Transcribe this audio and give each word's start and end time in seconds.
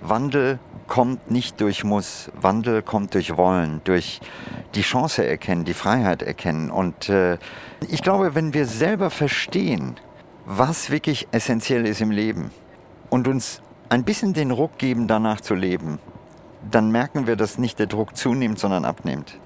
Wandel 0.00 0.58
kommt 0.86 1.30
nicht 1.30 1.60
durch 1.60 1.84
Muss, 1.84 2.30
Wandel 2.40 2.82
kommt 2.82 3.14
durch 3.14 3.36
Wollen, 3.36 3.80
durch 3.84 4.20
die 4.74 4.82
Chance 4.82 5.26
erkennen, 5.26 5.64
die 5.64 5.74
Freiheit 5.74 6.22
erkennen. 6.22 6.70
Und 6.70 7.08
äh, 7.08 7.38
ich 7.88 8.02
glaube, 8.02 8.34
wenn 8.34 8.54
wir 8.54 8.66
selber 8.66 9.10
verstehen, 9.10 9.96
was 10.46 10.90
wirklich 10.90 11.28
essentiell 11.30 11.86
ist 11.86 12.00
im 12.00 12.10
Leben 12.10 12.50
und 13.10 13.28
uns 13.28 13.60
ein 13.88 14.04
bisschen 14.04 14.32
den 14.32 14.50
Ruck 14.50 14.78
geben, 14.78 15.06
danach 15.06 15.40
zu 15.40 15.54
leben, 15.54 15.98
dann 16.70 16.90
merken 16.90 17.26
wir, 17.26 17.36
dass 17.36 17.58
nicht 17.58 17.78
der 17.78 17.86
Druck 17.86 18.16
zunimmt, 18.16 18.58
sondern 18.58 18.84
abnimmt. 18.84 19.38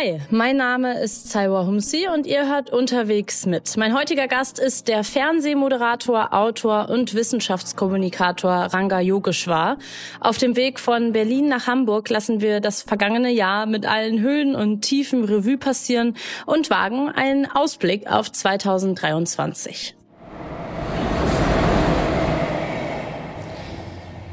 Hi, 0.00 0.18
mein 0.30 0.56
Name 0.56 0.98
ist 0.98 1.28
Saiwa 1.28 1.66
Humsi 1.66 2.06
und 2.08 2.26
ihr 2.26 2.48
hört 2.48 2.70
unterwegs 2.70 3.44
mit. 3.44 3.76
Mein 3.76 3.94
heutiger 3.94 4.28
Gast 4.28 4.58
ist 4.58 4.88
der 4.88 5.04
Fernsehmoderator, 5.04 6.32
Autor 6.32 6.88
und 6.88 7.14
Wissenschaftskommunikator 7.14 8.50
Ranga 8.50 9.00
Yogeshwar. 9.00 9.76
Auf 10.20 10.38
dem 10.38 10.56
Weg 10.56 10.80
von 10.80 11.12
Berlin 11.12 11.48
nach 11.48 11.66
Hamburg 11.66 12.08
lassen 12.08 12.40
wir 12.40 12.60
das 12.60 12.80
vergangene 12.80 13.30
Jahr 13.30 13.66
mit 13.66 13.84
allen 13.84 14.20
Höhen 14.20 14.54
und 14.54 14.80
Tiefen 14.80 15.24
Revue 15.24 15.58
passieren 15.58 16.16
und 16.46 16.70
wagen 16.70 17.10
einen 17.10 17.44
Ausblick 17.50 18.10
auf 18.10 18.32
2023. 18.32 19.96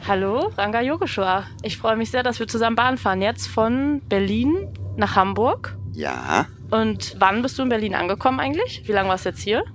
Hallo, 0.07 0.53
Ranga 0.55 0.79
Yogeshwar. 0.79 1.47
Ich 1.63 1.77
freue 1.77 1.97
mich 1.97 2.11
sehr, 2.11 2.23
dass 2.23 2.39
wir 2.39 2.47
zusammen 2.47 2.77
Bahn 2.77 2.97
fahren. 2.97 3.21
Jetzt 3.21 3.47
von 3.47 3.99
Berlin 4.07 4.69
nach 4.95 5.17
Hamburg. 5.17 5.75
Ja. 5.91 6.47
Und 6.71 7.17
wann 7.19 7.41
bist 7.41 7.59
du 7.59 7.63
in 7.63 7.67
Berlin 7.67 7.93
angekommen 7.93 8.39
eigentlich? 8.39 8.83
Wie 8.85 8.93
lange 8.93 9.09
warst 9.09 9.25
du 9.25 9.29
jetzt 9.29 9.41
hier? 9.41 9.65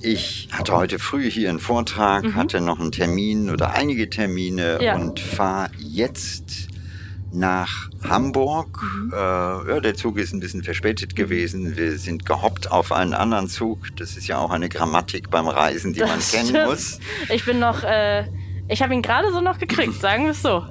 Ich 0.00 0.48
hatte 0.50 0.74
heute 0.74 0.98
früh 0.98 1.30
hier 1.30 1.50
einen 1.50 1.58
Vortrag, 1.58 2.24
mhm. 2.24 2.36
hatte 2.36 2.62
noch 2.62 2.80
einen 2.80 2.90
Termin 2.90 3.50
oder 3.50 3.74
einige 3.74 4.08
Termine 4.08 4.82
ja. 4.82 4.96
und 4.96 5.20
fahre 5.20 5.70
jetzt 5.78 6.68
nach 7.30 7.90
Hamburg. 8.02 8.82
Mhm. 8.82 9.12
Äh, 9.12 9.16
ja, 9.16 9.80
der 9.80 9.94
Zug 9.94 10.16
ist 10.16 10.32
ein 10.32 10.40
bisschen 10.40 10.62
verspätet 10.62 11.14
gewesen. 11.16 11.76
Wir 11.76 11.98
sind 11.98 12.24
gehoppt 12.24 12.70
auf 12.70 12.92
einen 12.92 13.12
anderen 13.12 13.48
Zug. 13.48 13.94
Das 13.96 14.16
ist 14.16 14.26
ja 14.26 14.38
auch 14.38 14.52
eine 14.52 14.70
Grammatik 14.70 15.28
beim 15.28 15.48
Reisen, 15.48 15.92
die 15.92 16.00
das 16.00 16.08
man 16.08 16.20
kennen 16.20 16.48
stimmt. 16.48 16.66
muss. 16.66 16.98
Ich 17.28 17.44
bin 17.44 17.58
noch, 17.58 17.82
äh, 17.84 18.24
ich 18.68 18.82
habe 18.82 18.94
ihn 18.94 19.02
gerade 19.02 19.32
so 19.32 19.40
noch 19.40 19.58
gekriegt, 19.58 19.94
sagen 20.00 20.24
wir 20.24 20.32
es 20.32 20.42
so. 20.42 20.64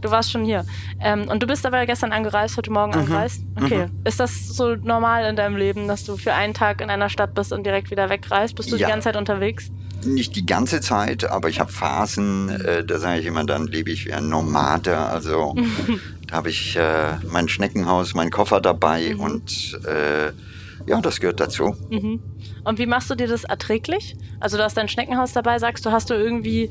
Du 0.00 0.10
warst 0.10 0.32
schon 0.32 0.44
hier. 0.44 0.64
Ähm, 0.98 1.28
und 1.28 1.42
du 1.42 1.46
bist 1.46 1.66
aber 1.66 1.84
gestern 1.84 2.12
angereist, 2.12 2.56
heute 2.56 2.70
Morgen 2.70 2.92
mhm. 2.92 3.00
angereist. 3.00 3.42
Okay. 3.56 3.86
Mhm. 3.86 4.00
Ist 4.04 4.18
das 4.18 4.48
so 4.48 4.74
normal 4.76 5.28
in 5.28 5.36
deinem 5.36 5.56
Leben, 5.56 5.88
dass 5.88 6.04
du 6.04 6.16
für 6.16 6.32
einen 6.32 6.54
Tag 6.54 6.80
in 6.80 6.88
einer 6.88 7.10
Stadt 7.10 7.34
bist 7.34 7.52
und 7.52 7.64
direkt 7.64 7.90
wieder 7.90 8.08
wegreist? 8.08 8.54
Bist 8.56 8.72
du 8.72 8.76
ja. 8.76 8.86
die 8.86 8.92
ganze 8.92 9.04
Zeit 9.04 9.16
unterwegs? 9.16 9.70
Nicht 10.04 10.34
die 10.36 10.46
ganze 10.46 10.80
Zeit, 10.80 11.24
aber 11.24 11.50
ich 11.50 11.60
habe 11.60 11.70
Phasen, 11.70 12.48
äh, 12.48 12.84
da 12.84 12.98
sage 12.98 13.20
ich 13.20 13.26
immer, 13.26 13.44
dann 13.44 13.66
lebe 13.66 13.90
ich 13.90 14.06
wie 14.06 14.14
ein 14.14 14.30
Nomade. 14.30 14.96
Also 14.96 15.54
da 16.26 16.36
habe 16.36 16.48
ich 16.48 16.76
äh, 16.76 17.16
mein 17.28 17.48
Schneckenhaus, 17.48 18.14
meinen 18.14 18.30
Koffer 18.30 18.62
dabei 18.62 19.12
mhm. 19.14 19.20
und 19.20 19.80
äh, 19.84 20.32
ja, 20.86 21.00
das 21.00 21.20
gehört 21.20 21.40
dazu. 21.40 21.74
Mhm. 21.90 22.20
Und 22.64 22.78
wie 22.78 22.86
machst 22.86 23.10
du 23.10 23.14
dir 23.14 23.28
das 23.28 23.44
erträglich? 23.44 24.16
Also 24.38 24.56
du 24.56 24.64
hast 24.64 24.76
dein 24.76 24.88
Schneckenhaus 24.88 25.32
dabei, 25.32 25.58
sagst 25.58 25.84
du, 25.84 25.90
hast 25.90 26.10
du 26.10 26.14
irgendwie 26.14 26.70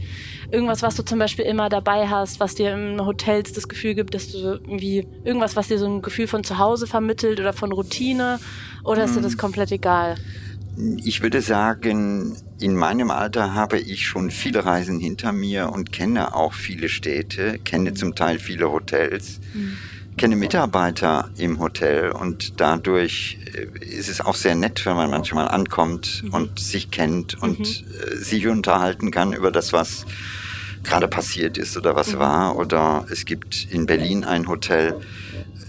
irgendwas, 0.51 0.81
was 0.81 0.95
du 0.95 1.03
zum 1.03 1.19
Beispiel 1.19 1.45
immer 1.45 1.69
dabei 1.69 2.07
hast, 2.07 2.39
was 2.39 2.55
dir 2.55 2.73
im 2.73 3.05
Hotels 3.05 3.53
das 3.53 3.67
Gefühl 3.67 3.95
gibt, 3.95 4.13
dass 4.13 4.31
du 4.31 4.37
irgendwie 4.37 5.07
irgendwas, 5.23 5.55
was 5.55 5.67
dir 5.67 5.77
so 5.77 5.85
ein 5.85 6.01
Gefühl 6.01 6.27
von 6.27 6.43
Zuhause 6.43 6.87
vermittelt 6.87 7.39
oder 7.39 7.53
von 7.53 7.71
Routine? 7.71 8.39
Oder 8.83 9.05
ist 9.05 9.15
dir 9.15 9.21
das 9.21 9.33
hm. 9.33 9.39
komplett 9.39 9.71
egal? 9.71 10.15
Ich 11.03 11.21
würde 11.21 11.41
sagen, 11.41 12.37
in 12.59 12.75
meinem 12.75 13.11
Alter 13.11 13.53
habe 13.53 13.79
ich 13.79 14.07
schon 14.07 14.31
viele 14.31 14.65
Reisen 14.65 14.99
hinter 14.99 15.33
mir 15.33 15.71
und 15.71 15.91
kenne 15.91 16.33
auch 16.35 16.53
viele 16.53 16.87
Städte, 16.87 17.59
kenne 17.59 17.93
zum 17.93 18.15
Teil 18.15 18.39
viele 18.39 18.71
Hotels. 18.71 19.41
Mhm 19.53 19.77
kenne 20.19 20.35
Mitarbeiter 20.35 21.29
im 21.37 21.59
Hotel 21.59 22.11
und 22.11 22.59
dadurch 22.59 23.39
äh, 23.53 23.85
ist 23.85 24.09
es 24.09 24.19
auch 24.19 24.35
sehr 24.35 24.53
nett, 24.53 24.85
wenn 24.85 24.97
man 24.97 25.09
manchmal 25.09 25.47
ankommt 25.47 26.23
mhm. 26.23 26.33
und 26.33 26.59
sich 26.59 26.91
kennt 26.91 27.41
und 27.41 27.59
mhm. 27.59 27.65
Äh, 27.65 28.15
sich 28.17 28.45
unterhalten 28.47 29.11
kann 29.11 29.31
über 29.31 29.49
das, 29.49 29.71
was 29.71 30.05
gerade 30.83 31.07
passiert 31.07 31.57
ist 31.57 31.77
oder 31.77 31.95
was 31.95 32.13
mhm. 32.13 32.19
war. 32.19 32.57
Oder 32.57 33.05
es 33.09 33.23
gibt 33.23 33.67
in 33.71 33.85
Berlin 33.85 34.25
ein 34.25 34.49
Hotel, 34.49 34.99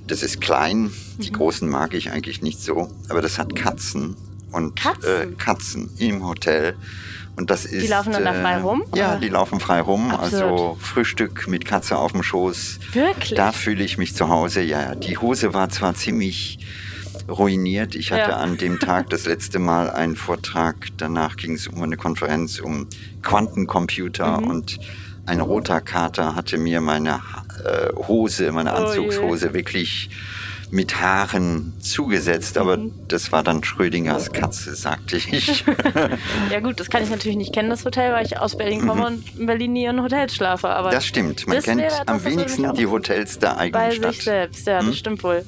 das 0.09 0.25
ist 0.25 0.41
klein, 0.41 0.91
die 1.19 1.31
mhm. 1.31 1.35
großen 1.35 1.69
mag 1.69 1.95
ich 1.95 2.11
eigentlich 2.11 2.43
nicht 2.43 2.61
so, 2.61 2.91
aber 3.09 3.23
das 3.23 3.39
hat 3.39 3.55
Katzen 3.55 4.17
und 4.51 4.75
Katzen, 4.75 5.09
äh, 5.09 5.27
Katzen 5.37 5.91
im 5.99 6.27
Hotel. 6.27 6.75
Und 7.41 7.49
das 7.49 7.65
ist, 7.65 7.83
die 7.83 7.89
laufen 7.89 8.13
dann 8.13 8.25
da 8.25 8.35
frei 8.35 8.53
äh, 8.53 8.61
rum? 8.61 8.85
Ja, 8.95 9.17
die 9.17 9.31
laufen 9.31 9.61
frei 9.61 9.81
rum. 9.81 10.11
Absurd. 10.11 10.43
Also 10.43 10.77
Frühstück 10.79 11.49
mit 11.49 11.65
Katze 11.65 11.97
auf 11.97 12.13
dem 12.13 12.23
Schoß. 12.23 12.81
Wirklich? 12.93 13.35
Da 13.35 13.51
fühle 13.53 13.83
ich 13.83 13.97
mich 13.97 14.15
zu 14.15 14.29
Hause. 14.29 14.61
Ja, 14.61 14.95
die 14.95 15.17
Hose 15.17 15.55
war 15.55 15.71
zwar 15.71 15.95
ziemlich 15.95 16.59
ruiniert. 17.31 17.95
Ich 17.95 18.13
hatte 18.13 18.33
ja. 18.33 18.37
an 18.37 18.59
dem 18.59 18.79
Tag 18.79 19.09
das 19.09 19.25
letzte 19.25 19.59
Mal 19.59 19.89
einen 19.89 20.17
Vortrag. 20.17 20.89
Danach 20.99 21.37
ging 21.37 21.55
es 21.55 21.67
um 21.67 21.83
eine 21.83 21.97
Konferenz 21.97 22.59
um 22.59 22.89
Quantencomputer 23.23 24.43
mhm. 24.43 24.47
und 24.47 24.79
ein 25.25 25.41
roter 25.41 25.81
Kater 25.81 26.35
hatte 26.35 26.59
mir 26.59 26.83
meine 26.83 27.23
äh, 27.65 27.95
Hose, 28.07 28.53
meine 28.53 28.75
Anzugshose 28.75 29.49
oh 29.51 29.55
wirklich 29.55 30.11
mit 30.71 31.01
Haaren 31.01 31.73
zugesetzt, 31.81 32.57
aber 32.57 32.77
mhm. 32.77 32.93
das 33.09 33.33
war 33.33 33.43
dann 33.43 33.65
Schrödingers 33.65 34.33
Katze, 34.33 34.75
sagte 34.75 35.17
ich. 35.17 35.65
ja 36.51 36.61
gut, 36.61 36.79
das 36.79 36.91
kann 36.91 37.03
ich 37.03 37.11
natürlich 37.11 37.37
nicht 37.37 37.53
kennen, 37.53 37.71
das 37.71 37.85
Hotel, 37.85 38.13
weil 38.13 38.25
ich 38.25 38.39
aus 38.39 38.57
Berlin 38.57 38.87
komme 38.87 39.01
mhm. 39.01 39.07
und 39.07 39.39
in 39.39 39.47
Berlin 39.47 39.73
nie 39.73 39.85
in 39.85 40.01
Hotels 40.03 40.35
schlafe. 40.35 40.69
Aber 40.69 40.91
das 40.91 41.07
stimmt, 41.07 41.47
man 41.47 41.61
kennt 41.61 41.81
etwas, 41.81 42.07
am 42.07 42.25
wenigsten 42.25 42.73
die 42.75 42.87
Hotels 42.87 43.39
der 43.39 43.59
eigenen 43.59 43.89
bei 43.89 43.91
Stadt. 43.91 44.03
Bei 44.03 44.13
sich 44.13 44.25
selbst, 44.25 44.67
ja, 44.67 44.79
das 44.79 44.87
hm? 44.87 44.95
stimmt 44.95 45.25
wohl. 45.25 45.45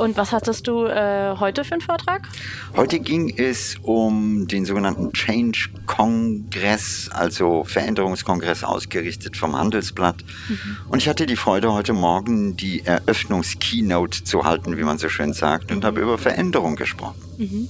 Und 0.00 0.16
was 0.16 0.32
hattest 0.32 0.66
du 0.66 0.86
äh, 0.86 1.36
heute 1.38 1.62
für 1.62 1.72
einen 1.72 1.82
Vortrag? 1.82 2.26
Heute 2.74 3.00
ging 3.00 3.34
es 3.36 3.76
um 3.82 4.48
den 4.48 4.64
sogenannten 4.64 5.12
Change 5.12 5.68
Kongress, 5.84 7.10
also 7.12 7.64
Veränderungskongress 7.64 8.64
ausgerichtet 8.64 9.36
vom 9.36 9.54
Handelsblatt. 9.54 10.16
Mhm. 10.48 10.78
Und 10.88 11.02
ich 11.02 11.08
hatte 11.08 11.26
die 11.26 11.36
Freude, 11.36 11.74
heute 11.74 11.92
Morgen 11.92 12.56
die 12.56 12.82
Eröffnungskeynote 12.86 14.24
zu 14.24 14.44
halten, 14.44 14.78
wie 14.78 14.84
man 14.84 14.96
so 14.96 15.10
schön 15.10 15.34
sagt, 15.34 15.70
und 15.70 15.80
mhm. 15.80 15.84
habe 15.84 16.00
über 16.00 16.16
Veränderung 16.16 16.76
gesprochen. 16.76 17.20
Mhm. 17.36 17.68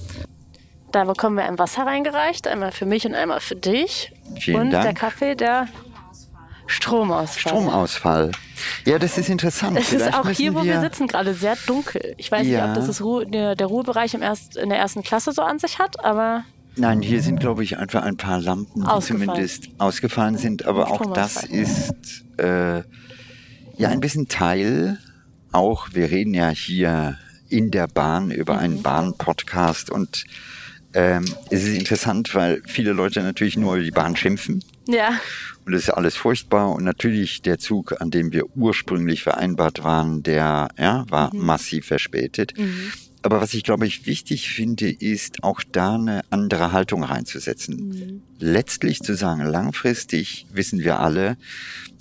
Da 0.93 1.03
bekommen 1.03 1.35
wir 1.35 1.43
ein 1.43 1.59
Wasser 1.59 1.85
reingereicht, 1.85 2.47
einmal 2.47 2.71
für 2.71 2.85
mich 2.85 3.05
und 3.05 3.13
einmal 3.13 3.41
für 3.41 3.57
dich. 3.57 4.13
Vielen 4.39 4.61
und 4.61 4.71
Dank. 4.71 4.85
der 4.85 4.93
Kaffee, 4.93 5.35
der 5.35 5.67
Stromausfall. 6.71 7.39
Stromausfall. 7.39 8.31
Ja, 8.85 8.99
das 8.99 9.17
ist 9.17 9.29
interessant. 9.29 9.77
Es 9.77 9.91
ist 9.91 10.13
auch 10.13 10.29
hier, 10.29 10.53
wo 10.53 10.63
wir, 10.63 10.73
wir, 10.75 10.81
sitzen, 10.81 11.07
gerade 11.07 11.33
sehr 11.33 11.57
dunkel. 11.65 12.15
Ich 12.17 12.31
weiß 12.31 12.47
ja. 12.47 12.61
nicht, 12.61 12.69
ob 12.69 12.75
das, 12.75 12.87
das 12.87 13.01
Ruhe, 13.01 13.25
der, 13.27 13.55
der, 13.55 13.67
Ruhebereich 13.67 14.13
im 14.13 14.21
Erst, 14.21 14.57
in 14.57 14.69
der 14.69 14.77
ersten 14.77 15.03
Klasse 15.03 15.31
so 15.31 15.41
an 15.41 15.59
sich 15.59 15.79
hat, 15.79 16.03
aber. 16.03 16.43
Nein, 16.77 17.01
hier 17.01 17.21
sind, 17.21 17.39
glaube 17.39 17.63
ich, 17.63 17.77
einfach 17.77 18.03
ein 18.03 18.15
paar 18.15 18.39
Lampen, 18.39 18.83
die 18.85 19.01
zumindest 19.01 19.69
ausgefallen 19.77 20.37
sind. 20.37 20.65
Aber 20.65 20.89
auch 20.89 21.13
das 21.13 21.43
ist 21.43 22.23
äh, 22.37 22.77
ja 23.75 23.89
ein 23.89 23.99
bisschen 23.99 24.29
Teil. 24.29 24.97
Auch 25.51 25.89
wir 25.91 26.09
reden 26.09 26.33
ja 26.33 26.49
hier 26.49 27.17
in 27.49 27.71
der 27.71 27.87
Bahn 27.87 28.31
über 28.31 28.53
mhm. 28.53 28.59
einen 28.59 28.81
Bahn-Podcast 28.81 29.89
und 29.89 30.23
ähm, 30.93 31.25
es 31.49 31.63
ist 31.63 31.77
interessant, 31.77 32.33
weil 32.35 32.61
viele 32.65 32.93
Leute 32.93 33.21
natürlich 33.21 33.57
nur 33.57 33.75
über 33.75 33.83
die 33.83 33.91
Bahn 33.91 34.15
schimpfen. 34.15 34.63
Ja. 34.87 35.19
Und 35.71 35.75
das 35.75 35.83
ist 35.83 35.91
alles 35.91 36.17
furchtbar. 36.17 36.69
Und 36.73 36.83
natürlich 36.83 37.43
der 37.43 37.57
Zug, 37.57 38.01
an 38.01 38.11
dem 38.11 38.33
wir 38.33 38.57
ursprünglich 38.57 39.23
vereinbart 39.23 39.85
waren, 39.85 40.21
der 40.21 40.67
ja, 40.77 41.05
war 41.07 41.33
mhm. 41.33 41.45
massiv 41.45 41.85
verspätet. 41.85 42.57
Mhm. 42.57 42.91
Aber 43.21 43.39
was 43.39 43.53
ich 43.53 43.63
glaube 43.63 43.87
ich 43.87 44.05
wichtig 44.05 44.49
finde, 44.49 44.91
ist 44.91 45.45
auch 45.45 45.61
da 45.71 45.95
eine 45.95 46.23
andere 46.29 46.73
Haltung 46.73 47.05
reinzusetzen. 47.05 47.87
Mhm. 47.87 48.21
Letztlich 48.37 48.99
zu 48.99 49.15
sagen, 49.15 49.45
langfristig 49.45 50.45
wissen 50.51 50.79
wir 50.79 50.99
alle, 50.99 51.37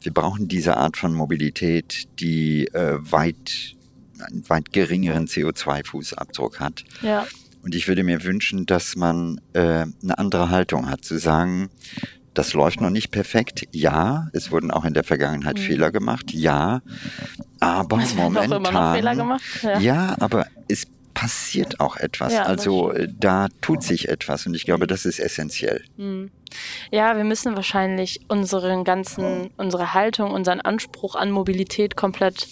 wir 0.02 0.12
brauchen 0.12 0.48
diese 0.48 0.76
Art 0.76 0.96
von 0.96 1.14
Mobilität, 1.14 2.08
die 2.18 2.66
äh, 2.72 2.96
weit 2.98 3.76
einen 4.18 4.48
weit 4.48 4.72
geringeren 4.72 5.28
CO2-Fußabdruck 5.28 6.58
hat. 6.58 6.82
Ja. 7.02 7.24
Und 7.62 7.76
ich 7.76 7.86
würde 7.86 8.02
mir 8.02 8.24
wünschen, 8.24 8.66
dass 8.66 8.96
man 8.96 9.40
äh, 9.52 9.60
eine 10.02 10.18
andere 10.18 10.50
Haltung 10.50 10.90
hat, 10.90 11.04
zu 11.04 11.18
sagen, 11.18 11.70
das 12.40 12.54
läuft 12.54 12.80
noch 12.80 12.88
nicht 12.88 13.10
perfekt. 13.10 13.68
Ja, 13.70 14.28
es 14.32 14.50
wurden 14.50 14.70
auch 14.70 14.86
in 14.86 14.94
der 14.94 15.04
Vergangenheit 15.04 15.58
mhm. 15.58 15.62
Fehler 15.62 15.92
gemacht. 15.92 16.32
Ja, 16.32 16.80
aber 17.60 17.98
es 17.98 18.14
momentan. 18.14 18.50
Immer 18.50 18.72
noch 18.72 18.94
Fehler 18.94 19.14
gemacht. 19.14 19.42
Ja. 19.62 19.78
ja, 19.78 20.16
aber 20.20 20.46
es 20.66 20.86
passiert 21.12 21.80
auch 21.80 21.98
etwas. 21.98 22.32
Ja, 22.32 22.44
also 22.44 22.92
äh, 22.92 23.08
da 23.14 23.48
tut 23.60 23.82
sich 23.82 24.08
etwas 24.08 24.46
und 24.46 24.54
ich 24.54 24.64
glaube, 24.64 24.86
das 24.86 25.04
ist 25.04 25.18
essentiell. 25.18 25.84
Mhm. 25.98 26.30
Ja, 26.90 27.14
wir 27.18 27.24
müssen 27.24 27.56
wahrscheinlich 27.56 28.22
unseren 28.28 28.84
ganzen, 28.84 29.50
unsere 29.58 29.92
Haltung, 29.92 30.30
unseren 30.30 30.62
Anspruch 30.62 31.16
an 31.16 31.30
Mobilität 31.30 31.94
komplett 31.94 32.48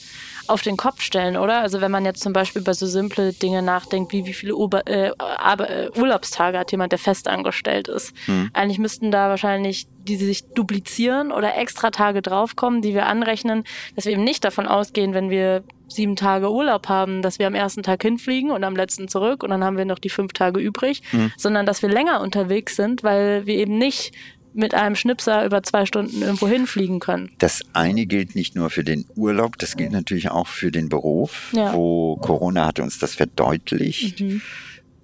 auf 0.48 0.62
den 0.62 0.76
Kopf 0.76 1.00
stellen, 1.00 1.36
oder? 1.36 1.60
Also 1.60 1.80
wenn 1.80 1.90
man 1.90 2.04
jetzt 2.04 2.22
zum 2.22 2.32
Beispiel 2.32 2.62
über 2.62 2.74
so 2.74 2.86
simple 2.86 3.32
Dinge 3.32 3.62
nachdenkt, 3.62 4.12
wie 4.12 4.26
wie 4.26 4.32
viele 4.32 4.54
Uber, 4.56 4.86
äh, 4.86 5.08
äh, 5.08 5.90
Urlaubstage 5.98 6.58
hat 6.58 6.72
jemand, 6.72 6.92
der 6.92 6.98
festangestellt 6.98 7.88
ist. 7.88 8.14
Hm. 8.26 8.50
Eigentlich 8.52 8.78
müssten 8.78 9.10
da 9.10 9.28
wahrscheinlich 9.28 9.86
die 10.08 10.16
sich 10.16 10.44
duplizieren 10.54 11.32
oder 11.32 11.56
extra 11.56 11.90
Tage 11.90 12.22
draufkommen, 12.22 12.82
die 12.82 12.94
wir 12.94 13.06
anrechnen, 13.06 13.64
dass 13.94 14.06
wir 14.06 14.12
eben 14.12 14.24
nicht 14.24 14.44
davon 14.44 14.66
ausgehen, 14.66 15.14
wenn 15.14 15.30
wir 15.30 15.62
sieben 15.88 16.16
Tage 16.16 16.50
Urlaub 16.50 16.88
haben, 16.88 17.22
dass 17.22 17.38
wir 17.38 17.46
am 17.46 17.54
ersten 17.54 17.82
Tag 17.82 18.02
hinfliegen 18.02 18.50
und 18.50 18.64
am 18.64 18.76
letzten 18.76 19.08
zurück 19.08 19.42
und 19.42 19.50
dann 19.50 19.64
haben 19.64 19.76
wir 19.76 19.84
noch 19.84 19.98
die 19.98 20.10
fünf 20.10 20.32
Tage 20.32 20.60
übrig, 20.60 21.02
mhm. 21.12 21.32
sondern 21.36 21.66
dass 21.66 21.82
wir 21.82 21.88
länger 21.88 22.20
unterwegs 22.20 22.76
sind, 22.76 23.02
weil 23.02 23.46
wir 23.46 23.54
eben 23.54 23.78
nicht 23.78 24.12
mit 24.58 24.74
einem 24.74 24.96
Schnipser 24.96 25.44
über 25.44 25.62
zwei 25.62 25.86
Stunden 25.86 26.22
irgendwo 26.22 26.48
hinfliegen 26.48 27.00
können. 27.00 27.30
Das 27.38 27.62
eine 27.72 28.06
gilt 28.06 28.34
nicht 28.34 28.54
nur 28.54 28.70
für 28.70 28.84
den 28.84 29.06
Urlaub, 29.14 29.58
das 29.58 29.76
gilt 29.76 29.92
natürlich 29.92 30.30
auch 30.30 30.48
für 30.48 30.70
den 30.70 30.88
Beruf, 30.88 31.52
ja. 31.52 31.72
wo 31.72 32.16
Corona 32.16 32.66
hat 32.66 32.80
uns 32.80 32.98
das 32.98 33.14
verdeutlicht. 33.14 34.20
Mhm 34.20 34.42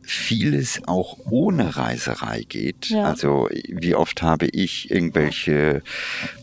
vieles 0.06 0.82
auch 0.86 1.16
ohne 1.30 1.76
Reiserei 1.76 2.44
geht. 2.46 2.90
Ja. 2.90 3.04
Also 3.04 3.48
wie 3.68 3.94
oft 3.94 4.22
habe 4.22 4.46
ich 4.46 4.90
irgendwelche 4.90 5.82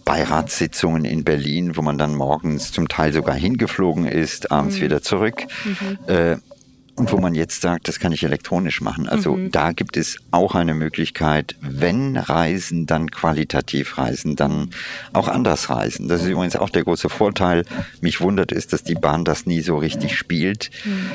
Beiratssitzungen 0.04 1.06
in 1.06 1.24
Berlin, 1.24 1.78
wo 1.78 1.82
man 1.82 1.98
dann 1.98 2.16
morgens 2.16 2.72
zum 2.72 2.88
Teil 2.88 3.14
sogar 3.14 3.36
hingeflogen 3.36 4.08
ist, 4.08 4.52
abends 4.52 4.78
mhm. 4.78 4.82
wieder 4.82 5.02
zurück. 5.02 5.44
Mhm. 5.64 6.00
Äh, 6.08 6.38
und 6.96 7.12
wo 7.12 7.18
man 7.18 7.36
jetzt 7.36 7.62
sagt, 7.62 7.88
das 7.88 8.00
kann 8.00 8.12
ich 8.12 8.24
elektronisch 8.24 8.82
machen. 8.82 9.08
Also 9.08 9.36
mhm. 9.36 9.52
da 9.52 9.72
gibt 9.72 9.98
es 9.98 10.18
auch 10.32 10.56
eine 10.56 10.74
Möglichkeit, 10.74 11.56
wenn 11.62 12.18
Reisen, 12.18 12.86
dann 12.86 13.10
qualitativ 13.10 13.98
reisen, 13.98 14.36
dann 14.36 14.70
auch 15.14 15.28
anders 15.28 15.70
reisen. 15.70 16.08
Das 16.08 16.22
ist 16.22 16.28
übrigens 16.28 16.56
auch 16.56 16.70
der 16.70 16.84
große 16.84 17.10
Vorteil. 17.10 17.66
Mich 18.02 18.22
wundert 18.22 18.52
es, 18.52 18.68
dass 18.68 18.84
die 18.84 18.96
Bahn 18.96 19.26
das 19.26 19.46
nie 19.46 19.62
so 19.62 19.78
richtig 19.78 20.16
spielt. 20.16 20.70
Mhm 20.86 21.12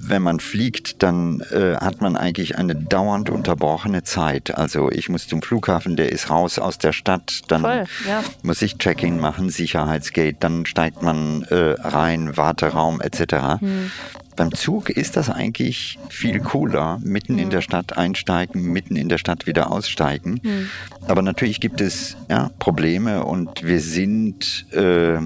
wenn 0.00 0.22
man 0.22 0.38
fliegt, 0.38 1.02
dann 1.02 1.40
äh, 1.50 1.74
hat 1.76 2.00
man 2.00 2.16
eigentlich 2.16 2.56
eine 2.56 2.76
dauernd 2.76 3.30
unterbrochene 3.30 4.04
Zeit. 4.04 4.56
Also 4.56 4.90
ich 4.90 5.08
muss 5.08 5.26
zum 5.26 5.42
Flughafen, 5.42 5.96
der 5.96 6.12
ist 6.12 6.30
raus 6.30 6.58
aus 6.60 6.78
der 6.78 6.92
Stadt, 6.92 7.42
dann 7.48 7.62
Voll, 7.62 7.84
ja. 8.08 8.22
muss 8.42 8.62
ich 8.62 8.78
Check-in 8.78 9.18
machen, 9.18 9.50
Sicherheitsgate, 9.50 10.36
dann 10.38 10.66
steigt 10.66 11.02
man 11.02 11.42
äh, 11.42 11.74
rein, 11.80 12.36
Warteraum 12.36 13.00
etc. 13.00 13.60
Hm. 13.60 13.90
Beim 14.38 14.54
Zug 14.54 14.88
ist 14.88 15.16
das 15.16 15.30
eigentlich 15.30 15.98
viel 16.10 16.38
cooler. 16.38 17.00
Mitten 17.02 17.34
mhm. 17.34 17.38
in 17.40 17.50
der 17.50 17.60
Stadt 17.60 17.98
einsteigen, 17.98 18.72
mitten 18.72 18.94
in 18.94 19.08
der 19.08 19.18
Stadt 19.18 19.48
wieder 19.48 19.72
aussteigen. 19.72 20.40
Mhm. 20.44 20.70
Aber 21.08 21.22
natürlich 21.22 21.60
gibt 21.60 21.80
es 21.80 22.16
ja, 22.30 22.52
Probleme 22.60 23.24
und 23.24 23.64
wir 23.64 23.80
sind, 23.80 24.66
äh, 24.72 25.18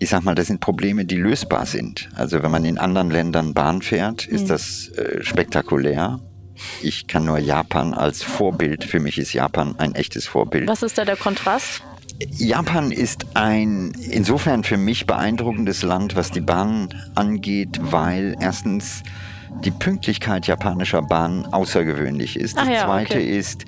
ich 0.00 0.08
sag 0.08 0.24
mal, 0.24 0.34
das 0.34 0.48
sind 0.48 0.58
Probleme, 0.58 1.04
die 1.04 1.14
lösbar 1.14 1.64
sind. 1.64 2.08
Also 2.16 2.42
wenn 2.42 2.50
man 2.50 2.64
in 2.64 2.76
anderen 2.76 3.10
Ländern 3.10 3.54
Bahn 3.54 3.82
fährt, 3.82 4.26
ist 4.26 4.44
mhm. 4.44 4.48
das 4.48 4.88
äh, 4.88 5.22
spektakulär. 5.22 6.18
Ich 6.82 7.06
kann 7.06 7.24
nur 7.24 7.38
Japan 7.38 7.94
als 7.94 8.24
Vorbild, 8.24 8.82
für 8.82 8.98
mich 8.98 9.16
ist 9.16 9.32
Japan 9.32 9.76
ein 9.78 9.94
echtes 9.94 10.26
Vorbild. 10.26 10.68
Was 10.68 10.82
ist 10.82 10.98
da 10.98 11.04
der 11.04 11.16
Kontrast? 11.16 11.82
Japan 12.28 12.90
ist 12.90 13.26
ein 13.34 13.92
insofern 14.10 14.64
für 14.64 14.76
mich 14.76 15.06
beeindruckendes 15.06 15.82
Land, 15.82 16.16
was 16.16 16.30
die 16.30 16.40
Bahn 16.40 16.88
angeht, 17.14 17.80
weil 17.80 18.36
erstens 18.40 19.02
die 19.64 19.70
Pünktlichkeit 19.70 20.46
japanischer 20.46 21.02
Bahnen 21.02 21.46
außergewöhnlich 21.46 22.36
ist. 22.36 22.56
Das 22.56 22.68
ja, 22.68 22.84
zweite 22.84 23.14
okay. 23.14 23.38
ist, 23.38 23.64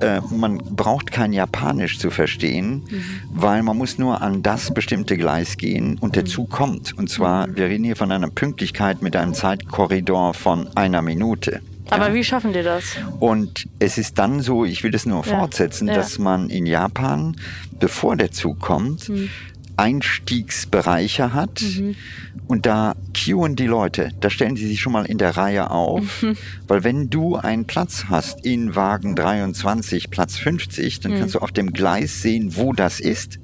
äh, 0.00 0.20
man 0.30 0.58
braucht 0.58 1.10
kein 1.10 1.32
Japanisch 1.32 1.98
zu 1.98 2.10
verstehen, 2.10 2.84
mhm. 2.88 3.04
weil 3.30 3.62
man 3.62 3.76
muss 3.76 3.98
nur 3.98 4.22
an 4.22 4.42
das 4.42 4.72
bestimmte 4.72 5.16
Gleis 5.16 5.56
gehen 5.56 5.98
und 5.98 6.16
der 6.16 6.22
mhm. 6.22 6.28
Zug 6.28 6.50
kommt. 6.50 6.96
Und 6.96 7.10
zwar, 7.10 7.46
mhm. 7.46 7.56
wir 7.56 7.66
reden 7.66 7.84
hier 7.84 7.96
von 7.96 8.12
einer 8.12 8.30
Pünktlichkeit 8.30 9.02
mit 9.02 9.16
einem 9.16 9.34
Zeitkorridor 9.34 10.34
von 10.34 10.68
einer 10.76 11.02
Minute. 11.02 11.60
Aber 11.90 12.08
ja. 12.08 12.14
wie 12.14 12.24
schaffen 12.24 12.52
die 12.52 12.62
das? 12.62 12.84
Und 13.18 13.66
es 13.78 13.98
ist 13.98 14.18
dann 14.18 14.40
so, 14.40 14.64
ich 14.64 14.82
will 14.82 14.90
das 14.90 15.06
nur 15.06 15.24
ja. 15.24 15.38
fortsetzen, 15.38 15.88
ja. 15.88 15.94
dass 15.94 16.18
man 16.18 16.50
in 16.50 16.66
Japan, 16.66 17.36
bevor 17.78 18.16
der 18.16 18.30
Zug 18.30 18.60
kommt, 18.60 19.08
mhm. 19.08 19.30
Einstiegsbereiche 19.78 21.32
hat 21.32 21.62
mhm. 21.62 21.94
und 22.48 22.66
da 22.66 22.96
queuen 23.14 23.54
die 23.54 23.66
Leute, 23.66 24.10
da 24.20 24.28
stellen 24.28 24.56
sie 24.56 24.66
sich 24.66 24.80
schon 24.80 24.92
mal 24.92 25.06
in 25.06 25.18
der 25.18 25.36
Reihe 25.36 25.70
auf, 25.70 26.22
mhm. 26.22 26.36
weil 26.66 26.82
wenn 26.82 27.10
du 27.10 27.36
einen 27.36 27.64
Platz 27.64 28.06
hast 28.08 28.44
in 28.44 28.74
Wagen 28.74 29.14
23, 29.14 30.10
Platz 30.10 30.36
50, 30.36 31.00
dann 31.00 31.12
mhm. 31.12 31.20
kannst 31.20 31.36
du 31.36 31.38
auf 31.38 31.52
dem 31.52 31.72
Gleis 31.72 32.22
sehen, 32.22 32.56
wo 32.56 32.72
das 32.72 32.98
ist. 32.98 33.38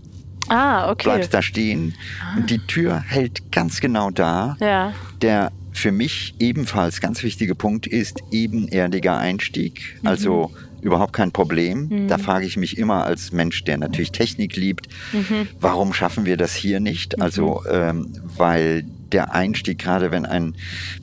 Ah, 0.48 0.90
okay. 0.90 1.04
Bleibst 1.04 1.32
da 1.32 1.40
stehen 1.40 1.94
ah. 2.20 2.36
und 2.36 2.50
die 2.50 2.58
Tür 2.58 3.00
hält 3.00 3.52
ganz 3.52 3.80
genau 3.80 4.10
da. 4.10 4.56
Ja. 4.60 4.92
Der 5.22 5.52
für 5.74 5.92
mich 5.92 6.34
ebenfalls 6.38 7.00
ganz 7.00 7.22
wichtige 7.22 7.54
Punkt 7.54 7.86
ist 7.86 8.20
ebenerdiger 8.30 9.18
Einstieg. 9.18 9.98
Mhm. 10.00 10.08
Also 10.08 10.52
überhaupt 10.80 11.12
kein 11.12 11.32
Problem. 11.32 11.88
Mhm. 11.88 12.08
Da 12.08 12.18
frage 12.18 12.46
ich 12.46 12.56
mich 12.56 12.78
immer 12.78 13.04
als 13.04 13.32
Mensch, 13.32 13.64
der 13.64 13.78
natürlich 13.78 14.12
Technik 14.12 14.56
liebt, 14.56 14.88
mhm. 15.12 15.48
warum 15.60 15.92
schaffen 15.92 16.24
wir 16.24 16.36
das 16.36 16.54
hier 16.54 16.78
nicht? 16.78 17.16
Mhm. 17.16 17.22
Also, 17.22 17.62
ähm, 17.68 18.12
weil 18.36 18.84
der 19.12 19.34
Einstieg, 19.34 19.78
gerade 19.78 20.10
wenn 20.10 20.26
ein 20.26 20.54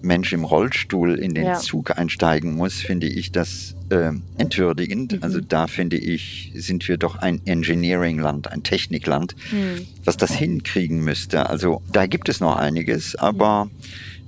Mensch 0.02 0.34
im 0.34 0.44
Rollstuhl 0.44 1.16
in 1.16 1.34
den 1.34 1.46
ja. 1.46 1.56
Zug 1.56 1.98
einsteigen 1.98 2.56
muss, 2.56 2.76
finde 2.76 3.08
ich 3.08 3.32
das 3.32 3.76
äh, 3.90 4.12
entwürdigend. 4.38 5.14
Mhm. 5.14 5.24
Also 5.24 5.40
da 5.40 5.68
finde 5.68 5.98
ich, 5.98 6.52
sind 6.56 6.88
wir 6.88 6.98
doch 6.98 7.16
ein 7.16 7.42
Engineering-Land, 7.46 8.52
ein 8.52 8.64
Technikland, 8.64 9.36
mhm. 9.52 9.88
was 10.04 10.18
das 10.18 10.34
hinkriegen 10.34 11.00
müsste. 11.04 11.50
Also 11.50 11.82
da 11.92 12.06
gibt 12.06 12.30
es 12.30 12.40
noch 12.40 12.58
einiges, 12.58 13.16
aber 13.16 13.70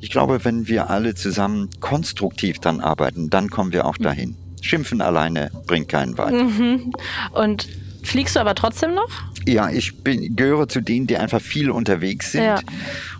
ich 0.03 0.09
glaube, 0.09 0.43
wenn 0.43 0.67
wir 0.67 0.89
alle 0.89 1.15
zusammen 1.15 1.69
konstruktiv 1.79 2.59
dran 2.59 2.81
arbeiten, 2.81 3.29
dann 3.29 3.49
kommen 3.49 3.71
wir 3.71 3.85
auch 3.85 3.97
dahin. 3.97 4.35
Schimpfen 4.61 4.99
alleine 4.99 5.49
bringt 5.65 5.87
keinen 5.87 6.17
weiter. 6.17 6.43
Mhm. 6.43 6.93
Und 7.31 7.69
fliegst 8.03 8.35
du 8.35 8.41
aber 8.41 8.53
trotzdem 8.53 8.95
noch? 8.95 9.07
Ja, 9.47 9.69
ich 9.69 10.03
bin, 10.03 10.35
gehöre 10.35 10.67
zu 10.67 10.81
denen, 10.81 11.07
die 11.07 11.15
einfach 11.15 11.39
viel 11.39 11.71
unterwegs 11.71 12.33
sind. 12.33 12.43
Ja. 12.43 12.59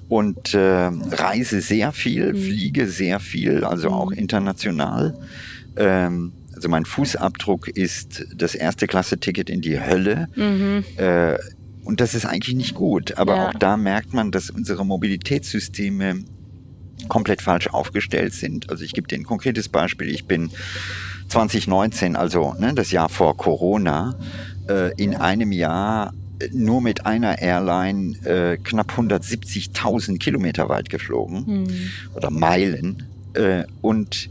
Und 0.09 0.53
äh, 0.55 0.59
reise 0.59 1.61
sehr 1.61 1.93
viel, 1.93 2.33
mhm. 2.33 2.37
fliege 2.37 2.87
sehr 2.89 3.21
viel, 3.21 3.63
also 3.63 3.87
auch 3.87 4.09
mhm. 4.09 4.17
international. 4.17 5.17
Ähm, 5.77 6.33
also 6.53 6.67
mein 6.67 6.83
Fußabdruck 6.83 7.69
ist 7.69 8.25
das 8.35 8.55
erste 8.55 8.87
Klasse-Ticket 8.87 9.49
in 9.49 9.61
die 9.61 9.79
Hölle. 9.79 10.27
Mhm. 10.35 10.83
Äh, 10.97 11.37
und 11.85 12.01
das 12.01 12.13
ist 12.13 12.25
eigentlich 12.25 12.55
nicht 12.55 12.75
gut. 12.75 13.17
Aber 13.17 13.37
ja. 13.37 13.47
auch 13.47 13.53
da 13.53 13.77
merkt 13.77 14.13
man, 14.13 14.31
dass 14.31 14.49
unsere 14.49 14.85
Mobilitätssysteme 14.85 16.25
komplett 17.07 17.41
falsch 17.41 17.67
aufgestellt 17.67 18.33
sind. 18.33 18.69
Also 18.69 18.83
ich 18.83 18.93
gebe 18.93 19.07
dir 19.07 19.17
ein 19.17 19.23
konkretes 19.23 19.69
Beispiel. 19.69 20.09
Ich 20.09 20.25
bin 20.25 20.49
2019, 21.29 22.15
also 22.15 22.55
ne, 22.59 22.73
das 22.73 22.91
Jahr 22.91 23.09
vor 23.09 23.37
Corona, 23.37 24.15
äh, 24.69 24.93
in 25.01 25.15
einem 25.15 25.51
Jahr 25.51 26.13
nur 26.51 26.81
mit 26.81 27.05
einer 27.05 27.39
Airline 27.39 28.17
äh, 28.25 28.57
knapp 28.57 28.93
170.000 28.97 30.17
Kilometer 30.19 30.67
weit 30.69 30.89
geflogen 30.89 31.45
mhm. 31.45 31.67
oder 32.15 32.29
Meilen. 32.29 33.03
Äh, 33.33 33.63
und 33.81 34.29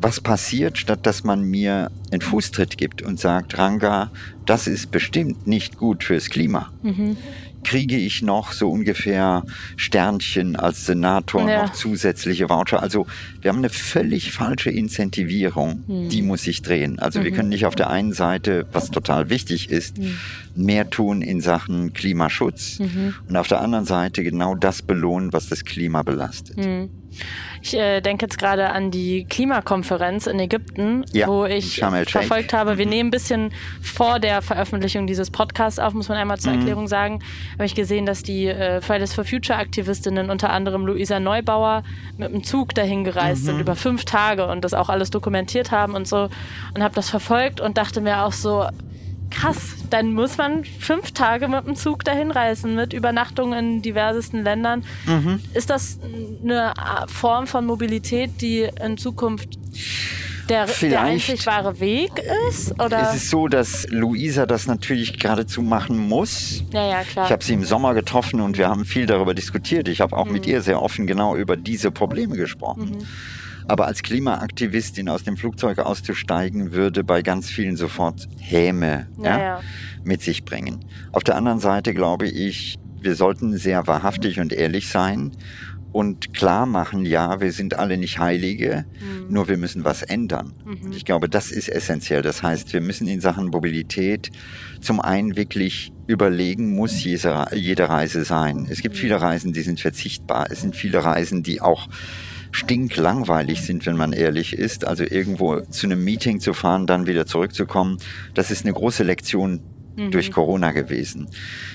was 0.00 0.20
passiert, 0.20 0.76
statt 0.76 1.00
dass 1.06 1.24
man 1.24 1.42
mir 1.42 1.90
einen 2.10 2.20
Fußtritt 2.20 2.76
gibt 2.76 3.02
und 3.02 3.20
sagt, 3.20 3.56
Ranga, 3.56 4.10
das 4.44 4.66
ist 4.66 4.90
bestimmt 4.90 5.46
nicht 5.46 5.78
gut 5.78 6.04
fürs 6.04 6.28
Klima. 6.28 6.70
Mhm 6.82 7.16
kriege 7.64 7.96
ich 7.96 8.22
noch 8.22 8.52
so 8.52 8.70
ungefähr 8.70 9.44
Sternchen 9.76 10.56
als 10.56 10.86
Senator, 10.86 11.48
ja. 11.48 11.64
noch 11.64 11.72
zusätzliche 11.72 12.48
Voucher. 12.48 12.82
Also 12.82 13.06
wir 13.40 13.50
haben 13.50 13.58
eine 13.58 13.70
völlig 13.70 14.32
falsche 14.32 14.70
Incentivierung, 14.70 15.82
hm. 15.86 16.08
die 16.08 16.22
muss 16.22 16.42
sich 16.42 16.62
drehen. 16.62 16.98
Also 16.98 17.20
mhm. 17.20 17.24
wir 17.24 17.32
können 17.32 17.48
nicht 17.48 17.66
auf 17.66 17.74
der 17.74 17.90
einen 17.90 18.12
Seite, 18.12 18.66
was 18.72 18.90
total 18.90 19.30
wichtig 19.30 19.70
ist, 19.70 19.98
mhm. 19.98 20.16
mehr 20.54 20.88
tun 20.90 21.22
in 21.22 21.40
Sachen 21.40 21.92
Klimaschutz 21.92 22.78
mhm. 22.78 23.14
und 23.28 23.36
auf 23.36 23.48
der 23.48 23.60
anderen 23.60 23.84
Seite 23.84 24.22
genau 24.22 24.54
das 24.54 24.82
belohnen, 24.82 25.32
was 25.32 25.48
das 25.48 25.64
Klima 25.64 26.02
belastet. 26.02 26.56
Ich 27.62 27.74
äh, 27.74 28.00
denke 28.00 28.26
jetzt 28.26 28.38
gerade 28.38 28.70
an 28.70 28.90
die 28.90 29.24
Klimakonferenz 29.24 30.26
in 30.26 30.38
Ägypten, 30.38 31.04
ja, 31.12 31.26
wo 31.26 31.46
ich 31.46 31.80
verfolgt 32.06 32.52
habe. 32.52 32.76
Wir 32.76 32.84
mhm. 32.84 32.90
nehmen 32.90 33.08
ein 33.08 33.10
bisschen 33.10 33.52
vor 33.80 34.18
der 34.18 34.42
Veröffentlichung 34.42 35.06
dieses 35.06 35.30
Podcasts 35.30 35.78
auf, 35.78 35.94
muss 35.94 36.08
man 36.08 36.18
einmal 36.18 36.38
zur 36.38 36.52
mhm. 36.52 36.58
Erklärung 36.58 36.88
sagen. 36.88 37.20
Habe 37.54 37.64
ich 37.64 37.74
gesehen, 37.74 38.04
dass 38.04 38.22
die 38.22 38.46
äh, 38.46 38.80
Fridays 38.80 39.14
for 39.14 39.24
Future 39.24 39.58
Aktivistinnen, 39.58 40.30
unter 40.30 40.50
anderem 40.50 40.84
Luisa 40.84 41.20
Neubauer, 41.20 41.84
mit 42.18 42.32
dem 42.32 42.44
Zug 42.44 42.74
dahin 42.74 43.04
gereist 43.04 43.42
mhm. 43.42 43.46
sind 43.46 43.60
über 43.60 43.76
fünf 43.76 44.04
Tage 44.04 44.46
und 44.46 44.64
das 44.64 44.74
auch 44.74 44.88
alles 44.88 45.10
dokumentiert 45.10 45.70
haben 45.70 45.94
und 45.94 46.06
so. 46.06 46.28
Und 46.74 46.82
habe 46.82 46.94
das 46.94 47.08
verfolgt 47.08 47.60
und 47.60 47.78
dachte 47.78 48.00
mir 48.00 48.24
auch 48.24 48.32
so, 48.32 48.66
krass, 49.30 49.76
dann 49.90 50.12
muss 50.12 50.36
man 50.38 50.64
fünf 50.64 51.12
Tage 51.12 51.48
mit 51.48 51.66
dem 51.66 51.76
Zug 51.76 52.04
dahin 52.04 52.30
reisen, 52.30 52.74
mit 52.74 52.92
Übernachtungen 52.92 53.76
in 53.76 53.82
diversesten 53.82 54.42
Ländern. 54.42 54.84
Mhm. 55.06 55.40
Ist 55.54 55.70
das 55.70 55.98
eine 56.42 56.74
Form 57.08 57.46
von 57.46 57.66
Mobilität, 57.66 58.40
die 58.40 58.68
in 58.84 58.96
Zukunft 58.98 59.58
der, 60.48 60.66
der 60.66 61.00
einzig 61.00 61.46
wahre 61.46 61.80
Weg 61.80 62.10
ist? 62.48 62.72
Oder? 62.80 63.10
Es 63.10 63.16
ist 63.16 63.30
so, 63.30 63.48
dass 63.48 63.86
Luisa 63.88 64.46
das 64.46 64.66
natürlich 64.66 65.18
geradezu 65.18 65.62
machen 65.62 65.96
muss. 65.98 66.62
Ja, 66.72 66.86
ja, 66.86 67.02
klar. 67.02 67.26
Ich 67.26 67.32
habe 67.32 67.42
sie 67.42 67.54
im 67.54 67.64
Sommer 67.64 67.94
getroffen 67.94 68.40
und 68.40 68.58
wir 68.58 68.68
haben 68.68 68.84
viel 68.84 69.06
darüber 69.06 69.34
diskutiert. 69.34 69.88
Ich 69.88 70.00
habe 70.00 70.16
auch 70.16 70.26
mhm. 70.26 70.32
mit 70.32 70.46
ihr 70.46 70.60
sehr 70.60 70.82
offen 70.82 71.06
genau 71.06 71.36
über 71.36 71.56
diese 71.56 71.90
Probleme 71.90 72.36
gesprochen. 72.36 72.98
Mhm. 72.98 73.06
Aber 73.66 73.86
als 73.86 74.02
Klimaaktivistin 74.02 75.08
aus 75.08 75.24
dem 75.24 75.36
Flugzeug 75.36 75.78
auszusteigen, 75.78 76.72
würde 76.72 77.04
bei 77.04 77.22
ganz 77.22 77.48
vielen 77.48 77.76
sofort 77.76 78.28
Häme 78.38 79.08
ja, 79.18 79.38
ja, 79.38 79.60
mit 80.04 80.22
sich 80.22 80.44
bringen. 80.44 80.84
Auf 81.12 81.24
der 81.24 81.36
anderen 81.36 81.60
Seite 81.60 81.94
glaube 81.94 82.28
ich, 82.28 82.78
wir 83.00 83.14
sollten 83.14 83.56
sehr 83.56 83.86
wahrhaftig 83.86 84.40
und 84.40 84.52
ehrlich 84.52 84.88
sein 84.88 85.32
und 85.94 86.34
klar 86.34 86.66
machen, 86.66 87.06
ja, 87.06 87.40
wir 87.40 87.52
sind 87.52 87.78
alle 87.78 87.96
nicht 87.96 88.18
Heilige, 88.18 88.84
mhm. 88.98 89.32
nur 89.32 89.46
wir 89.46 89.56
müssen 89.56 89.84
was 89.84 90.02
ändern. 90.02 90.52
Mhm. 90.64 90.90
Ich 90.90 91.04
glaube, 91.04 91.28
das 91.28 91.52
ist 91.52 91.68
essentiell. 91.68 92.20
Das 92.20 92.42
heißt, 92.42 92.72
wir 92.72 92.80
müssen 92.80 93.06
in 93.06 93.20
Sachen 93.20 93.46
Mobilität 93.46 94.32
zum 94.80 95.00
einen 95.00 95.36
wirklich 95.36 95.92
überlegen, 96.08 96.74
muss 96.74 97.04
jede, 97.04 97.88
Reise 97.88 98.24
sein. 98.24 98.66
Es 98.68 98.82
gibt 98.82 98.96
mhm. 98.96 98.98
viele 98.98 99.20
Reisen, 99.20 99.52
die 99.52 99.62
sind 99.62 99.78
verzichtbar. 99.78 100.48
Es 100.50 100.62
sind 100.62 100.74
viele 100.74 101.04
Reisen, 101.04 101.44
die 101.44 101.60
auch 101.60 101.86
stinklangweilig 102.54 103.62
sind, 103.62 103.84
wenn 103.84 103.96
man 103.96 104.12
ehrlich 104.12 104.52
ist. 104.52 104.86
Also 104.86 105.02
irgendwo 105.02 105.60
zu 105.60 105.86
einem 105.86 106.04
Meeting 106.04 106.38
zu 106.38 106.54
fahren, 106.54 106.86
dann 106.86 107.08
wieder 107.08 107.26
zurückzukommen, 107.26 107.98
das 108.34 108.52
ist 108.52 108.64
eine 108.64 108.72
große 108.72 109.02
Lektion 109.02 109.60
mhm. 109.96 110.12
durch 110.12 110.30
Corona 110.30 110.70
gewesen. 110.70 111.26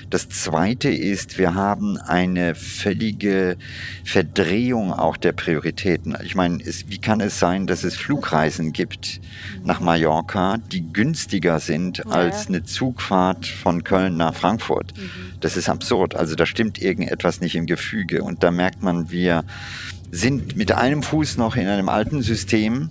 Das 0.08 0.30
Zweite 0.30 0.88
ist, 0.88 1.36
wir 1.36 1.54
haben 1.54 1.98
eine 1.98 2.54
völlige 2.54 3.58
Verdrehung 4.04 4.94
auch 4.94 5.18
der 5.18 5.32
Prioritäten. 5.32 6.16
Ich 6.24 6.34
meine, 6.34 6.62
es, 6.64 6.88
wie 6.88 6.98
kann 6.98 7.20
es 7.20 7.38
sein, 7.38 7.66
dass 7.66 7.84
es 7.84 7.96
Flugreisen 7.96 8.72
gibt 8.72 9.20
nach 9.62 9.80
Mallorca, 9.80 10.56
die 10.72 10.90
günstiger 10.92 11.60
sind 11.60 11.98
ja. 11.98 12.04
als 12.06 12.48
eine 12.48 12.64
Zugfahrt 12.64 13.46
von 13.46 13.84
Köln 13.84 14.16
nach 14.16 14.34
Frankfurt? 14.34 14.96
Mhm. 14.96 15.10
Das 15.40 15.58
ist 15.58 15.68
absurd. 15.68 16.16
Also 16.16 16.36
da 16.36 16.46
stimmt 16.46 16.80
irgendetwas 16.80 17.42
nicht 17.42 17.54
im 17.54 17.66
Gefüge. 17.66 18.22
Und 18.22 18.42
da 18.42 18.50
merkt 18.50 18.82
man, 18.82 19.10
wir 19.10 19.44
sind 20.10 20.56
mit 20.56 20.72
einem 20.72 21.02
Fuß 21.02 21.36
noch 21.36 21.56
in 21.56 21.66
einem 21.66 21.88
alten 21.88 22.22
System 22.22 22.90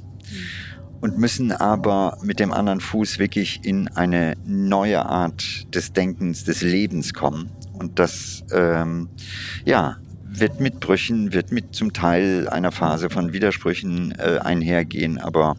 und 1.01 1.17
müssen 1.17 1.51
aber 1.51 2.17
mit 2.21 2.39
dem 2.39 2.51
anderen 2.51 2.79
Fuß 2.79 3.19
wirklich 3.19 3.61
in 3.63 3.87
eine 3.89 4.35
neue 4.45 5.05
Art 5.05 5.73
des 5.73 5.93
Denkens, 5.93 6.43
des 6.43 6.61
Lebens 6.61 7.13
kommen. 7.13 7.49
Und 7.73 7.99
das, 7.99 8.43
ähm, 8.51 9.09
ja, 9.65 9.97
wird 10.23 10.59
mit 10.59 10.79
Brüchen, 10.79 11.33
wird 11.33 11.51
mit 11.51 11.73
zum 11.73 11.93
Teil 11.93 12.47
einer 12.49 12.71
Phase 12.71 13.09
von 13.09 13.33
Widersprüchen 13.33 14.13
äh, 14.17 14.39
einhergehen. 14.39 15.17
Aber 15.17 15.55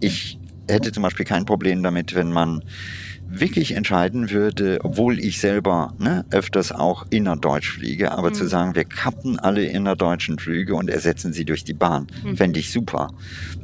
ich 0.00 0.38
hätte 0.68 0.92
zum 0.92 1.02
Beispiel 1.02 1.26
kein 1.26 1.44
Problem 1.44 1.82
damit, 1.82 2.14
wenn 2.14 2.30
man 2.30 2.62
wirklich 3.28 3.72
entscheiden 3.72 4.30
würde, 4.30 4.78
obwohl 4.82 5.18
ich 5.18 5.40
selber 5.40 5.94
ne, 5.98 6.24
öfters 6.30 6.72
auch 6.72 7.06
innerdeutsch 7.10 7.72
fliege, 7.72 8.12
aber 8.12 8.30
mhm. 8.30 8.34
zu 8.34 8.46
sagen, 8.46 8.74
wir 8.74 8.84
kappen 8.84 9.38
alle 9.38 9.64
innerdeutschen 9.64 10.38
Flüge 10.38 10.74
und 10.74 10.88
ersetzen 10.88 11.32
sie 11.32 11.44
durch 11.44 11.64
die 11.64 11.74
Bahn, 11.74 12.06
mhm. 12.24 12.36
fände 12.36 12.60
ich 12.60 12.70
super. 12.70 13.12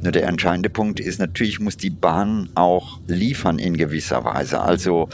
Nur 0.01 0.11
der 0.11 0.27
entscheidende 0.27 0.69
Punkt 0.69 0.99
ist, 0.99 1.19
natürlich 1.19 1.59
muss 1.59 1.77
die 1.77 1.89
Bahn 1.89 2.49
auch 2.55 2.99
liefern 3.07 3.59
in 3.59 3.77
gewisser 3.77 4.23
Weise. 4.23 4.61
Also 4.61 5.09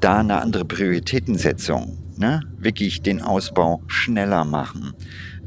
da 0.00 0.18
eine 0.18 0.40
andere 0.40 0.64
Prioritätensetzung, 0.64 1.98
ne, 2.16 2.40
wirklich 2.58 3.02
den 3.02 3.20
Ausbau 3.20 3.82
schneller 3.88 4.44
machen 4.44 4.94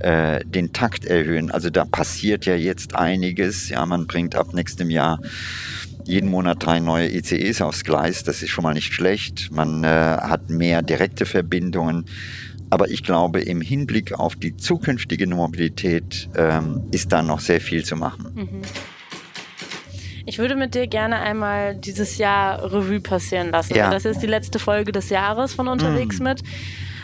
äh, 0.01 0.43
den 0.45 0.73
Takt 0.73 1.05
erhöhen. 1.05 1.51
Also 1.51 1.69
da 1.69 1.85
passiert 1.85 2.45
ja 2.45 2.55
jetzt 2.55 2.95
einiges. 2.95 3.69
Ja, 3.69 3.85
man 3.85 4.07
bringt 4.07 4.35
ab 4.35 4.53
nächstem 4.53 4.89
Jahr 4.89 5.19
jeden 6.11 6.29
Monat 6.29 6.63
drei 6.63 6.79
neue 6.79 7.09
ICEs 7.09 7.61
aufs 7.61 7.83
Gleis. 7.83 8.23
Das 8.23 8.43
ist 8.43 8.49
schon 8.49 8.63
mal 8.63 8.73
nicht 8.73 8.93
schlecht. 8.93 9.49
Man 9.51 9.83
äh, 9.83 9.87
hat 9.87 10.49
mehr 10.49 10.81
direkte 10.81 11.25
Verbindungen. 11.25 12.05
Aber 12.69 12.89
ich 12.89 13.03
glaube, 13.03 13.41
im 13.41 13.61
Hinblick 13.61 14.13
auf 14.13 14.35
die 14.35 14.55
zukünftige 14.55 15.25
Mobilität 15.27 16.29
ähm, 16.35 16.83
ist 16.91 17.11
da 17.11 17.21
noch 17.21 17.39
sehr 17.39 17.61
viel 17.61 17.83
zu 17.83 17.95
machen. 17.95 18.31
Mhm. 18.33 18.61
Ich 20.25 20.37
würde 20.37 20.55
mit 20.55 20.75
dir 20.75 20.87
gerne 20.87 21.19
einmal 21.19 21.75
dieses 21.75 22.17
Jahr 22.17 22.61
Revue 22.71 22.99
passieren 22.99 23.49
lassen. 23.51 23.75
Ja. 23.75 23.89
Das 23.89 24.05
ist 24.05 24.19
die 24.19 24.27
letzte 24.27 24.59
Folge 24.59 24.91
des 24.91 25.09
Jahres 25.09 25.53
von 25.53 25.67
Unterwegs 25.67 26.19
mhm. 26.19 26.25
mit. 26.25 26.43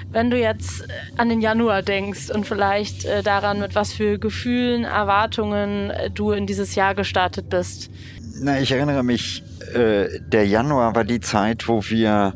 Wenn 0.09 0.31
du 0.31 0.39
jetzt 0.39 0.81
äh, 0.81 0.85
an 1.17 1.29
den 1.29 1.41
Januar 1.41 1.81
denkst 1.81 2.29
und 2.29 2.45
vielleicht 2.45 3.05
äh, 3.05 3.23
daran, 3.23 3.59
mit 3.59 3.75
was 3.75 3.93
für 3.93 4.17
Gefühlen, 4.19 4.83
Erwartungen 4.83 5.91
äh, 5.91 6.09
du 6.09 6.31
in 6.31 6.45
dieses 6.45 6.75
Jahr 6.75 6.95
gestartet 6.95 7.49
bist, 7.49 7.89
na, 8.39 8.59
ich 8.59 8.71
erinnere 8.71 9.03
mich, 9.03 9.43
äh, 9.73 10.19
der 10.19 10.45
Januar 10.45 10.95
war 10.95 11.03
die 11.03 11.19
Zeit, 11.19 11.67
wo 11.67 11.83
wir, 11.89 12.35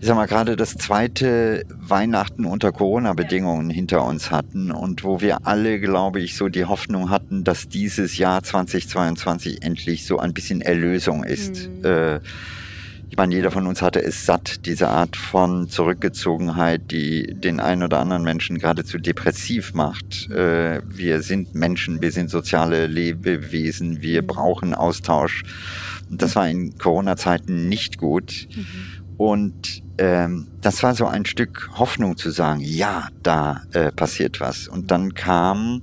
ich 0.00 0.06
sag 0.06 0.16
mal, 0.16 0.26
gerade 0.26 0.56
das 0.56 0.76
zweite 0.76 1.64
Weihnachten 1.68 2.44
unter 2.44 2.72
Corona-Bedingungen 2.72 3.70
hinter 3.70 4.04
uns 4.04 4.30
hatten 4.30 4.70
und 4.70 5.04
wo 5.04 5.20
wir 5.20 5.46
alle, 5.46 5.80
glaube 5.80 6.20
ich, 6.20 6.36
so 6.36 6.48
die 6.48 6.64
Hoffnung 6.64 7.10
hatten, 7.10 7.44
dass 7.44 7.68
dieses 7.68 8.18
Jahr 8.18 8.42
2022 8.42 9.62
endlich 9.62 10.06
so 10.06 10.18
ein 10.18 10.32
bisschen 10.32 10.60
Erlösung 10.60 11.24
ist. 11.24 11.68
Mhm. 11.68 11.84
Äh, 11.84 12.20
ich 13.16 13.18
meine, 13.18 13.34
jeder 13.34 13.50
von 13.50 13.66
uns 13.66 13.80
hatte 13.80 14.02
es 14.02 14.26
satt, 14.26 14.66
diese 14.66 14.88
Art 14.88 15.16
von 15.16 15.70
Zurückgezogenheit, 15.70 16.90
die 16.90 17.32
den 17.32 17.60
einen 17.60 17.82
oder 17.82 17.98
anderen 17.98 18.24
Menschen 18.24 18.58
geradezu 18.58 18.98
depressiv 18.98 19.72
macht. 19.72 20.30
Äh, 20.30 20.82
wir 20.86 21.22
sind 21.22 21.54
Menschen, 21.54 22.02
wir 22.02 22.12
sind 22.12 22.28
soziale 22.28 22.86
Lebewesen, 22.86 24.02
wir 24.02 24.20
mhm. 24.20 24.26
brauchen 24.26 24.74
Austausch. 24.74 25.44
Das 26.10 26.36
war 26.36 26.46
in 26.46 26.76
Corona-Zeiten 26.76 27.70
nicht 27.70 27.96
gut. 27.96 28.48
Mhm. 28.54 28.66
Und 29.16 29.82
ähm, 29.96 30.48
das 30.60 30.82
war 30.82 30.94
so 30.94 31.06
ein 31.06 31.24
Stück 31.24 31.70
Hoffnung 31.72 32.18
zu 32.18 32.30
sagen, 32.30 32.60
ja, 32.60 33.08
da 33.22 33.62
äh, 33.72 33.92
passiert 33.92 34.40
was. 34.40 34.68
Und 34.68 34.90
dann 34.90 35.14
kam 35.14 35.80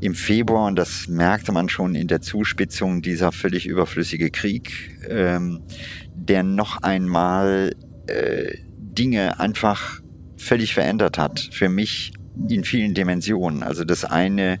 im 0.00 0.14
Februar, 0.14 0.66
und 0.66 0.76
das 0.76 1.08
merkte 1.08 1.52
man 1.52 1.68
schon 1.68 1.94
in 1.94 2.06
der 2.06 2.20
Zuspitzung, 2.20 3.02
dieser 3.02 3.32
völlig 3.32 3.66
überflüssige 3.66 4.30
Krieg, 4.30 4.98
ähm, 5.08 5.62
der 6.14 6.42
noch 6.42 6.82
einmal 6.82 7.74
äh, 8.06 8.52
Dinge 8.78 9.40
einfach 9.40 10.00
völlig 10.36 10.74
verändert 10.74 11.18
hat. 11.18 11.48
Für 11.52 11.68
mich 11.68 12.12
in 12.48 12.64
vielen 12.64 12.94
Dimensionen. 12.94 13.62
Also 13.62 13.84
das 13.84 14.04
eine, 14.04 14.58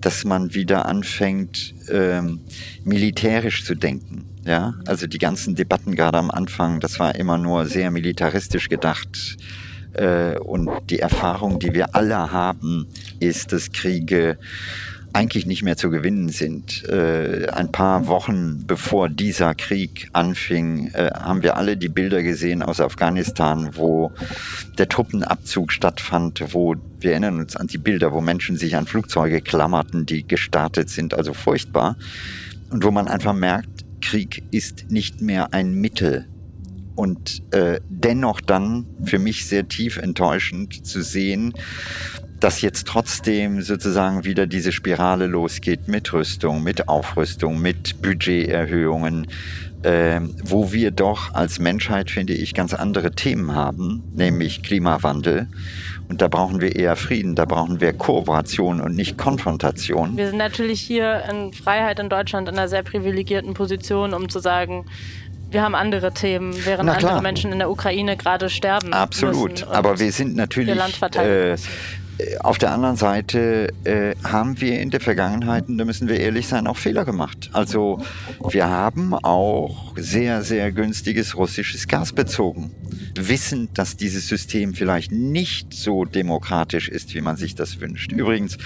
dass 0.00 0.24
man 0.24 0.54
wieder 0.54 0.86
anfängt, 0.86 1.74
ähm, 1.90 2.40
militärisch 2.84 3.64
zu 3.64 3.74
denken. 3.74 4.26
Ja, 4.44 4.74
also 4.86 5.06
die 5.06 5.18
ganzen 5.18 5.56
Debatten 5.56 5.96
gerade 5.96 6.18
am 6.18 6.30
Anfang, 6.30 6.78
das 6.78 7.00
war 7.00 7.16
immer 7.16 7.36
nur 7.36 7.66
sehr 7.66 7.90
militaristisch 7.90 8.68
gedacht. 8.68 9.36
Äh, 9.96 10.38
und 10.38 10.70
die 10.90 11.00
Erfahrung, 11.00 11.58
die 11.58 11.74
wir 11.74 11.94
alle 11.94 12.32
haben, 12.32 12.86
ist, 13.20 13.52
dass 13.52 13.72
Kriege 13.72 14.38
eigentlich 15.16 15.46
nicht 15.46 15.62
mehr 15.62 15.78
zu 15.78 15.88
gewinnen 15.88 16.28
sind. 16.28 16.84
Äh, 16.84 17.48
ein 17.48 17.72
paar 17.72 18.06
Wochen 18.06 18.64
bevor 18.66 19.08
dieser 19.08 19.54
Krieg 19.54 20.10
anfing, 20.12 20.88
äh, 20.92 21.10
haben 21.14 21.42
wir 21.42 21.56
alle 21.56 21.78
die 21.78 21.88
Bilder 21.88 22.22
gesehen 22.22 22.62
aus 22.62 22.80
Afghanistan, 22.80 23.70
wo 23.72 24.12
der 24.76 24.88
Truppenabzug 24.90 25.72
stattfand, 25.72 26.42
wo 26.52 26.74
wir 27.00 27.12
erinnern 27.12 27.38
uns 27.38 27.56
an 27.56 27.66
die 27.66 27.78
Bilder, 27.78 28.12
wo 28.12 28.20
Menschen 28.20 28.58
sich 28.58 28.76
an 28.76 28.86
Flugzeuge 28.86 29.40
klammerten, 29.40 30.04
die 30.04 30.28
gestartet 30.28 30.90
sind, 30.90 31.14
also 31.14 31.32
furchtbar. 31.32 31.96
Und 32.68 32.84
wo 32.84 32.90
man 32.90 33.08
einfach 33.08 33.32
merkt, 33.32 33.70
Krieg 34.02 34.42
ist 34.50 34.90
nicht 34.90 35.22
mehr 35.22 35.54
ein 35.54 35.72
Mittel, 35.72 36.26
und 36.96 37.42
äh, 37.52 37.80
dennoch 37.88 38.40
dann 38.40 38.86
für 39.04 39.18
mich 39.18 39.46
sehr 39.46 39.68
tief 39.68 39.98
enttäuschend 39.98 40.86
zu 40.86 41.02
sehen, 41.02 41.54
dass 42.40 42.60
jetzt 42.60 42.86
trotzdem 42.86 43.62
sozusagen 43.62 44.24
wieder 44.24 44.46
diese 44.46 44.72
Spirale 44.72 45.26
losgeht 45.26 45.88
mit 45.88 46.12
Rüstung, 46.12 46.62
mit 46.62 46.88
Aufrüstung, 46.88 47.60
mit 47.60 48.02
Budgeterhöhungen, 48.02 49.26
äh, 49.82 50.20
wo 50.44 50.72
wir 50.72 50.90
doch 50.90 51.34
als 51.34 51.58
Menschheit, 51.58 52.10
finde 52.10 52.34
ich, 52.34 52.54
ganz 52.54 52.74
andere 52.74 53.12
Themen 53.12 53.54
haben, 53.54 54.02
nämlich 54.14 54.62
Klimawandel. 54.62 55.48
Und 56.08 56.22
da 56.22 56.28
brauchen 56.28 56.60
wir 56.60 56.76
eher 56.76 56.96
Frieden, 56.96 57.34
da 57.34 57.46
brauchen 57.46 57.80
wir 57.80 57.92
Kooperation 57.92 58.80
und 58.80 58.94
nicht 58.94 59.16
Konfrontation. 59.18 60.16
Wir 60.16 60.28
sind 60.28 60.38
natürlich 60.38 60.80
hier 60.80 61.24
in 61.30 61.52
Freiheit 61.52 61.98
in 61.98 62.08
Deutschland 62.08 62.48
in 62.48 62.56
einer 62.56 62.68
sehr 62.68 62.82
privilegierten 62.82 63.54
Position, 63.54 64.14
um 64.14 64.28
zu 64.28 64.38
sagen, 64.38 64.86
wir 65.50 65.62
haben 65.62 65.74
andere 65.74 66.12
Themen, 66.12 66.54
während 66.64 66.90
andere 66.90 67.22
Menschen 67.22 67.52
in 67.52 67.58
der 67.58 67.70
Ukraine 67.70 68.16
gerade 68.16 68.50
sterben. 68.50 68.92
Absolut. 68.92 69.66
Aber 69.68 69.98
wir 69.98 70.12
sind 70.12 70.36
natürlich 70.36 70.76
äh, 71.16 71.56
auf 72.40 72.56
der 72.56 72.72
anderen 72.72 72.96
Seite 72.96 73.72
äh, 73.84 74.14
haben 74.24 74.60
wir 74.60 74.80
in 74.80 74.90
der 74.90 75.00
Vergangenheit, 75.00 75.68
und 75.68 75.76
da 75.76 75.84
müssen 75.84 76.08
wir 76.08 76.18
ehrlich 76.18 76.48
sein, 76.48 76.66
auch 76.66 76.78
Fehler 76.78 77.04
gemacht. 77.04 77.50
Also 77.52 78.02
wir 78.50 78.68
haben 78.68 79.12
auch 79.14 79.94
sehr, 79.96 80.42
sehr 80.42 80.72
günstiges 80.72 81.36
russisches 81.36 81.86
Gas 81.88 82.12
bezogen. 82.12 82.70
Wissend, 83.14 83.78
dass 83.78 83.96
dieses 83.96 84.28
System 84.28 84.74
vielleicht 84.74 85.12
nicht 85.12 85.74
so 85.74 86.04
demokratisch 86.04 86.88
ist, 86.88 87.14
wie 87.14 87.20
man 87.20 87.36
sich 87.36 87.54
das 87.54 87.80
wünscht. 87.80 88.12
Übrigens, 88.12 88.56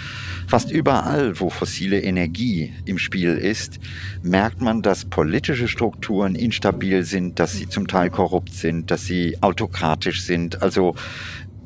fast 0.47 0.71
überall, 0.71 1.39
wo 1.41 1.51
fossile 1.51 2.01
Energie 2.01 2.73
im 2.85 2.99
Spiel 2.99 3.31
ist, 3.37 3.79
merkt 4.23 4.61
man, 4.61 4.83
dass 4.83 5.05
politische 5.05 5.69
Strukturen 5.69 6.35
instabil 6.35 7.05
sind, 7.05 7.39
dass 7.39 7.53
sie 7.53 7.69
zum 7.69 7.89
Teil 7.89 8.11
korrupt 8.11 8.53
sind, 8.53 8.91
dass 8.91 9.05
sie 9.05 9.39
autokratisch 9.41 10.23
sind. 10.23 10.63
Also 10.63 10.95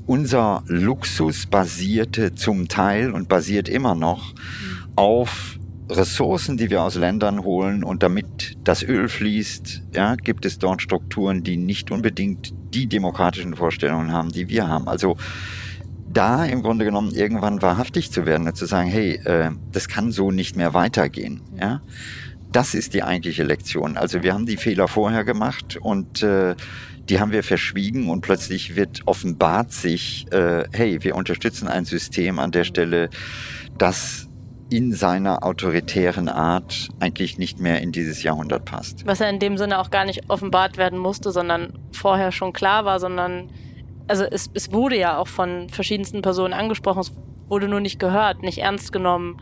unser 0.06 0.62
Luxus 0.66 1.46
basierte 1.46 2.34
zum 2.34 2.68
Teil 2.68 3.10
und 3.10 3.28
basiert 3.28 3.68
immer 3.68 3.94
noch 3.94 4.34
auf 4.96 5.58
Ressourcen, 5.90 6.56
die 6.56 6.70
wir 6.70 6.82
aus 6.82 6.94
Ländern 6.94 7.44
holen 7.44 7.84
und 7.84 8.02
damit 8.02 8.56
das 8.64 8.82
Öl 8.82 9.08
fließt, 9.08 9.82
ja, 9.94 10.16
gibt 10.16 10.46
es 10.46 10.58
dort 10.58 10.80
Strukturen, 10.80 11.42
die 11.42 11.56
nicht 11.56 11.90
unbedingt 11.90 12.54
die 12.72 12.86
demokratischen 12.86 13.54
Vorstellungen 13.54 14.12
haben, 14.12 14.30
die 14.30 14.48
wir 14.48 14.68
haben. 14.68 14.88
Also 14.88 15.16
da 16.10 16.44
im 16.44 16.62
Grunde 16.62 16.84
genommen 16.84 17.12
irgendwann 17.12 17.60
wahrhaftig 17.60 18.10
zu 18.10 18.24
werden 18.24 18.46
und 18.46 18.56
zu 18.56 18.66
sagen, 18.66 18.88
hey, 18.88 19.16
äh, 19.24 19.50
das 19.72 19.88
kann 19.88 20.12
so 20.12 20.30
nicht 20.30 20.56
mehr 20.56 20.72
weitergehen. 20.72 21.42
Ja? 21.60 21.82
Das 22.50 22.74
ist 22.74 22.94
die 22.94 23.02
eigentliche 23.02 23.42
Lektion. 23.42 23.96
Also 23.96 24.22
wir 24.22 24.32
haben 24.32 24.46
die 24.46 24.56
Fehler 24.56 24.88
vorher 24.88 25.24
gemacht 25.24 25.76
und 25.76 26.22
äh, 26.22 26.54
die 27.08 27.20
haben 27.20 27.32
wir 27.32 27.42
verschwiegen 27.42 28.08
und 28.08 28.22
plötzlich 28.22 28.76
wird 28.76 29.02
offenbart 29.06 29.72
sich, 29.72 30.26
äh, 30.32 30.64
hey, 30.72 31.02
wir 31.02 31.16
unterstützen 31.16 31.68
ein 31.68 31.84
System 31.84 32.38
an 32.38 32.50
der 32.50 32.64
Stelle, 32.64 33.10
das 33.76 34.28
in 34.70 34.92
seiner 34.92 35.44
autoritären 35.44 36.28
Art 36.28 36.88
eigentlich 36.98 37.38
nicht 37.38 37.60
mehr 37.60 37.82
in 37.82 37.92
dieses 37.92 38.22
Jahrhundert 38.22 38.64
passt. 38.64 39.06
Was 39.06 39.18
ja 39.18 39.28
in 39.28 39.38
dem 39.38 39.58
Sinne 39.58 39.78
auch 39.78 39.90
gar 39.90 40.04
nicht 40.04 40.30
offenbart 40.30 40.78
werden 40.78 40.98
musste, 40.98 41.30
sondern 41.30 41.78
vorher 41.92 42.32
schon 42.32 42.52
klar 42.52 42.84
war, 42.84 42.98
sondern 42.98 43.50
also 44.08 44.24
es, 44.24 44.50
es 44.54 44.72
wurde 44.72 44.98
ja 44.98 45.18
auch 45.18 45.28
von 45.28 45.68
verschiedensten 45.68 46.22
Personen 46.22 46.54
angesprochen, 46.54 47.00
es 47.00 47.12
wurde 47.48 47.68
nur 47.68 47.80
nicht 47.80 47.98
gehört, 47.98 48.42
nicht 48.42 48.58
ernst 48.58 48.92
genommen, 48.92 49.40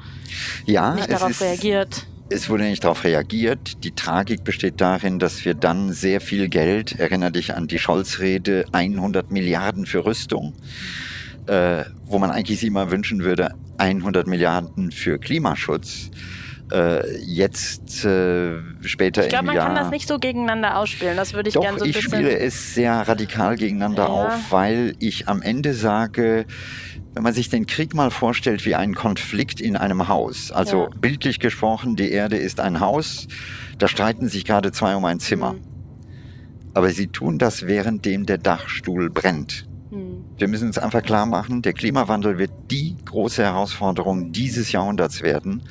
ja, 0.67 0.95
nicht 0.95 1.11
darauf 1.11 1.31
ist, 1.31 1.41
reagiert 1.43 2.07
es 2.33 2.49
wurde 2.49 2.65
nicht 2.65 2.85
darauf 2.85 3.05
reagiert. 3.05 3.85
Die 3.85 3.93
Tragik 3.93 4.45
besteht 4.45 4.81
darin, 4.81 5.19
dass 5.19 5.45
wir 5.45 5.55
dann 5.55 5.93
sehr 5.93 6.21
viel 6.21 6.49
Geld, 6.49 6.99
erinnere 6.99 7.33
dich 7.33 7.55
an 7.55 7.69
die 7.69 7.79
Scholz-Rede, 7.79 8.65
100 8.73 9.31
Milliarden 9.31 9.87
für 9.87 10.05
Rüstung, 10.05 10.55
äh, 11.47 11.85
wo 12.05 12.19
man 12.19 12.31
eigentlich 12.31 12.61
sich 12.61 12.69
immer 12.69 12.91
wünschen 12.91 13.23
würde, 13.23 13.55
100 13.79 14.27
Milliarden 14.27 14.91
für 14.91 15.19
Klimaschutz. 15.19 16.11
Äh, 16.73 17.19
jetzt 17.19 18.05
äh, 18.05 18.53
später 18.83 19.23
ich 19.25 19.29
glaub, 19.29 19.41
im 19.43 19.47
man 19.49 19.57
Jahr. 19.57 19.67
kann 19.67 19.75
das 19.77 19.91
nicht 19.91 20.09
so 20.09 20.19
gegeneinander 20.19 20.77
ausspielen. 20.79 21.17
Das 21.17 21.35
würde 21.35 21.51
ich 21.51 21.55
gerne 21.55 21.79
so 21.79 21.85
ein 21.85 21.91
ich 21.91 21.97
bisschen. 21.97 22.13
spiele 22.13 22.39
es 22.39 22.75
sehr 22.75 22.95
radikal 22.95 23.57
gegeneinander 23.57 24.05
Ja. 24.05 24.09
auf, 24.09 24.51
weil 24.51 24.95
ich 24.99 25.29
am 25.29 25.43
Ende 25.43 25.75
sage, 25.75 26.47
wenn 27.15 27.23
man 27.23 27.35
sich 27.35 27.49
den 27.49 27.67
Krieg 27.67 27.95
mal 27.95 28.11
vorstellt 28.11 28.65
wie 28.65 28.75
einen 28.75 28.95
Konflikt 28.95 29.61
in 29.61 29.77
einem 29.77 30.09
Haus, 30.09 30.51
also 30.51 30.85
Ja. 30.85 30.89
bildlich 31.01 31.41
gesprochen, 31.41 31.97
die 31.97 32.11
Erde 32.11 32.37
ist 32.37 32.61
ein 32.61 32.81
Haus, 32.81 33.29
da 33.79 33.89
streiten 33.89 34.29
sich 34.29 34.45
gerade 34.45 34.73
zwei 34.73 34.97
um 34.97 35.05
ein 35.05 35.21
Zimmer. 35.21 35.55
Mhm. 35.55 35.61
Aber 36.75 36.91
sie 36.91 37.09
tun 37.09 37.39
das, 37.39 37.67
währenddem 37.67 38.25
der 38.25 38.39
Dachstuhl 38.39 39.11
brennt. 39.11 39.67
Hm. 39.91 40.25
Wir 40.39 40.49
müssen 40.49 40.69
uns 40.69 40.79
einfach 40.79 41.03
klar 41.03 41.27
machen, 41.27 41.61
der 41.61 41.75
Klimawandel 41.75 42.39
wird 42.39 42.51
die 42.71 42.97
große 43.05 43.43
Herausforderung 43.43 44.33
dieses 44.33 44.73
Jahrhunderts 44.73 45.21
werden. 45.23 45.63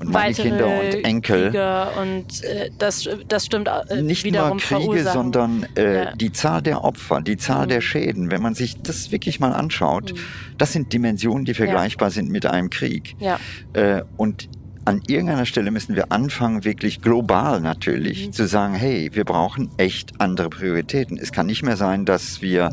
Und 0.00 0.10
meine 0.10 0.30
Weitere 0.30 0.48
Kinder 0.48 0.66
und 0.80 1.04
Enkel 1.04 1.44
Kriege 1.50 1.88
und 2.00 2.42
äh, 2.44 2.70
das, 2.78 3.06
das 3.28 3.44
stimmt 3.46 3.68
äh, 3.88 4.00
nicht 4.00 4.24
wiederum 4.24 4.48
nur 4.52 4.56
Kriege, 4.58 4.80
verursachen. 4.80 5.12
sondern 5.12 5.66
äh, 5.76 5.94
Ja. 6.04 6.12
die 6.16 6.32
Zahl 6.32 6.62
der 6.62 6.82
Opfer, 6.84 7.20
die 7.20 7.36
Zahl 7.36 7.66
der 7.66 7.82
Schäden, 7.82 8.30
wenn 8.30 8.40
man 8.40 8.54
sich 8.54 8.80
das 8.80 9.12
wirklich 9.12 9.40
mal 9.40 9.52
anschaut, 9.52 10.14
das 10.56 10.72
sind 10.72 10.92
Dimensionen, 10.94 11.44
die 11.44 11.52
vergleichbar 11.52 12.10
sind 12.10 12.30
mit 12.30 12.46
einem 12.46 12.70
Krieg. 12.70 13.14
Ja. 13.20 13.38
Äh, 13.74 14.02
und 14.16 14.48
an 14.84 15.02
irgendeiner 15.06 15.46
Stelle 15.46 15.70
müssen 15.70 15.94
wir 15.94 16.10
anfangen, 16.10 16.64
wirklich 16.64 17.00
global 17.02 17.60
natürlich, 17.60 18.28
Mhm. 18.28 18.32
zu 18.32 18.46
sagen, 18.46 18.74
hey, 18.74 19.10
wir 19.12 19.24
brauchen 19.24 19.68
echt 19.76 20.20
andere 20.20 20.48
Prioritäten. 20.48 21.18
Es 21.18 21.32
kann 21.32 21.46
nicht 21.46 21.62
mehr 21.62 21.76
sein, 21.76 22.04
dass 22.04 22.40
wir 22.40 22.72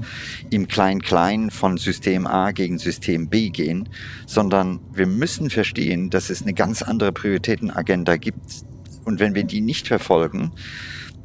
im 0.50 0.68
Klein-Klein 0.68 1.52
von 1.52 1.78
System 1.78 2.26
A 2.26 2.52
gegen 2.52 2.78
System 2.80 3.28
B 3.28 3.50
gehen, 3.50 3.90
sondern 4.26 4.80
wir 4.94 5.06
müssen 5.08 5.50
verstehen, 5.50 6.10
dass 6.10 6.30
es 6.30 6.42
eine 6.42 6.54
ganz 6.54 6.82
andere 6.82 7.12
Prioritätenagenda 7.12 8.16
gibt. 8.18 8.64
Und 9.04 9.20
wenn 9.20 9.36
wir 9.36 9.44
die 9.44 9.62
nicht 9.62 9.88
verfolgen, 9.88 10.52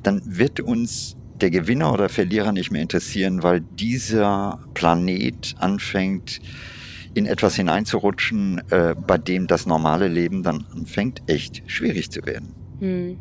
dann 0.03 0.21
wird 0.25 0.61
uns 0.61 1.17
der 1.41 1.51
Gewinner 1.51 1.93
oder 1.93 2.09
Verlierer 2.09 2.53
nicht 2.53 2.71
mehr 2.71 2.83
interessieren, 2.83 3.43
weil 3.43 3.61
dieser 3.61 4.61
Planet 4.75 5.55
anfängt, 5.59 6.41
in 7.15 7.27
etwas 7.27 7.57
hineinzurutschen, 7.57 8.63
äh, 8.71 8.95
bei 8.95 9.19
dem 9.19 9.47
das 9.47 9.67
normale 9.67 10.09
Leben 10.09 10.43
dann 10.43 10.67
anfängt, 10.75 11.23
echt 11.27 11.63
schwierig 11.67 12.11
zu 12.11 12.25
werden. 12.25 12.55
Hm. 12.81 13.19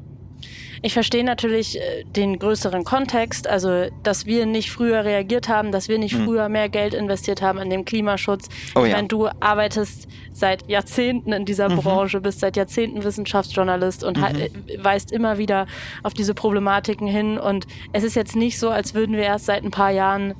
Ich 0.83 0.93
verstehe 0.93 1.23
natürlich 1.23 1.77
äh, 1.77 2.03
den 2.05 2.39
größeren 2.39 2.83
Kontext, 2.83 3.47
also 3.47 3.85
dass 4.01 4.25
wir 4.25 4.47
nicht 4.47 4.71
früher 4.71 5.05
reagiert 5.05 5.47
haben, 5.47 5.71
dass 5.71 5.87
wir 5.89 5.99
nicht 5.99 6.15
früher 6.15 6.49
mehr 6.49 6.69
Geld 6.69 6.95
investiert 6.95 7.43
haben 7.43 7.59
in 7.59 7.69
den 7.69 7.85
Klimaschutz. 7.85 8.47
Hm. 8.47 8.53
Oh 8.81 8.83
ich 8.85 8.89
ja. 8.89 8.95
meine, 8.95 9.07
du 9.07 9.27
arbeitest 9.39 10.07
seit 10.33 10.67
Jahrzehnten 10.67 11.33
in 11.33 11.45
dieser 11.45 11.69
Mhm. 11.69 11.75
Branche, 11.75 12.21
bist 12.21 12.39
seit 12.39 12.57
Jahrzehnten 12.57 13.03
Wissenschaftsjournalist 13.03 14.03
und 14.03 14.19
ha- 14.19 14.29
äh, 14.31 14.49
weist 14.81 15.11
immer 15.11 15.37
wieder 15.37 15.67
auf 16.01 16.15
diese 16.15 16.33
Problematiken 16.33 17.07
hin. 17.07 17.37
Und 17.37 17.67
es 17.93 18.03
ist 18.03 18.15
jetzt 18.15 18.35
nicht 18.35 18.57
so, 18.57 18.69
als 18.71 18.95
würden 18.95 19.15
wir 19.15 19.23
erst 19.23 19.45
seit 19.45 19.63
ein 19.63 19.71
paar 19.71 19.91
Jahren 19.91 20.33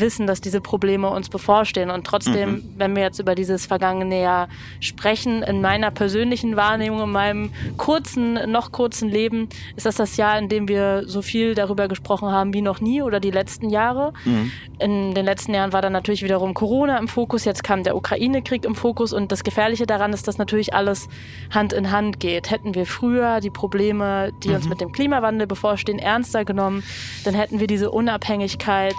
wissen, 0.00 0.26
dass 0.26 0.40
diese 0.40 0.60
Probleme 0.60 1.08
uns 1.10 1.28
bevorstehen. 1.28 1.90
Und 1.90 2.06
trotzdem, 2.06 2.50
Mhm. 2.50 2.74
wenn 2.76 2.96
wir 2.96 3.02
jetzt 3.02 3.18
über 3.18 3.34
dieses 3.34 3.66
vergangene 3.66 4.20
Jahr 4.20 4.48
sprechen, 4.80 5.42
in 5.42 5.60
meiner 5.60 5.90
persönlichen 5.90 6.56
Wahrnehmung, 6.56 7.02
in 7.02 7.10
meinem 7.12 7.50
kurzen, 7.76 8.50
noch 8.50 8.72
kurzen 8.72 9.08
Leben, 9.08 9.48
ist 9.76 9.86
das 9.86 9.96
das 9.96 10.16
Jahr, 10.16 10.38
in 10.38 10.48
dem 10.48 10.68
wir 10.68 11.02
so 11.06 11.22
viel 11.22 11.54
darüber 11.54 11.88
gesprochen 11.88 12.30
haben 12.30 12.52
wie 12.54 12.62
noch 12.62 12.80
nie 12.80 13.02
oder 13.02 13.20
die 13.20 13.30
letzten 13.30 13.70
Jahre. 13.70 14.12
Mhm. 14.24 14.50
In 14.78 15.14
den 15.14 15.24
letzten 15.24 15.54
Jahren 15.54 15.72
war 15.72 15.82
dann 15.82 15.92
natürlich 15.92 16.22
wiederum 16.22 16.52
Corona 16.54 16.98
im 16.98 17.08
Fokus, 17.08 17.44
jetzt 17.44 17.64
kam 17.64 17.82
der 17.82 17.96
Ukraine-Krieg 17.96 18.64
im 18.64 18.74
Fokus 18.74 19.12
und 19.12 19.32
das 19.32 19.44
Gefährliche 19.44 19.86
daran 19.86 20.12
ist, 20.12 20.28
dass 20.28 20.38
natürlich 20.38 20.74
alles 20.74 21.08
Hand 21.50 21.72
in 21.72 21.90
Hand 21.90 22.20
geht. 22.20 22.50
Hätten 22.50 22.74
wir 22.74 22.86
früher 22.86 23.40
die 23.40 23.50
Probleme, 23.50 24.32
die 24.44 24.48
Mhm. 24.48 24.54
uns 24.56 24.68
mit 24.68 24.80
dem 24.80 24.92
Klimawandel 24.92 25.46
bevorstehen, 25.46 25.98
ernster 25.98 26.44
genommen, 26.44 26.82
dann 27.24 27.34
hätten 27.34 27.60
wir 27.60 27.66
diese 27.66 27.90
Unabhängigkeit 27.90 28.94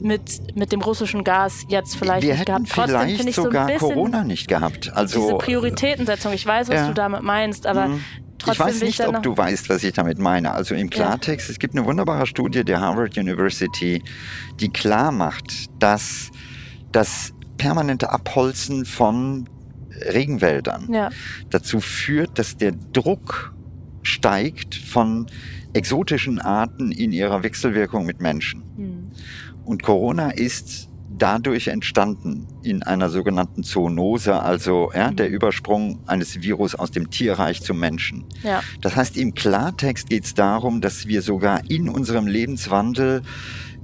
mit, 0.00 0.56
mit 0.56 0.72
dem 0.72 0.80
russischen 0.80 1.24
Gas 1.24 1.64
jetzt 1.68 1.96
vielleicht 1.96 2.26
wir 2.26 2.34
nicht 2.34 2.46
gehabt. 2.46 2.68
Trotzdem 2.68 2.84
vielleicht 2.84 3.16
finde 3.16 3.30
ich 3.30 3.36
so 3.36 3.42
sogar 3.44 3.66
ein 3.66 3.74
bisschen 3.74 3.94
Corona 3.94 4.24
nicht 4.24 4.48
gehabt. 4.48 4.92
Also 4.94 5.20
diese 5.20 5.38
Prioritätensetzung. 5.38 6.32
Ich 6.32 6.46
weiß, 6.46 6.68
was 6.68 6.74
ja. 6.74 6.88
du 6.88 6.94
damit 6.94 7.22
meinst, 7.22 7.66
aber 7.66 7.88
Mhm. 7.88 8.00
trotzdem 8.38 8.52
ich 8.52 8.74
weiß 8.74 8.82
nicht, 8.82 9.06
ob 9.06 9.22
du 9.22 9.36
weißt, 9.36 9.68
was 9.68 9.82
ich 9.84 9.92
damit 9.92 10.18
meine. 10.18 10.52
Also 10.52 10.74
im 10.74 10.90
Klartext, 10.90 11.50
es 11.50 11.58
gibt 11.58 11.76
eine 11.76 11.84
wunderbare 11.84 12.26
Studie 12.26 12.64
der 12.64 12.80
Harvard 12.80 13.16
University, 13.16 14.02
die 14.60 14.68
klar 14.68 15.12
macht, 15.12 15.66
dass 15.78 16.30
das 16.92 17.32
permanente 17.56 18.10
Abholzen 18.10 18.84
von 18.84 19.48
Regenwäldern 20.12 20.92
ja. 20.92 21.10
dazu 21.50 21.80
führt, 21.80 22.38
dass 22.38 22.56
der 22.56 22.72
Druck 22.92 23.52
steigt 24.02 24.76
von 24.76 25.26
exotischen 25.72 26.38
Arten 26.38 26.92
in 26.92 27.12
ihrer 27.12 27.42
Wechselwirkung 27.42 28.06
mit 28.06 28.20
Menschen. 28.20 28.62
Hm. 28.76 28.87
Und 29.68 29.82
Corona 29.82 30.30
ist 30.30 30.88
dadurch 31.10 31.68
entstanden 31.68 32.46
in 32.62 32.82
einer 32.82 33.10
sogenannten 33.10 33.62
Zoonose, 33.62 34.40
also 34.40 34.90
ja, 34.94 35.10
der 35.10 35.28
Übersprung 35.28 35.98
eines 36.06 36.40
Virus 36.40 36.74
aus 36.74 36.90
dem 36.90 37.10
Tierreich 37.10 37.60
zum 37.60 37.78
Menschen. 37.78 38.24
ja. 38.42 38.62
Das 38.80 38.96
heißt, 38.96 39.18
im 39.18 39.34
Klartext 39.34 40.08
geht 40.08 40.24
es 40.24 40.32
darum, 40.32 40.80
dass 40.80 41.06
wir 41.06 41.20
sogar 41.20 41.68
in 41.68 41.90
unserem 41.90 42.26
Lebenswandel 42.26 43.20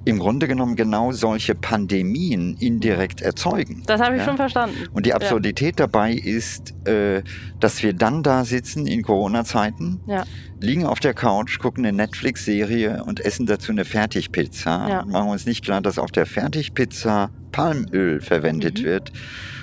im 0.05 0.19
Grunde 0.19 0.47
genommen 0.49 0.77
genau 0.77 1.13
solche 1.13 1.55
Pandemien 1.55 2.57
indirekt 2.59 3.21
erzeugen. 3.23 3.83
Das 3.87 4.01
habe 4.01 4.15
ich 4.17 4.21
Ja? 4.21 4.27
schon 4.27 4.37
verstanden. 4.37 4.77
Und 4.93 5.07
die 5.07 5.15
Absurdität 5.15 5.81
dabei 5.81 6.13
ist, 6.13 6.75
äh, 6.87 7.23
dass 7.61 7.83
wir 7.83 7.93
dann 7.95 8.23
da 8.23 8.45
sitzen 8.45 8.87
in 8.87 9.03
Corona-Zeiten, 9.03 10.01
Ja. 10.07 10.25
liegen 10.61 10.85
auf 10.85 11.01
der 11.01 11.15
Couch, 11.15 11.59
gucken 11.59 11.85
eine 11.87 11.97
Netflix-Serie 11.97 13.03
und 13.05 13.21
essen 13.21 13.47
dazu 13.47 13.73
eine 13.73 13.85
Fertigpizza. 13.85 14.89
Ja. 14.89 15.01
Und 15.03 15.11
machen 15.13 15.31
uns 15.31 15.47
nicht 15.47 15.65
klar, 15.65 15.81
dass 15.81 15.99
auf 15.99 16.11
der 16.13 16.27
Fertigpizza 16.27 17.31
Palmöl 17.53 18.21
verwendet 18.21 18.81
Mhm. 18.81 18.85
wird 18.85 19.13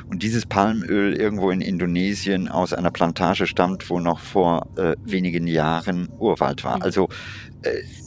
und 0.10 0.24
dieses 0.24 0.46
Palmöl 0.46 1.14
irgendwo 1.14 1.52
in 1.52 1.62
Indonesien 1.62 2.48
aus 2.48 2.74
einer 2.74 2.90
Plantage 2.92 3.46
stammt, 3.48 3.90
wo 3.90 4.00
noch 4.00 4.20
vor 4.20 4.68
äh, 4.78 4.96
wenigen 5.04 5.46
Jahren 5.48 6.10
Urwald 6.18 6.64
war. 6.64 6.78
Mhm. 6.78 6.84
Also 6.84 7.10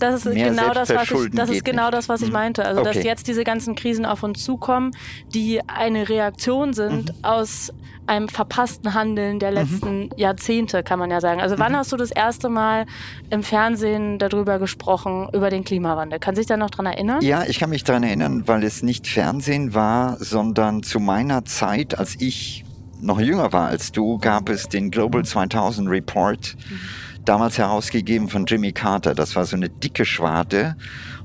das 0.00 0.26
ist 0.26 0.34
genau 0.34 0.72
das, 0.72 0.88
was 0.90 1.10
ich, 1.10 1.30
das 1.32 1.50
ist 1.50 1.64
genau 1.64 1.90
das, 1.90 2.08
was 2.08 2.22
ich 2.22 2.28
mhm. 2.28 2.34
meinte. 2.34 2.64
Also, 2.64 2.80
okay. 2.80 2.92
dass 2.92 3.04
jetzt 3.04 3.28
diese 3.28 3.44
ganzen 3.44 3.74
Krisen 3.74 4.04
auf 4.04 4.22
uns 4.22 4.42
zukommen, 4.42 4.92
die 5.32 5.60
eine 5.68 6.08
Reaktion 6.08 6.72
sind 6.72 7.10
mhm. 7.10 7.24
aus 7.24 7.72
einem 8.06 8.28
verpassten 8.28 8.94
Handeln 8.94 9.38
der 9.38 9.50
mhm. 9.50 9.56
letzten 9.56 10.00
mhm. 10.00 10.10
Jahrzehnte, 10.16 10.82
kann 10.82 10.98
man 10.98 11.10
ja 11.10 11.20
sagen. 11.20 11.40
Also, 11.40 11.58
wann 11.58 11.72
mhm. 11.72 11.76
hast 11.76 11.92
du 11.92 11.96
das 11.96 12.10
erste 12.10 12.48
Mal 12.48 12.86
im 13.30 13.42
Fernsehen 13.42 14.18
darüber 14.18 14.58
gesprochen, 14.58 15.28
über 15.32 15.50
den 15.50 15.64
Klimawandel? 15.64 16.18
Kann 16.18 16.34
sich 16.34 16.46
da 16.46 16.56
noch 16.56 16.70
dran 16.70 16.86
erinnern? 16.86 17.22
Ja, 17.22 17.44
ich 17.46 17.60
kann 17.60 17.70
mich 17.70 17.84
daran 17.84 18.02
erinnern, 18.02 18.42
weil 18.46 18.64
es 18.64 18.82
nicht 18.82 19.06
Fernsehen 19.06 19.74
war, 19.74 20.16
sondern 20.18 20.82
zu 20.82 20.98
meiner 20.98 21.44
Zeit, 21.44 21.98
als 21.98 22.16
ich 22.20 22.64
noch 23.00 23.20
jünger 23.20 23.52
war 23.52 23.68
als 23.68 23.92
du, 23.92 24.18
gab 24.18 24.48
es 24.48 24.68
den 24.68 24.90
Global 24.90 25.24
2000 25.24 25.88
Report. 25.88 26.56
Mhm 26.68 27.03
damals 27.24 27.58
herausgegeben 27.58 28.28
von 28.28 28.46
Jimmy 28.46 28.72
Carter. 28.72 29.14
Das 29.14 29.36
war 29.36 29.44
so 29.44 29.56
eine 29.56 29.68
dicke 29.68 30.04
Schwarte 30.04 30.76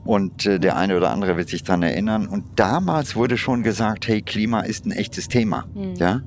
und 0.09 0.47
äh, 0.47 0.59
der 0.59 0.75
eine 0.75 0.97
oder 0.97 1.11
andere 1.11 1.37
wird 1.37 1.49
sich 1.49 1.61
daran 1.61 1.83
erinnern. 1.83 2.25
Und 2.25 2.43
damals 2.55 3.15
wurde 3.15 3.37
schon 3.37 3.61
gesagt, 3.61 4.07
hey, 4.07 4.23
Klima 4.23 4.61
ist 4.61 4.87
ein 4.87 4.91
echtes 4.91 5.27
Thema. 5.27 5.67
Mhm. 5.75 5.93
Ja? 5.97 6.21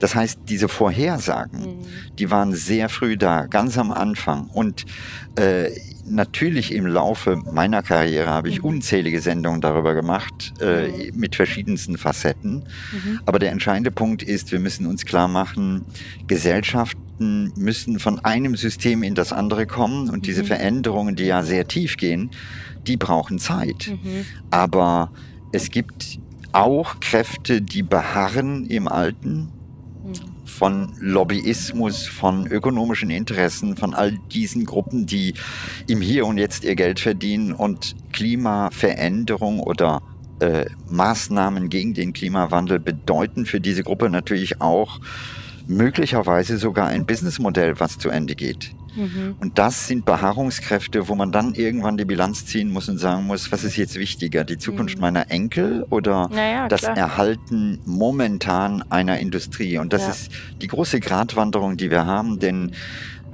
Das 0.00 0.16
heißt, 0.16 0.40
diese 0.48 0.66
Vorhersagen, 0.66 1.60
mhm. 1.60 2.16
die 2.18 2.28
waren 2.32 2.52
sehr 2.54 2.88
früh 2.88 3.16
da, 3.16 3.46
ganz 3.46 3.78
am 3.78 3.92
Anfang. 3.92 4.48
Und 4.48 4.84
äh, 5.36 5.70
natürlich 6.04 6.74
im 6.74 6.86
Laufe 6.86 7.36
meiner 7.36 7.84
Karriere 7.84 8.30
habe 8.30 8.48
ich 8.48 8.58
mhm. 8.58 8.70
unzählige 8.70 9.20
Sendungen 9.20 9.60
darüber 9.60 9.94
gemacht, 9.94 10.54
äh, 10.60 10.88
mhm. 10.88 11.20
mit 11.20 11.36
verschiedensten 11.36 11.98
Facetten. 11.98 12.64
Mhm. 12.92 13.20
Aber 13.26 13.38
der 13.38 13.52
entscheidende 13.52 13.92
Punkt 13.92 14.24
ist, 14.24 14.50
wir 14.50 14.58
müssen 14.58 14.86
uns 14.86 15.04
klar 15.04 15.28
machen, 15.28 15.84
Gesellschaften 16.26 17.52
müssen 17.54 18.00
von 18.00 18.18
einem 18.24 18.56
System 18.56 19.04
in 19.04 19.14
das 19.14 19.32
andere 19.32 19.66
kommen 19.66 20.10
und 20.10 20.26
diese 20.26 20.42
mhm. 20.42 20.46
Veränderungen, 20.46 21.14
die 21.14 21.26
ja 21.26 21.44
sehr 21.44 21.68
tief 21.68 21.96
gehen, 21.96 22.30
die 22.86 22.96
brauchen 22.96 23.38
Zeit. 23.38 23.88
Mhm. 23.88 24.24
Aber 24.50 25.10
es 25.52 25.70
gibt 25.70 26.18
auch 26.52 27.00
Kräfte, 27.00 27.62
die 27.62 27.82
beharren 27.82 28.66
im 28.66 28.88
Alten 28.88 29.52
von 30.44 30.92
Lobbyismus, 30.98 32.06
von 32.06 32.46
ökonomischen 32.46 33.10
Interessen, 33.10 33.76
von 33.76 33.94
all 33.94 34.18
diesen 34.32 34.64
Gruppen, 34.64 35.06
die 35.06 35.34
im 35.86 36.00
Hier 36.00 36.26
und 36.26 36.38
Jetzt 36.38 36.64
ihr 36.64 36.74
Geld 36.74 37.00
verdienen 37.00 37.52
und 37.52 37.96
Klimaveränderung 38.12 39.60
oder 39.60 40.02
äh, 40.40 40.66
Maßnahmen 40.88 41.68
gegen 41.68 41.94
den 41.94 42.12
Klimawandel 42.12 42.78
bedeuten 42.80 43.46
für 43.46 43.60
diese 43.60 43.82
Gruppe 43.82 44.10
natürlich 44.10 44.60
auch 44.60 45.00
möglicherweise 45.66 46.58
sogar 46.58 46.88
ein 46.88 47.06
Businessmodell, 47.06 47.78
was 47.78 47.98
zu 47.98 48.10
Ende 48.10 48.34
geht. 48.34 48.74
Mhm. 48.94 49.36
Und 49.40 49.58
das 49.58 49.86
sind 49.86 50.04
Beharrungskräfte, 50.04 51.08
wo 51.08 51.14
man 51.14 51.32
dann 51.32 51.54
irgendwann 51.54 51.96
die 51.96 52.04
Bilanz 52.04 52.46
ziehen 52.46 52.70
muss 52.70 52.88
und 52.88 52.98
sagen 52.98 53.26
muss, 53.26 53.52
was 53.52 53.64
ist 53.64 53.76
jetzt 53.76 53.96
wichtiger, 53.96 54.44
die 54.44 54.58
Zukunft 54.58 54.96
mhm. 54.96 55.02
meiner 55.02 55.30
Enkel 55.30 55.86
oder 55.90 56.28
naja, 56.28 56.68
das 56.68 56.82
klar. 56.82 56.96
Erhalten 56.96 57.80
momentan 57.84 58.82
einer 58.90 59.18
Industrie? 59.18 59.78
Und 59.78 59.92
das 59.92 60.02
ja. 60.02 60.10
ist 60.10 60.32
die 60.60 60.66
große 60.66 61.00
Gratwanderung, 61.00 61.76
die 61.76 61.90
wir 61.90 62.06
haben, 62.06 62.38
denn 62.38 62.72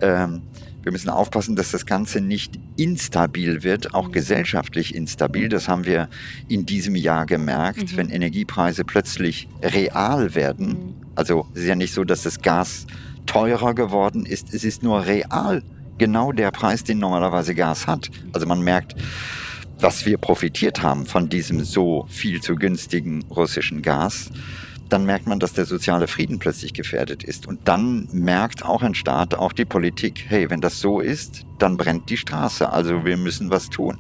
ähm, 0.01 0.43
wir 0.87 0.93
müssen 0.93 1.11
aufpassen, 1.11 1.57
dass 1.57 1.73
das 1.73 1.85
Ganze 1.85 2.21
nicht 2.21 2.61
instabil 2.77 3.65
wird, 3.65 3.93
auch 3.93 4.07
mhm. 4.07 4.13
gesellschaftlich 4.13 4.95
instabil. 4.95 5.49
Das 5.49 5.69
haben 5.69 5.85
wir 5.85 6.09
in 6.47 6.65
diesem 6.65 6.95
Jahr 6.95 7.27
gemerkt, 7.27 7.93
mhm. 7.93 7.97
wenn 7.97 8.09
Energiepreise 8.09 8.85
plötzlich 8.85 9.49
real 9.63 10.37
werden. 10.37 10.69
Mhm. 10.69 10.95
Also 11.17 11.49
es 11.55 11.63
ist 11.63 11.67
ja 11.67 11.75
nicht 11.75 11.93
so, 11.93 12.05
dass 12.05 12.23
das 12.23 12.41
Gas 12.41 12.87
teurer 13.27 13.75
geworden 13.75 14.25
ist. 14.27 14.55
Es 14.55 14.65
ist 14.65 14.83
nur 14.83 15.07
real 15.07 15.63
genau 15.99 16.33
der 16.33 16.51
Preis, 16.51 16.85
den 16.85 16.99
normalerweise 16.99 17.55
Gas 17.55 17.87
hat. 17.87 18.11
Also 18.33 18.47
man 18.47 18.63
merkt, 18.63 18.95
was 19.79 20.07
wir 20.07 20.19
profitiert 20.19 20.83
haben 20.83 21.07
von 21.07 21.29
diesem 21.29 21.65
so 21.65 22.07
viel 22.09 22.41
zu 22.41 22.55
günstigen 22.55 23.25
russischen 23.31 23.83
Gas 23.83 24.31
dann 24.89 25.05
merkt 25.05 25.27
man, 25.27 25.39
dass 25.39 25.53
der 25.53 25.65
soziale 25.65 26.07
Frieden 26.07 26.39
plötzlich 26.39 26.73
gefährdet 26.73 27.25
ist. 27.25 27.47
Und 27.47 27.67
dann 27.67 28.09
merkt 28.13 28.65
auch 28.65 28.83
ein 28.83 28.95
Staat, 28.95 29.35
auch 29.35 29.53
die 29.53 29.65
Politik, 29.65 30.25
hey, 30.29 30.51
wenn 30.51 30.61
das 30.61 30.81
so 30.81 31.01
ist, 31.01 31.45
dann 31.59 31.77
brennt 31.77 32.09
die 32.11 32.17
Straße. 32.17 32.71
Also 32.71 33.05
wir 33.05 33.17
müssen 33.17 33.51
was 33.51 33.69
tun. 33.69 33.99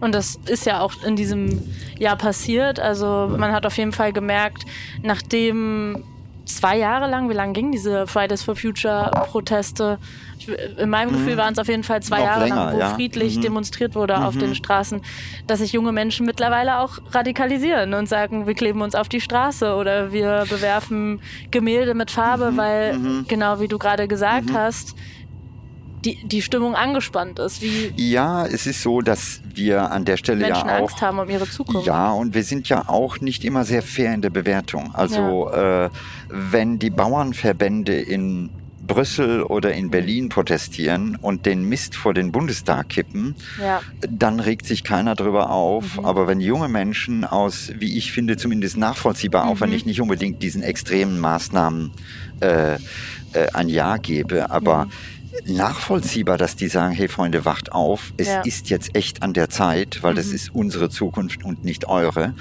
Und 0.00 0.14
das 0.14 0.38
ist 0.46 0.66
ja 0.66 0.80
auch 0.80 0.92
in 1.04 1.14
diesem 1.14 1.62
Jahr 1.98 2.16
passiert. 2.16 2.80
Also 2.80 3.34
man 3.38 3.52
hat 3.52 3.66
auf 3.66 3.76
jeden 3.76 3.92
Fall 3.92 4.12
gemerkt, 4.12 4.64
nachdem 5.02 6.02
zwei 6.44 6.76
Jahre 6.76 7.08
lang, 7.08 7.28
wie 7.28 7.34
lange 7.34 7.52
gingen 7.52 7.72
diese 7.72 8.06
Fridays 8.06 8.42
for 8.42 8.56
Future 8.56 9.10
Proteste? 9.30 9.98
in 10.78 10.90
meinem 10.90 11.10
mhm. 11.10 11.18
Gefühl 11.18 11.36
waren 11.36 11.52
es 11.52 11.58
auf 11.58 11.68
jeden 11.68 11.84
Fall 11.84 12.02
zwei 12.02 12.18
Noch 12.18 12.24
Jahre 12.24 12.44
länger, 12.44 12.56
lang, 12.56 12.74
wo 12.74 12.78
ja. 12.78 12.94
friedlich 12.94 13.36
mhm. 13.36 13.42
demonstriert 13.42 13.94
wurde 13.94 14.16
mhm. 14.16 14.22
auf 14.22 14.36
den 14.36 14.54
Straßen, 14.54 15.00
dass 15.46 15.60
sich 15.60 15.72
junge 15.72 15.92
Menschen 15.92 16.26
mittlerweile 16.26 16.80
auch 16.80 16.98
radikalisieren 17.12 17.94
und 17.94 18.08
sagen, 18.08 18.46
wir 18.46 18.54
kleben 18.54 18.82
uns 18.82 18.94
auf 18.94 19.08
die 19.08 19.20
Straße 19.20 19.74
oder 19.74 20.12
wir 20.12 20.44
bewerfen 20.48 21.20
Gemälde 21.50 21.94
mit 21.94 22.10
Farbe, 22.10 22.52
mhm. 22.52 22.56
weil, 22.56 22.98
mhm. 22.98 23.24
genau 23.28 23.60
wie 23.60 23.68
du 23.68 23.78
gerade 23.78 24.08
gesagt 24.08 24.50
mhm. 24.50 24.54
hast, 24.54 24.96
die, 26.04 26.26
die 26.26 26.42
Stimmung 26.42 26.74
angespannt 26.74 27.38
ist. 27.38 27.62
Wie 27.62 27.92
ja, 27.96 28.44
es 28.46 28.66
ist 28.66 28.82
so, 28.82 29.00
dass 29.00 29.40
wir 29.54 29.90
an 29.90 30.04
der 30.04 30.16
Stelle 30.16 30.46
Menschen 30.46 30.68
ja 30.68 30.76
auch 30.76 30.80
Angst 30.80 31.02
haben 31.02 31.18
um 31.18 31.28
ihre 31.28 31.48
Zukunft. 31.48 31.86
Ja, 31.86 32.10
und 32.12 32.34
wir 32.34 32.44
sind 32.44 32.68
ja 32.68 32.88
auch 32.88 33.20
nicht 33.20 33.44
immer 33.44 33.64
sehr 33.64 33.82
fair 33.82 34.12
in 34.14 34.22
der 34.22 34.30
Bewertung. 34.30 34.94
Also 34.94 35.50
ja. 35.52 35.86
äh, 35.86 35.90
wenn 36.28 36.78
die 36.78 36.90
Bauernverbände 36.90 37.94
in 37.94 38.50
Brüssel 38.84 39.44
oder 39.44 39.72
in 39.72 39.90
Berlin 39.90 40.28
protestieren 40.28 41.16
und 41.16 41.46
den 41.46 41.68
Mist 41.68 41.94
vor 41.94 42.14
den 42.14 42.32
Bundestag 42.32 42.88
kippen, 42.88 43.36
ja. 43.60 43.80
dann 44.00 44.40
regt 44.40 44.66
sich 44.66 44.82
keiner 44.82 45.14
drüber 45.14 45.50
auf. 45.50 45.98
Mhm. 45.98 46.04
Aber 46.04 46.26
wenn 46.26 46.40
junge 46.40 46.68
Menschen 46.68 47.24
aus, 47.24 47.72
wie 47.78 47.96
ich 47.96 48.10
finde, 48.10 48.36
zumindest 48.36 48.76
nachvollziehbar, 48.76 49.44
mhm. 49.44 49.50
auch 49.50 49.60
wenn 49.60 49.70
mhm. 49.70 49.76
ich 49.76 49.86
nicht 49.86 50.00
unbedingt 50.00 50.42
diesen 50.42 50.62
extremen 50.62 51.20
Maßnahmen 51.20 51.92
äh, 52.40 52.74
äh, 52.74 52.78
ein 53.52 53.68
Ja 53.68 53.98
gebe, 53.98 54.50
aber 54.50 54.86
mhm 54.86 54.90
nachvollziehbar, 55.46 56.38
dass 56.38 56.56
die 56.56 56.68
sagen, 56.68 56.94
hey 56.94 57.08
Freunde, 57.08 57.44
wacht 57.44 57.72
auf, 57.72 58.12
es 58.16 58.28
ja. 58.28 58.42
ist 58.42 58.70
jetzt 58.70 58.94
echt 58.94 59.22
an 59.22 59.32
der 59.32 59.48
Zeit, 59.48 60.02
weil 60.02 60.12
mhm. 60.12 60.16
das 60.16 60.26
ist 60.26 60.54
unsere 60.54 60.88
Zukunft 60.90 61.44
und 61.44 61.64
nicht 61.64 61.86
eure. 61.86 62.34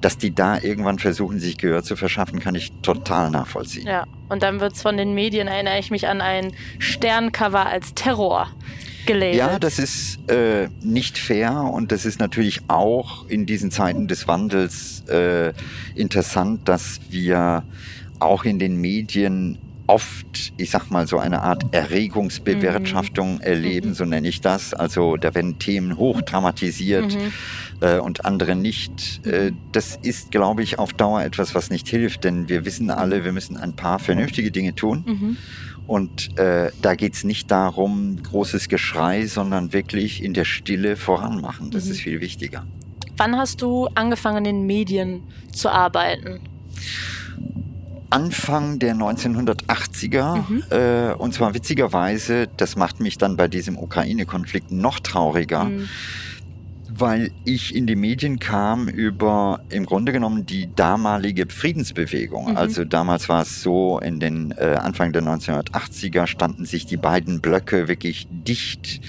Dass 0.00 0.18
die 0.18 0.34
da 0.34 0.58
irgendwann 0.58 0.98
versuchen, 0.98 1.38
sich 1.38 1.58
Gehör 1.58 1.84
zu 1.84 1.94
verschaffen, 1.94 2.40
kann 2.40 2.56
ich 2.56 2.72
total 2.82 3.30
nachvollziehen. 3.30 3.86
Ja, 3.86 4.04
und 4.28 4.42
dann 4.42 4.58
wird 4.58 4.72
es 4.72 4.82
von 4.82 4.96
den 4.96 5.14
Medien, 5.14 5.46
erinnere 5.46 5.78
ich 5.78 5.92
mich 5.92 6.08
an 6.08 6.20
ein 6.20 6.52
Sterncover 6.78 7.66
als 7.66 7.94
Terror. 7.94 8.48
Gelabelt. 9.06 9.34
Ja, 9.34 9.58
das 9.58 9.78
ist 9.80 10.30
äh, 10.30 10.68
nicht 10.80 11.18
fair 11.18 11.52
und 11.72 11.90
das 11.90 12.04
ist 12.04 12.20
natürlich 12.20 12.60
auch 12.68 13.28
in 13.28 13.46
diesen 13.46 13.72
Zeiten 13.72 14.06
des 14.06 14.28
Wandels 14.28 15.02
äh, 15.08 15.52
interessant, 15.96 16.68
dass 16.68 17.00
wir 17.10 17.64
auch 18.20 18.44
in 18.44 18.60
den 18.60 18.76
Medien 18.76 19.58
oft, 19.86 20.52
ich 20.56 20.70
sag 20.70 20.90
mal, 20.90 21.06
so 21.06 21.18
eine 21.18 21.42
Art 21.42 21.64
Erregungsbewirtschaftung 21.72 23.36
mhm. 23.36 23.40
erleben, 23.40 23.88
mhm. 23.90 23.94
so 23.94 24.04
nenne 24.04 24.28
ich 24.28 24.40
das. 24.40 24.74
Also 24.74 25.16
da 25.16 25.34
werden 25.34 25.58
Themen 25.58 25.96
hochdramatisiert 25.96 27.14
mhm. 27.14 27.32
äh, 27.80 27.98
und 27.98 28.24
andere 28.24 28.54
nicht. 28.54 29.26
Äh, 29.26 29.52
das 29.72 29.98
ist, 30.02 30.30
glaube 30.30 30.62
ich, 30.62 30.78
auf 30.78 30.92
Dauer 30.92 31.22
etwas, 31.22 31.54
was 31.54 31.70
nicht 31.70 31.88
hilft, 31.88 32.24
denn 32.24 32.48
wir 32.48 32.64
wissen 32.64 32.90
alle, 32.90 33.24
wir 33.24 33.32
müssen 33.32 33.56
ein 33.56 33.74
paar 33.74 33.98
vernünftige 33.98 34.50
Dinge 34.50 34.74
tun. 34.74 35.04
Mhm. 35.06 35.36
Und 35.86 36.38
äh, 36.38 36.70
da 36.80 36.94
geht 36.94 37.14
es 37.14 37.24
nicht 37.24 37.50
darum, 37.50 38.22
großes 38.22 38.68
Geschrei, 38.68 39.26
sondern 39.26 39.72
wirklich 39.72 40.22
in 40.22 40.32
der 40.32 40.44
Stille 40.44 40.96
voranmachen. 40.96 41.70
Das 41.70 41.86
mhm. 41.86 41.90
ist 41.90 42.00
viel 42.00 42.20
wichtiger. 42.20 42.66
Wann 43.16 43.36
hast 43.36 43.62
du 43.62 43.88
angefangen, 43.94 44.38
in 44.38 44.44
den 44.44 44.66
Medien 44.66 45.22
zu 45.52 45.68
arbeiten? 45.68 46.40
Anfang 48.12 48.78
der 48.78 48.94
1980er. 48.94 50.36
Mhm. 50.48 50.62
Äh, 50.70 51.14
und 51.14 51.34
zwar 51.34 51.54
witzigerweise, 51.54 52.48
das 52.56 52.76
macht 52.76 53.00
mich 53.00 53.18
dann 53.18 53.36
bei 53.36 53.48
diesem 53.48 53.78
Ukraine-Konflikt 53.78 54.70
noch 54.70 55.00
trauriger. 55.00 55.64
Mhm. 55.64 55.88
Weil 56.94 57.30
ich 57.44 57.74
in 57.74 57.86
die 57.86 57.96
Medien 57.96 58.38
kam 58.38 58.86
über 58.86 59.60
im 59.70 59.86
Grunde 59.86 60.12
genommen 60.12 60.44
die 60.44 60.68
damalige 60.74 61.46
Friedensbewegung. 61.48 62.50
Mhm. 62.50 62.56
Also 62.56 62.84
damals 62.84 63.30
war 63.30 63.42
es 63.42 63.62
so, 63.62 63.98
in 63.98 64.20
den 64.20 64.52
äh, 64.52 64.76
Anfang 64.78 65.12
der 65.12 65.22
1980er 65.22 66.26
standen 66.26 66.66
sich 66.66 66.84
die 66.84 66.98
beiden 66.98 67.40
Blöcke 67.40 67.88
wirklich 67.88 68.28
dicht. 68.30 69.00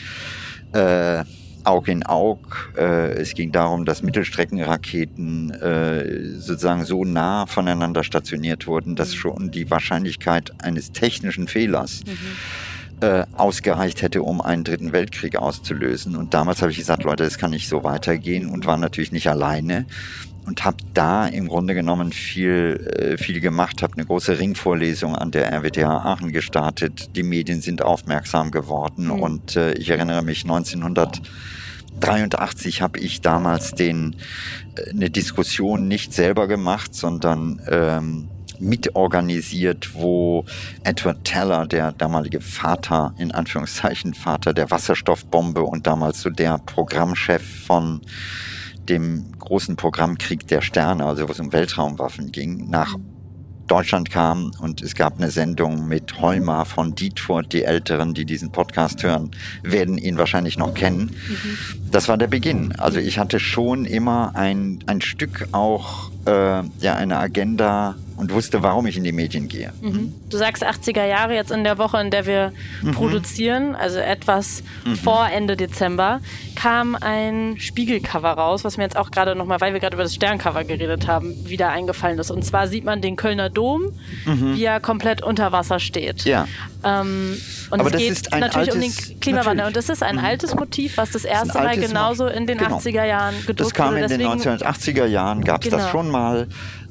Äh, 0.72 1.26
Aug 1.64 1.88
in 1.88 2.06
Aug. 2.06 2.74
Äh, 2.78 3.14
es 3.14 3.34
ging 3.34 3.52
darum, 3.52 3.86
dass 3.86 4.04
Mittelstreckenraketen 4.04 5.52
äh, 5.52 6.40
sozusagen 6.40 6.86
so 6.86 7.04
nah 7.06 7.46
voneinander 7.46 8.04
stationiert 8.04 8.68
wurden, 8.68 8.96
dass 8.96 9.12
mhm. 9.12 9.18
schon 9.18 9.52
die 9.52 9.70
Wahrscheinlichkeit 9.70 10.54
eines 10.62 10.92
technischen 10.92 11.48
Fehlers 11.48 12.02
mhm. 12.06 13.08
äh, 13.08 13.26
ausgereicht 13.36 14.02
hätte, 14.02 14.24
um 14.24 14.42
einen 14.42 14.64
dritten 14.64 14.92
Weltkrieg 14.92 15.36
auszulösen. 15.36 16.16
Und 16.16 16.34
damals 16.34 16.62
habe 16.62 16.72
ich 16.72 16.78
gesagt, 16.78 17.04
Leute, 17.04 17.24
das 17.24 17.38
kann 17.38 17.52
nicht 17.52 17.70
so 17.70 17.84
weitergehen 17.84 18.50
und 18.50 18.66
war 18.66 18.78
natürlich 18.78 19.12
nicht 19.12 19.30
alleine. 19.30 19.86
Und 20.46 20.66
habe 20.66 20.78
da 20.94 21.26
im 21.28 21.48
Grunde 21.48 21.74
genommen 21.74 22.12
viel, 22.12 22.86
äh, 22.98 23.18
viel 23.18 23.40
gemacht, 23.40 23.82
habe 23.82 23.94
eine 23.94 24.06
große 24.06 24.38
Ringvorlesung 24.40 25.16
an 25.16 25.32
der 25.32 25.52
RWTH 25.52 25.88
Aachen 25.88 26.32
gestartet. 26.32 27.16
Die 27.16 27.24
Medien 27.24 27.62
sind 27.62 27.82
aufmerksam 27.82 28.52
geworden 28.52 29.06
mhm. 29.06 29.22
und 29.22 29.56
äh, 29.56 29.72
ich 29.74 29.90
erinnere 29.90 30.22
mich 30.22 30.44
1983 30.44 32.82
habe 32.82 33.00
ich 33.00 33.22
damals 33.22 33.72
den, 33.72 34.18
äh, 34.76 34.90
eine 34.90 35.10
Diskussion 35.10 35.88
nicht 35.88 36.12
selber 36.14 36.48
gemacht, 36.48 36.94
sondern 36.94 37.62
ähm, 37.70 38.28
mitorganisiert, 38.60 39.94
wo 39.94 40.46
Edward 40.84 41.24
Teller, 41.24 41.68
der 41.68 41.92
damalige 41.92 42.42
Vater, 42.42 43.14
in 43.18 43.32
Anführungszeichen 43.32 44.14
Vater 44.14 44.54
der 44.54 44.72
Wasserstoffbombe 44.72 45.64
und 45.64 45.88
damals 45.88 46.22
so 46.22 46.30
der 46.30 46.60
Programmchef 46.60 47.66
von 47.66 48.02
dem 48.90 49.32
großen 49.40 49.76
Programm 49.76 50.18
Krieg 50.18 50.48
der 50.48 50.62
Sterne, 50.62 51.06
also 51.06 51.28
wo 51.28 51.32
es 51.32 51.40
um 51.40 51.54
Weltraumwaffen 51.54 52.32
ging, 52.32 52.70
nach 52.70 52.96
Deutschland 53.68 54.12
kam 54.12 54.52
und 54.60 54.82
es 54.82 54.94
gab 54.94 55.18
eine 55.18 55.32
Sendung 55.32 55.88
mit 55.88 56.22
Heuma 56.22 56.66
von 56.66 56.96
Dietfurt. 56.96 57.54
Die 57.54 57.64
Älteren, 57.64 58.14
die 58.14 58.26
diesen 58.26 58.52
Podcast 58.52 59.04
hören, 59.04 59.32
werden 59.64 59.98
ihn 59.98 60.18
wahrscheinlich 60.18 60.58
noch 60.58 60.74
kennen. 60.74 61.12
Mhm. 61.28 61.90
Das 61.92 62.08
war 62.08 62.18
der 62.18 62.28
Beginn. 62.28 62.74
Also 62.74 63.00
ich 63.00 63.20
hatte 63.20 63.40
schon 63.40 63.86
immer 63.86 64.36
ein, 64.36 64.84
ein 64.86 65.02
Stück 65.02 65.48
auch 65.54 66.12
äh, 66.26 66.64
ja, 66.80 66.96
eine 66.96 67.18
Agenda 67.18 67.96
und 68.24 68.34
wusste, 68.34 68.64
warum 68.64 68.88
ich 68.88 68.96
in 68.96 69.04
die 69.04 69.12
Medien 69.12 69.50
gehe. 69.50 69.74
Mhm. 69.82 70.14
Du 70.30 70.38
sagst 70.38 70.66
80er 70.66 71.06
Jahre 71.06 71.36
jetzt 71.36 71.52
in 71.52 71.66
der 71.66 71.78
Woche, 71.78 72.00
in 72.00 72.10
der 72.10 72.26
wir 72.26 72.54
mhm. 72.82 72.92
produzieren, 72.92 73.76
also 73.76 74.00
etwas 74.00 74.64
mhm. 74.86 74.96
vor 74.96 75.28
Ende 75.30 75.58
Dezember, 75.58 76.22
kam 76.56 76.96
ein 76.96 77.58
Spiegelcover 77.60 78.32
raus, 78.32 78.64
was 78.64 78.78
mir 78.78 78.84
jetzt 78.84 78.96
auch 78.96 79.12
gerade 79.12 79.36
nochmal, 79.36 79.60
weil 79.60 79.74
wir 79.74 79.82
gerade 79.82 79.96
über 79.96 80.04
das 80.04 80.16
Sterncover 80.16 80.64
geredet 80.64 81.06
haben, 81.06 81.36
wieder 81.50 81.70
eingefallen 81.70 82.18
ist. 82.18 82.32
Und 82.32 82.46
zwar 82.46 82.70
sieht 82.70 82.86
man 82.86 83.02
den 83.02 83.18
Kölner 83.18 83.50
Dom, 83.50 83.92
mhm. 84.26 84.56
wie 84.56 84.64
er 84.64 84.80
komplett 84.80 85.22
unter 85.22 85.52
Wasser 85.52 85.80
steht. 85.80 86.24
Ja. 86.24 86.48
Ähm, 86.86 87.38
und 87.72 87.80
Aber 87.82 87.94
es 87.94 87.98
geht 87.98 88.32
natürlich 88.32 88.56
altes, 88.56 88.76
um 88.76 88.82
den 88.82 89.20
Klimawandel. 89.20 89.68
Und 89.68 89.76
das 89.76 89.90
ist 89.90 90.02
ein 90.02 90.16
mhm. 90.16 90.26
altes 90.26 90.56
Motiv, 90.56 90.96
was 90.96 91.12
das 91.12 91.26
erste 91.26 91.54
das 91.54 91.64
Mal 91.64 91.78
genauso 91.78 92.28
in 92.28 92.48
den 92.48 92.58
genau. 92.58 92.78
80er 92.78 93.04
Jahren 93.04 93.36
gedruckt 93.46 93.60
wurde. 93.60 93.64
Das 93.64 93.74
kam 93.74 93.98
in 93.98 94.08
den 94.08 94.22
1980er 94.22 95.06
Jahren, 95.06 95.44
gab 95.44 95.62
es 95.62 95.70
genau. 95.70 95.84
das 95.84 95.92
schon 95.92 96.10
mal. 96.10 96.48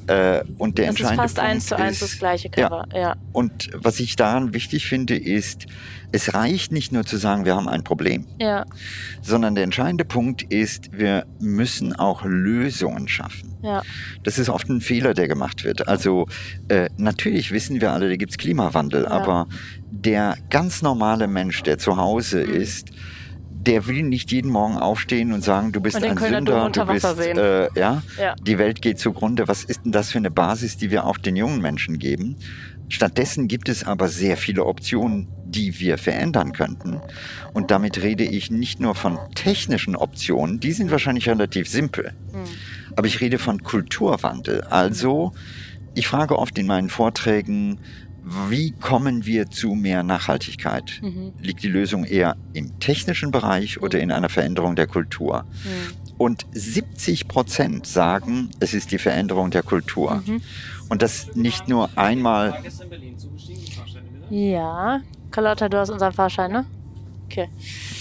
Äh, 0.07 0.43
und 0.57 0.77
der 0.77 0.87
das 0.87 0.99
ist 0.99 1.13
fast 1.13 1.39
eins 1.39 1.67
zu 1.67 1.77
eins 1.77 1.99
das 1.99 2.17
gleiche 2.17 2.49
Cover. 2.49 2.85
Ja. 2.93 2.99
ja. 2.99 3.15
Und 3.31 3.69
was 3.73 3.99
ich 3.99 4.15
daran 4.15 4.53
wichtig 4.53 4.87
finde, 4.87 5.15
ist, 5.15 5.65
es 6.11 6.33
reicht 6.33 6.71
nicht 6.71 6.91
nur 6.91 7.05
zu 7.05 7.17
sagen, 7.17 7.45
wir 7.45 7.55
haben 7.55 7.67
ein 7.67 7.83
Problem, 7.83 8.27
ja. 8.39 8.65
sondern 9.21 9.55
der 9.55 9.63
entscheidende 9.63 10.05
Punkt 10.05 10.43
ist, 10.43 10.91
wir 10.91 11.25
müssen 11.39 11.93
auch 11.93 12.23
Lösungen 12.23 13.07
schaffen. 13.07 13.55
Ja. 13.63 13.81
Das 14.21 14.37
ist 14.37 14.49
oft 14.49 14.69
ein 14.69 14.81
Fehler, 14.81 15.13
der 15.13 15.27
gemacht 15.27 15.63
wird. 15.63 15.87
Also 15.87 16.27
äh, 16.67 16.89
natürlich 16.97 17.51
wissen 17.51 17.81
wir 17.81 17.91
alle, 17.91 18.09
da 18.09 18.15
gibt 18.15 18.31
es 18.31 18.37
Klimawandel, 18.37 19.03
ja. 19.03 19.09
aber 19.11 19.47
der 19.89 20.35
ganz 20.49 20.81
normale 20.81 21.27
Mensch, 21.27 21.63
der 21.63 21.79
zu 21.79 21.97
Hause 21.97 22.45
mhm. 22.45 22.53
ist, 22.53 22.89
der 23.65 23.87
will 23.87 24.03
nicht 24.03 24.31
jeden 24.31 24.51
Morgen 24.51 24.77
aufstehen 24.77 25.31
und 25.31 25.43
sagen, 25.43 25.71
du 25.71 25.81
bist 25.81 26.03
ein 26.03 26.17
Sünder, 26.17 26.69
du 26.69 26.85
bist, 26.85 27.05
äh, 27.05 27.69
ja, 27.79 28.03
ja, 28.19 28.35
die 28.41 28.57
Welt 28.57 28.81
geht 28.81 28.99
zugrunde. 28.99 29.47
Was 29.47 29.63
ist 29.63 29.85
denn 29.85 29.91
das 29.91 30.11
für 30.11 30.17
eine 30.17 30.31
Basis, 30.31 30.77
die 30.77 30.91
wir 30.91 31.05
auch 31.05 31.17
den 31.17 31.35
jungen 31.35 31.61
Menschen 31.61 31.99
geben? 31.99 32.37
Stattdessen 32.89 33.47
gibt 33.47 33.69
es 33.69 33.85
aber 33.85 34.07
sehr 34.09 34.37
viele 34.37 34.65
Optionen, 34.65 35.27
die 35.45 35.79
wir 35.79 35.97
verändern 35.97 36.51
könnten. 36.51 36.99
Und 37.53 37.71
damit 37.71 38.01
rede 38.01 38.23
ich 38.23 38.51
nicht 38.51 38.79
nur 38.79 38.95
von 38.95 39.17
technischen 39.35 39.95
Optionen, 39.95 40.59
die 40.59 40.73
sind 40.73 40.91
wahrscheinlich 40.91 41.29
relativ 41.29 41.69
simpel, 41.69 42.13
mhm. 42.33 42.43
aber 42.95 43.07
ich 43.07 43.21
rede 43.21 43.39
von 43.39 43.63
Kulturwandel. 43.63 44.61
Also, 44.61 45.33
ich 45.95 46.07
frage 46.07 46.37
oft 46.37 46.57
in 46.57 46.65
meinen 46.65 46.89
Vorträgen, 46.89 47.79
wie 48.23 48.71
kommen 48.71 49.25
wir 49.25 49.49
zu 49.49 49.75
mehr 49.75 50.03
Nachhaltigkeit? 50.03 50.99
Mhm. 51.01 51.33
Liegt 51.41 51.63
die 51.63 51.67
Lösung 51.67 52.05
eher 52.05 52.37
im 52.53 52.79
technischen 52.79 53.31
Bereich 53.31 53.81
oder 53.81 53.99
in 53.99 54.11
einer 54.11 54.29
Veränderung 54.29 54.75
der 54.75 54.87
Kultur? 54.87 55.45
Mhm. 55.63 56.13
Und 56.17 56.45
70 56.53 57.27
Prozent 57.27 57.85
sagen, 57.85 58.49
es 58.59 58.73
ist 58.73 58.91
die 58.91 58.97
Veränderung 58.97 59.51
der 59.51 59.63
Kultur. 59.63 60.23
Mhm. 60.25 60.41
Und 60.89 61.01
das 61.01 61.35
nicht 61.35 61.67
nur 61.67 61.89
einmal. 61.97 62.61
Ja, 64.29 65.01
Carlotta, 65.31 65.67
du 65.67 65.77
hast 65.77 65.89
unseren 65.89 66.13
Fahrschein, 66.13 66.51
ne? 66.51 66.65
Okay. 67.25 67.49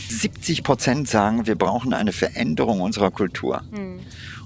70 0.09 0.63
Prozent 0.63 1.09
sagen, 1.09 1.47
wir 1.47 1.55
brauchen 1.55 1.95
eine 1.95 2.13
Veränderung 2.13 2.81
unserer 2.81 3.11
Kultur. 3.11 3.63
Mhm. 3.71 4.01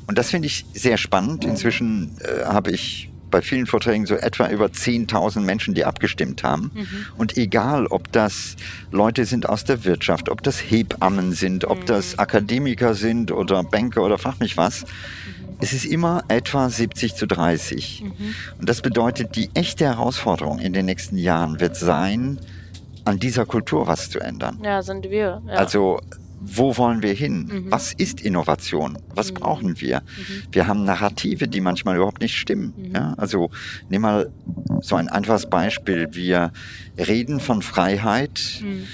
Und 0.06 0.16
das 0.16 0.30
finde 0.30 0.46
ich 0.46 0.64
sehr 0.72 0.96
spannend. 0.96 1.44
Inzwischen 1.44 2.16
äh, 2.20 2.44
habe 2.44 2.70
ich 2.70 3.10
bei 3.30 3.42
vielen 3.42 3.66
Vorträgen 3.66 4.06
so 4.06 4.14
etwa 4.14 4.48
über 4.48 4.66
10.000 4.66 5.40
Menschen, 5.40 5.74
die 5.74 5.84
abgestimmt 5.84 6.42
haben. 6.42 6.70
Mhm. 6.74 6.86
Und 7.16 7.36
egal, 7.36 7.86
ob 7.86 8.10
das 8.12 8.56
Leute 8.90 9.24
sind 9.24 9.48
aus 9.48 9.64
der 9.64 9.84
Wirtschaft, 9.84 10.28
ob 10.28 10.42
das 10.42 10.58
Hebammen 10.58 11.32
sind, 11.32 11.64
ob 11.64 11.80
mhm. 11.80 11.86
das 11.86 12.18
Akademiker 12.18 12.94
sind 12.94 13.32
oder 13.32 13.62
Banker 13.64 14.02
oder 14.02 14.18
fach 14.18 14.38
mich 14.38 14.56
was, 14.56 14.82
mhm. 14.82 15.56
es 15.60 15.72
ist 15.72 15.84
immer 15.84 16.24
etwa 16.28 16.68
70 16.68 17.14
zu 17.14 17.26
30. 17.26 18.04
Mhm. 18.04 18.34
Und 18.60 18.68
das 18.68 18.82
bedeutet, 18.82 19.36
die 19.36 19.50
echte 19.54 19.84
Herausforderung 19.84 20.58
in 20.58 20.72
den 20.72 20.86
nächsten 20.86 21.16
Jahren 21.16 21.60
wird 21.60 21.76
sein, 21.76 22.38
an 23.04 23.18
dieser 23.18 23.46
Kultur 23.46 23.86
was 23.86 24.10
zu 24.10 24.18
ändern. 24.18 24.58
Ja, 24.62 24.82
sind 24.82 25.10
wir. 25.10 25.42
Ja. 25.46 25.52
Also 25.54 26.00
wo 26.40 26.76
wollen 26.76 27.02
wir 27.02 27.12
hin? 27.12 27.48
Mhm. 27.50 27.70
Was 27.70 27.92
ist 27.92 28.20
Innovation? 28.20 28.98
Was 29.14 29.30
mhm. 29.30 29.34
brauchen 29.34 29.80
wir? 29.80 30.00
Mhm. 30.00 30.42
Wir 30.52 30.66
haben 30.66 30.84
Narrative, 30.84 31.48
die 31.48 31.60
manchmal 31.60 31.96
überhaupt 31.96 32.20
nicht 32.20 32.36
stimmen. 32.36 32.74
Mhm. 32.76 32.94
Ja, 32.94 33.14
also 33.16 33.50
nimm 33.88 34.02
mal 34.02 34.32
so 34.80 34.96
ein 34.96 35.08
einfaches 35.08 35.48
Beispiel. 35.48 36.08
Wir 36.12 36.52
reden 36.98 37.40
von 37.40 37.62
Freiheit. 37.62 38.60
Mhm. 38.62 38.84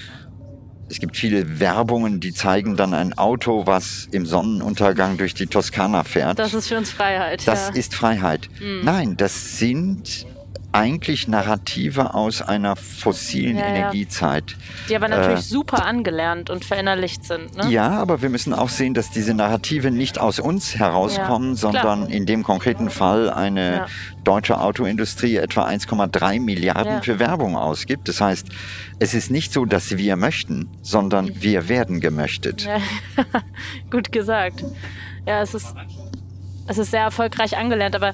Es 0.88 1.00
gibt 1.00 1.16
viele 1.16 1.58
Werbungen, 1.58 2.20
die 2.20 2.34
zeigen 2.34 2.76
dann 2.76 2.92
ein 2.92 3.16
Auto, 3.16 3.66
was 3.66 4.08
im 4.12 4.26
Sonnenuntergang 4.26 5.16
durch 5.16 5.32
die 5.32 5.46
Toskana 5.46 6.04
fährt. 6.04 6.38
Das 6.38 6.52
ist 6.52 6.68
für 6.68 6.76
uns 6.76 6.90
Freiheit. 6.90 7.48
Das 7.48 7.68
ja. 7.68 7.74
ist 7.74 7.94
Freiheit. 7.94 8.50
Mhm. 8.60 8.80
Nein, 8.84 9.16
das 9.16 9.58
sind 9.58 10.26
eigentlich 10.72 11.28
Narrative 11.28 12.14
aus 12.14 12.42
einer 12.42 12.76
fossilen 12.76 13.58
ja, 13.58 13.66
Energiezeit. 13.66 14.56
Die 14.88 14.96
aber 14.96 15.08
natürlich 15.08 15.40
äh, 15.40 15.42
super 15.42 15.84
angelernt 15.84 16.50
und 16.50 16.64
verinnerlicht 16.64 17.24
sind. 17.24 17.56
Ne? 17.56 17.70
Ja, 17.70 17.90
aber 17.90 18.22
wir 18.22 18.30
müssen 18.30 18.54
auch 18.54 18.70
sehen, 18.70 18.94
dass 18.94 19.10
diese 19.10 19.34
Narrative 19.34 19.90
nicht 19.90 20.18
aus 20.18 20.40
uns 20.40 20.76
herauskommen, 20.76 21.50
ja, 21.50 21.56
sondern 21.56 22.06
in 22.06 22.26
dem 22.26 22.42
konkreten 22.42 22.90
Fall 22.90 23.30
eine 23.30 23.72
ja. 23.76 23.86
deutsche 24.24 24.60
Autoindustrie 24.60 25.36
etwa 25.36 25.66
1,3 25.66 26.40
Milliarden 26.40 27.02
für 27.02 27.18
Werbung 27.18 27.56
ausgibt. 27.56 28.08
Das 28.08 28.20
heißt, 28.20 28.48
es 28.98 29.14
ist 29.14 29.30
nicht 29.30 29.52
so, 29.52 29.64
dass 29.64 29.96
wir 29.96 30.16
möchten, 30.16 30.68
sondern 30.82 31.26
mhm. 31.26 31.42
wir 31.42 31.68
werden 31.68 32.00
gemöchtet. 32.00 32.68
Gut 33.90 34.10
gesagt. 34.10 34.64
Ja, 35.26 35.42
es 35.42 35.54
ist, 35.54 35.74
es 36.66 36.78
ist 36.78 36.90
sehr 36.90 37.02
erfolgreich 37.02 37.56
angelernt, 37.56 37.94
aber 37.94 38.12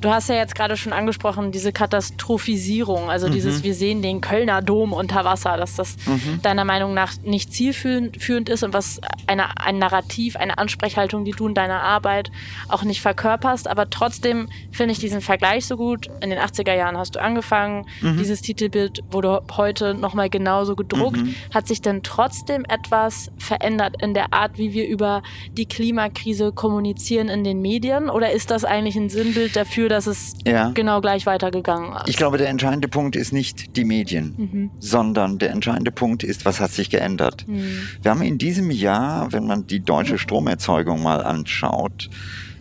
Du 0.00 0.10
hast 0.10 0.28
ja 0.28 0.36
jetzt 0.36 0.54
gerade 0.54 0.76
schon 0.76 0.92
angesprochen, 0.92 1.50
diese 1.50 1.72
Katastrophisierung, 1.72 3.10
also 3.10 3.26
mhm. 3.26 3.32
dieses, 3.32 3.64
wir 3.64 3.74
sehen 3.74 4.00
den 4.00 4.20
Kölner 4.20 4.62
Dom 4.62 4.92
unter 4.92 5.24
Wasser, 5.24 5.56
dass 5.56 5.74
das 5.74 5.96
mhm. 6.06 6.40
deiner 6.42 6.64
Meinung 6.64 6.94
nach 6.94 7.12
nicht 7.24 7.52
zielführend 7.52 8.48
ist 8.48 8.62
und 8.62 8.72
was 8.72 9.00
eine, 9.26 9.56
ein 9.58 9.78
Narrativ, 9.78 10.36
eine 10.36 10.58
Ansprechhaltung, 10.58 11.24
die 11.24 11.32
du 11.32 11.48
in 11.48 11.54
deiner 11.54 11.82
Arbeit 11.82 12.30
auch 12.68 12.84
nicht 12.84 13.00
verkörperst. 13.00 13.66
Aber 13.66 13.90
trotzdem 13.90 14.48
finde 14.70 14.92
ich 14.92 15.00
diesen 15.00 15.20
Vergleich 15.20 15.66
so 15.66 15.76
gut. 15.76 16.06
In 16.20 16.30
den 16.30 16.38
80er 16.38 16.74
Jahren 16.74 16.96
hast 16.96 17.16
du 17.16 17.20
angefangen, 17.20 17.86
mhm. 18.00 18.18
dieses 18.18 18.40
Titelbild 18.40 19.02
wurde 19.10 19.42
heute 19.56 19.94
nochmal 19.94 20.30
genauso 20.30 20.76
gedruckt. 20.76 21.18
Mhm. 21.18 21.34
Hat 21.52 21.66
sich 21.66 21.82
denn 21.82 22.02
trotzdem 22.04 22.64
etwas 22.68 23.30
verändert 23.38 24.00
in 24.00 24.14
der 24.14 24.32
Art, 24.32 24.58
wie 24.58 24.72
wir 24.72 24.86
über 24.86 25.22
die 25.52 25.66
Klimakrise 25.66 26.52
kommunizieren 26.52 27.28
in 27.28 27.42
den 27.42 27.60
Medien? 27.60 28.10
Oder 28.10 28.30
ist 28.30 28.50
das 28.52 28.64
eigentlich 28.64 28.96
ein 28.96 29.10
Sinnbild 29.10 29.56
dafür, 29.56 29.87
Gefühl, 29.88 29.96
dass 29.96 30.06
es 30.06 30.34
ja. 30.46 30.70
genau 30.70 31.00
gleich 31.00 31.26
weitergegangen 31.26 31.92
ist. 31.96 32.08
Ich 32.08 32.16
glaube, 32.16 32.38
der 32.38 32.48
entscheidende 32.48 32.88
Punkt 32.88 33.16
ist 33.16 33.32
nicht 33.32 33.76
die 33.76 33.84
Medien, 33.84 34.34
mhm. 34.36 34.70
sondern 34.78 35.38
der 35.38 35.50
entscheidende 35.50 35.90
Punkt 35.90 36.22
ist, 36.22 36.44
was 36.44 36.60
hat 36.60 36.70
sich 36.70 36.90
geändert. 36.90 37.46
Mhm. 37.46 37.88
Wir 38.02 38.10
haben 38.10 38.22
in 38.22 38.38
diesem 38.38 38.70
Jahr, 38.70 39.32
wenn 39.32 39.46
man 39.46 39.66
die 39.66 39.80
deutsche 39.80 40.18
Stromerzeugung 40.18 41.02
mal 41.02 41.22
anschaut, 41.22 42.10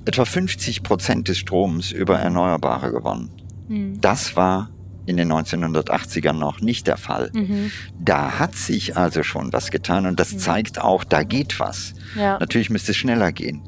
etwa 0.06 0.26
50 0.26 0.84
Prozent 0.84 1.28
des 1.28 1.38
Stroms 1.38 1.92
über 1.92 2.20
Erneuerbare 2.20 2.92
gewonnen. 2.92 3.30
Mhm. 3.68 4.00
Das 4.00 4.36
war 4.36 4.70
in 5.06 5.16
den 5.16 5.32
1980ern 5.32 6.34
noch 6.34 6.60
nicht 6.60 6.86
der 6.88 6.98
Fall. 6.98 7.32
Mhm. 7.34 7.72
Da 7.98 8.40
hat 8.40 8.56
sich 8.56 8.98
also 8.98 9.24
schon 9.24 9.54
was 9.54 9.72
getan 9.72 10.06
und 10.06 10.20
das 10.20 10.34
mhm. 10.34 10.40
zeigt 10.40 10.82
auch, 10.82 11.06
da 11.06 11.24
geht 11.24 11.60
was. 11.60 11.94
Ja. 12.18 12.38
Natürlich 12.40 12.70
müsste 12.70 12.92
es 12.92 12.98
schneller 12.98 13.32
gehen. 13.32 13.62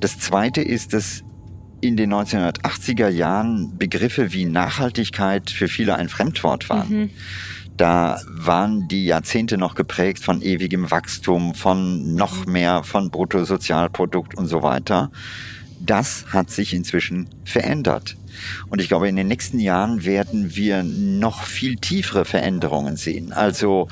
Das 0.00 0.20
Zweite 0.20 0.62
ist, 0.62 0.92
dass 0.92 1.24
in 1.84 1.96
den 1.96 2.12
1980er 2.14 3.08
Jahren 3.08 3.76
Begriffe 3.76 4.32
wie 4.32 4.46
Nachhaltigkeit 4.46 5.50
für 5.50 5.68
viele 5.68 5.96
ein 5.96 6.08
Fremdwort 6.08 6.70
waren. 6.70 6.88
Mhm. 6.88 7.10
Da 7.76 8.20
waren 8.28 8.88
die 8.88 9.04
Jahrzehnte 9.04 9.58
noch 9.58 9.74
geprägt 9.74 10.24
von 10.24 10.40
ewigem 10.40 10.90
Wachstum, 10.90 11.54
von 11.54 12.14
noch 12.14 12.46
mhm. 12.46 12.52
mehr, 12.52 12.84
von 12.84 13.10
Bruttosozialprodukt 13.10 14.34
und 14.34 14.46
so 14.46 14.62
weiter. 14.62 15.10
Das 15.80 16.26
hat 16.28 16.50
sich 16.50 16.72
inzwischen 16.72 17.28
verändert. 17.44 18.16
Und 18.68 18.80
ich 18.80 18.88
glaube, 18.88 19.08
in 19.08 19.16
den 19.16 19.28
nächsten 19.28 19.58
Jahren 19.58 20.04
werden 20.04 20.56
wir 20.56 20.82
noch 20.82 21.42
viel 21.42 21.76
tiefere 21.76 22.24
Veränderungen 22.24 22.96
sehen. 22.96 23.32
Also 23.32 23.88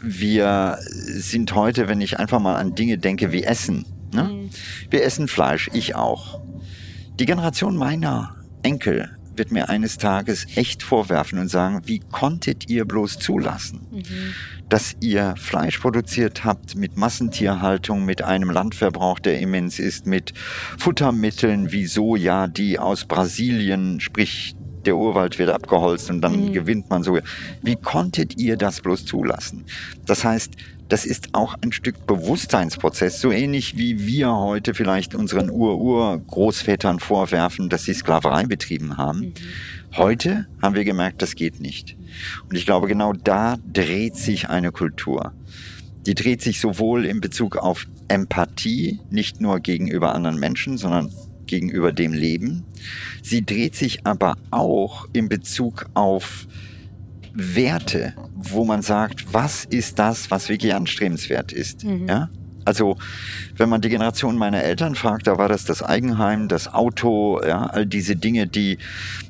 wir 0.00 0.78
sind 1.08 1.54
heute, 1.54 1.88
wenn 1.88 2.00
ich 2.00 2.18
einfach 2.18 2.38
mal 2.38 2.56
an 2.56 2.74
Dinge 2.74 2.98
denke 2.98 3.32
wie 3.32 3.42
Essen. 3.42 3.84
Ne? 4.12 4.24
Mhm. 4.24 4.50
Wir 4.90 5.02
essen 5.02 5.26
Fleisch, 5.26 5.68
ich 5.72 5.96
auch. 5.96 6.43
Die 7.20 7.26
Generation 7.26 7.76
meiner 7.76 8.34
Enkel 8.64 9.16
wird 9.36 9.52
mir 9.52 9.68
eines 9.68 9.98
Tages 9.98 10.46
echt 10.56 10.82
vorwerfen 10.82 11.38
und 11.38 11.48
sagen, 11.48 11.82
wie 11.84 12.00
konntet 12.00 12.68
ihr 12.68 12.84
bloß 12.84 13.18
zulassen, 13.20 13.86
mhm. 13.92 14.04
dass 14.68 14.96
ihr 15.00 15.34
Fleisch 15.36 15.78
produziert 15.78 16.44
habt 16.44 16.74
mit 16.74 16.96
Massentierhaltung, 16.96 18.04
mit 18.04 18.22
einem 18.22 18.50
Landverbrauch, 18.50 19.20
der 19.20 19.38
immens 19.38 19.78
ist, 19.78 20.06
mit 20.06 20.34
Futtermitteln 20.76 21.70
wie 21.70 21.86
Soja, 21.86 22.48
die 22.48 22.80
aus 22.80 23.04
Brasilien, 23.04 24.00
sprich 24.00 24.56
der 24.84 24.96
Urwald 24.96 25.38
wird 25.38 25.50
abgeholzt 25.50 26.10
und 26.10 26.20
dann 26.20 26.46
mhm. 26.46 26.52
gewinnt 26.52 26.90
man 26.90 27.02
so. 27.02 27.18
Wie 27.62 27.76
konntet 27.76 28.38
ihr 28.40 28.56
das 28.56 28.80
bloß 28.80 29.06
zulassen? 29.06 29.64
Das 30.04 30.24
heißt, 30.24 30.52
das 30.88 31.06
ist 31.06 31.30
auch 31.32 31.54
ein 31.62 31.72
Stück 31.72 32.06
Bewusstseinsprozess, 32.06 33.20
so 33.20 33.32
ähnlich 33.32 33.76
wie 33.76 34.06
wir 34.06 34.32
heute 34.32 34.74
vielleicht 34.74 35.14
unseren 35.14 35.50
Ur-Ur-Großvätern 35.50 37.00
vorwerfen, 37.00 37.68
dass 37.68 37.84
sie 37.84 37.94
Sklaverei 37.94 38.44
betrieben 38.44 38.96
haben. 38.96 39.20
Mhm. 39.20 39.34
Heute 39.96 40.46
haben 40.60 40.74
wir 40.74 40.84
gemerkt, 40.84 41.22
das 41.22 41.36
geht 41.36 41.60
nicht. 41.60 41.96
Und 42.48 42.56
ich 42.56 42.66
glaube, 42.66 42.88
genau 42.88 43.12
da 43.12 43.56
dreht 43.72 44.16
sich 44.16 44.48
eine 44.48 44.72
Kultur. 44.72 45.32
Die 46.06 46.14
dreht 46.14 46.42
sich 46.42 46.60
sowohl 46.60 47.06
in 47.06 47.20
Bezug 47.20 47.56
auf 47.56 47.86
Empathie, 48.08 49.00
nicht 49.10 49.40
nur 49.40 49.60
gegenüber 49.60 50.14
anderen 50.14 50.38
Menschen, 50.38 50.76
sondern 50.76 51.10
gegenüber 51.46 51.92
dem 51.92 52.12
Leben. 52.12 52.64
Sie 53.22 53.44
dreht 53.44 53.74
sich 53.74 54.06
aber 54.06 54.36
auch 54.50 55.08
in 55.12 55.28
Bezug 55.28 55.86
auf 55.94 56.46
Werte, 57.34 58.14
wo 58.34 58.64
man 58.64 58.82
sagt, 58.82 59.32
was 59.32 59.64
ist 59.64 59.98
das, 59.98 60.30
was 60.30 60.48
wirklich 60.48 60.74
anstrebenswert 60.74 61.52
ist. 61.52 61.84
Mhm. 61.84 62.08
Ja? 62.08 62.30
Also, 62.64 62.96
wenn 63.56 63.68
man 63.68 63.80
die 63.80 63.90
Generation 63.90 64.38
meiner 64.38 64.62
Eltern 64.62 64.94
fragt, 64.94 65.26
da 65.26 65.36
war 65.36 65.48
das 65.48 65.64
das 65.64 65.82
Eigenheim, 65.82 66.48
das 66.48 66.72
Auto, 66.72 67.40
ja, 67.46 67.66
all 67.66 67.84
diese 67.86 68.16
Dinge, 68.16 68.46
die 68.46 68.78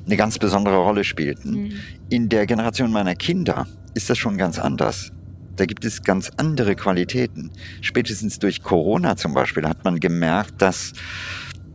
eine 0.05 0.15
ganz 0.15 0.39
besondere 0.39 0.77
Rolle 0.77 1.03
spielten. 1.03 1.51
Mhm. 1.51 1.71
In 2.09 2.29
der 2.29 2.45
Generation 2.45 2.91
meiner 2.91 3.15
Kinder 3.15 3.67
ist 3.93 4.09
das 4.09 4.17
schon 4.17 4.37
ganz 4.37 4.57
anders. 4.59 5.11
Da 5.55 5.65
gibt 5.65 5.85
es 5.85 6.03
ganz 6.03 6.31
andere 6.37 6.75
Qualitäten. 6.75 7.51
Spätestens 7.81 8.39
durch 8.39 8.61
Corona 8.61 9.15
zum 9.15 9.33
Beispiel 9.33 9.67
hat 9.67 9.83
man 9.83 9.99
gemerkt, 9.99 10.61
dass 10.61 10.93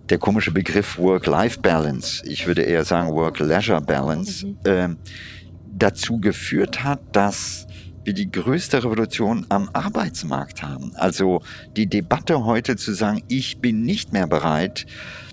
der 0.08 0.18
komische 0.18 0.50
Begriff 0.50 0.98
Work-Life-Balance, 0.98 2.24
ich 2.26 2.46
würde 2.46 2.62
eher 2.62 2.84
sagen 2.84 3.12
Work-Leisure-Balance, 3.12 4.46
mhm. 4.46 4.56
äh, 4.64 4.88
dazu 5.80 6.20
geführt 6.20 6.84
hat, 6.84 7.00
dass 7.12 7.66
wir 8.04 8.14
die 8.14 8.30
größte 8.30 8.82
Revolution 8.82 9.46
am 9.48 9.68
Arbeitsmarkt 9.72 10.62
haben. 10.62 10.92
Also 10.94 11.42
die 11.76 11.86
Debatte 11.86 12.44
heute 12.44 12.76
zu 12.76 12.94
sagen, 12.94 13.22
ich 13.28 13.58
bin 13.58 13.82
nicht 13.82 14.12
mehr 14.12 14.26
bereit, 14.26 14.86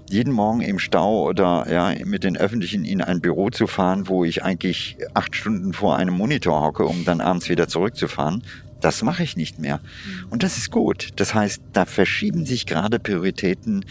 jeden 0.09 0.33
Morgen 0.33 0.61
im 0.61 0.79
Stau 0.79 1.27
oder 1.27 1.65
ja, 1.69 1.93
mit 2.05 2.23
den 2.23 2.37
Öffentlichen 2.37 2.85
in 2.85 3.01
ein 3.01 3.21
Büro 3.21 3.49
zu 3.49 3.67
fahren, 3.67 4.07
wo 4.07 4.23
ich 4.23 4.43
eigentlich 4.43 4.97
acht 5.13 5.35
Stunden 5.35 5.73
vor 5.73 5.97
einem 5.97 6.13
Monitor 6.13 6.61
hocke, 6.61 6.85
um 6.85 7.03
dann 7.03 7.21
abends 7.21 7.49
wieder 7.49 7.67
zurückzufahren. 7.67 8.43
Das 8.79 9.01
mache 9.01 9.23
ich 9.23 9.35
nicht 9.35 9.59
mehr. 9.59 9.79
Mhm. 9.79 10.27
Und 10.29 10.43
das 10.43 10.57
ist 10.57 10.71
gut. 10.71 11.09
Das 11.17 11.33
heißt, 11.33 11.61
da 11.73 11.85
verschieben 11.85 12.45
sich 12.45 12.65
gerade 12.65 12.99
Prioritäten, 12.99 13.85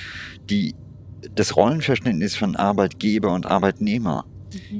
die 0.49 0.75
das 1.35 1.57
Rollenverständnis 1.57 2.37
von 2.37 2.57
Arbeitgeber 2.57 3.33
und 3.33 3.47
Arbeitnehmer. 3.47 4.25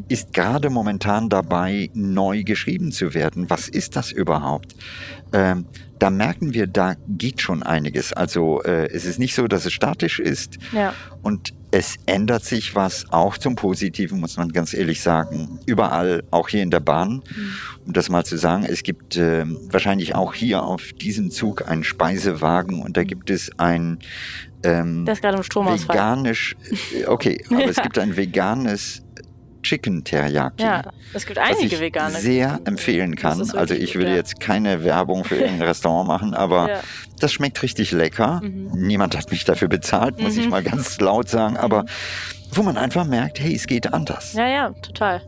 Ist 0.09 0.33
gerade 0.33 0.71
momentan 0.71 1.29
dabei, 1.29 1.91
neu 1.95 2.45
geschrieben 2.45 2.93
zu 2.93 3.15
werden. 3.15 3.51
Was 3.51 3.69
ist 3.69 3.97
das 3.97 4.13
überhaupt? 4.13 4.75
Ähm, 5.33 5.67
da 5.99 6.11
merken 6.11 6.53
wir, 6.55 6.67
da 6.67 6.95
geht 7.09 7.41
schon 7.41 7.63
einiges. 7.63 8.13
Also 8.13 8.63
äh, 8.63 8.89
es 8.93 9.05
ist 9.05 9.19
nicht 9.19 9.35
so, 9.35 9.49
dass 9.49 9.65
es 9.65 9.73
statisch 9.73 10.21
ist. 10.21 10.59
Ja. 10.73 10.95
Und 11.23 11.55
es 11.71 11.97
ändert 12.07 12.45
sich 12.45 12.75
was 12.75 13.11
auch 13.11 13.39
zum 13.39 13.57
Positiven, 13.57 14.21
muss 14.21 14.37
man 14.37 14.53
ganz 14.53 14.73
ehrlich 14.73 15.03
sagen. 15.03 15.59
Überall, 15.67 16.23
auch 16.31 16.49
hier 16.49 16.63
in 16.63 16.71
der 16.71 16.81
Bahn. 16.81 17.23
Mhm. 17.35 17.53
Um 17.87 17.93
das 17.93 18.09
mal 18.09 18.25
zu 18.25 18.37
sagen, 18.37 18.65
es 18.65 18.83
gibt 18.83 19.17
äh, 19.17 19.45
wahrscheinlich 19.71 20.15
auch 20.15 20.35
hier 20.35 20.63
auf 20.63 20.93
diesem 20.93 21.31
Zug 21.31 21.69
einen 21.69 21.85
Speisewagen 21.85 22.83
und 22.83 22.97
da 22.97 23.05
gibt 23.05 23.31
es 23.31 23.51
ein 23.59 23.99
ähm, 24.63 25.05
das 25.05 25.19
ist 25.19 25.23
gerade 25.23 25.37
im 25.37 25.43
Stromausfall. 25.43 25.95
veganisch, 25.95 26.57
äh, 26.93 27.07
okay, 27.07 27.45
aber 27.51 27.67
es 27.67 27.77
gibt 27.83 27.99
ein 27.99 28.17
veganes 28.17 29.03
Chicken 29.67 30.05
Teriyaki. 30.05 30.63
Ja, 30.63 30.83
es 31.13 31.27
gibt 31.27 31.39
einige 31.39 31.65
was 31.65 31.73
ich 31.73 31.81
vegane. 31.81 32.19
sehr 32.19 32.61
empfehlen 32.67 33.17
kann. 33.17 33.41
Also 33.57 33.75
ich 33.75 33.97
würde 33.97 34.11
ja. 34.11 34.17
jetzt 34.17 34.39
keine 34.39 34.85
Werbung 34.85 35.25
für 35.25 35.35
irgendein 35.35 35.63
Restaurant 35.69 36.07
machen, 36.07 36.35
aber 36.35 36.71
ja. 36.71 36.81
das 37.19 37.33
schmeckt 37.33 37.61
richtig 37.65 37.91
lecker. 37.91 38.41
Mhm. 38.45 38.71
Niemand 38.75 39.17
hat 39.17 39.33
mich 39.33 39.45
dafür 39.45 39.67
bezahlt, 39.67 40.21
muss 40.21 40.35
mhm. 40.35 40.41
ich 40.41 40.49
mal 40.49 40.63
ganz 40.63 41.01
laut 41.01 41.29
sagen, 41.29 41.57
aber 41.57 41.83
mhm. 41.83 41.89
wo 42.53 42.63
man 42.63 42.77
einfach 42.77 43.05
merkt, 43.05 43.41
hey, 43.41 43.57
es 43.57 43.67
geht 43.67 43.93
anders. 43.93 44.35
Ja, 44.35 44.47
ja, 44.47 44.71
total. 44.83 45.23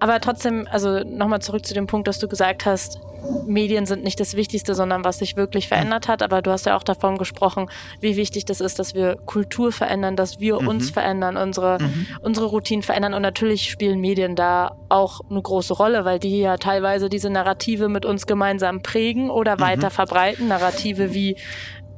Aber 0.00 0.20
trotzdem, 0.20 0.66
also 0.70 1.00
nochmal 1.00 1.40
zurück 1.40 1.66
zu 1.66 1.74
dem 1.74 1.86
Punkt, 1.86 2.08
dass 2.08 2.18
du 2.18 2.28
gesagt 2.28 2.66
hast, 2.66 3.00
Medien 3.46 3.86
sind 3.86 4.04
nicht 4.04 4.20
das 4.20 4.34
Wichtigste, 4.34 4.74
sondern 4.74 5.04
was 5.04 5.18
sich 5.18 5.36
wirklich 5.36 5.68
verändert 5.68 6.08
hat. 6.08 6.22
Aber 6.22 6.40
du 6.40 6.50
hast 6.50 6.66
ja 6.66 6.76
auch 6.76 6.82
davon 6.82 7.18
gesprochen, 7.18 7.68
wie 8.00 8.16
wichtig 8.16 8.44
das 8.44 8.60
ist, 8.60 8.78
dass 8.78 8.94
wir 8.94 9.16
Kultur 9.26 9.72
verändern, 9.72 10.16
dass 10.16 10.38
wir 10.38 10.60
mhm. 10.60 10.68
uns 10.68 10.90
verändern, 10.90 11.36
unsere, 11.36 11.78
mhm. 11.80 12.06
unsere 12.20 12.46
Routinen 12.46 12.82
verändern. 12.82 13.14
Und 13.14 13.22
natürlich 13.22 13.70
spielen 13.70 14.00
Medien 14.00 14.36
da 14.36 14.76
auch 14.88 15.20
eine 15.28 15.42
große 15.42 15.74
Rolle, 15.74 16.04
weil 16.04 16.18
die 16.18 16.38
ja 16.38 16.56
teilweise 16.56 17.08
diese 17.08 17.30
Narrative 17.30 17.88
mit 17.88 18.04
uns 18.04 18.26
gemeinsam 18.26 18.82
prägen 18.82 19.30
oder 19.30 19.56
mhm. 19.56 19.60
weiter 19.60 19.90
verbreiten. 19.90 20.48
Narrative 20.48 21.12
wie 21.12 21.36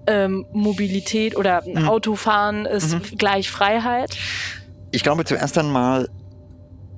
ähm, 0.07 0.47
Mobilität 0.53 1.37
oder 1.37 1.63
mhm. 1.67 1.87
Autofahren 1.87 2.65
ist 2.65 2.95
mhm. 2.95 3.19
gleich 3.19 3.51
Freiheit. 3.51 4.17
Ich 4.91 5.03
glaube 5.03 5.25
zuerst 5.25 5.57
einmal, 5.59 6.09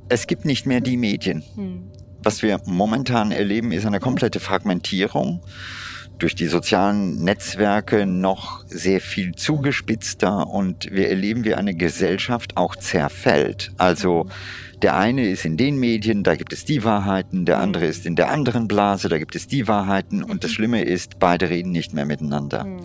es 0.09 0.27
gibt 0.27 0.45
nicht 0.45 0.67
mehr 0.67 0.81
die 0.81 0.97
Medien. 0.97 1.43
Hm. 1.55 1.91
Was 2.23 2.43
wir 2.43 2.61
momentan 2.67 3.33
erleben, 3.33 3.73
ist 3.73 3.87
eine 3.87 3.99
komplette 4.01 4.39
Fragmentierung 4.39 5.43
durch 6.19 6.35
die 6.37 6.47
sozialen 6.47 7.25
Netzwerke 7.25 8.07
noch 8.07 8.65
sehr 8.69 9.01
viel 9.01 9.35
zugespitzter 9.35 10.47
und 10.47 10.93
wir 10.93 11.09
erleben, 11.09 11.45
wie 11.45 11.55
eine 11.55 11.75
Gesellschaft 11.75 12.57
auch 12.57 12.77
zerfällt. 12.77 13.73
Also 13.77 14.29
der 14.83 14.97
eine 14.97 15.29
ist 15.29 15.45
in 15.45 15.57
den 15.57 15.79
Medien, 15.79 16.25
da 16.25 16.35
gibt 16.35 16.53
es 16.53 16.65
die 16.65 16.83
Wahrheiten, 16.83 17.45
der 17.45 17.61
andere 17.61 17.87
ist 17.87 18.05
in 18.05 18.17
der 18.17 18.31
anderen 18.31 18.67
Blase, 18.67 19.09
da 19.09 19.19
gibt 19.19 19.37
es 19.37 19.47
die 19.47 19.69
Wahrheiten 19.69 20.25
und 20.25 20.43
das 20.43 20.51
mhm. 20.51 20.55
Schlimme 20.55 20.83
ist, 20.83 21.19
beide 21.19 21.51
reden 21.51 21.71
nicht 21.71 21.95
mehr 21.95 22.05
miteinander. 22.05 22.65
Mhm. 22.65 22.81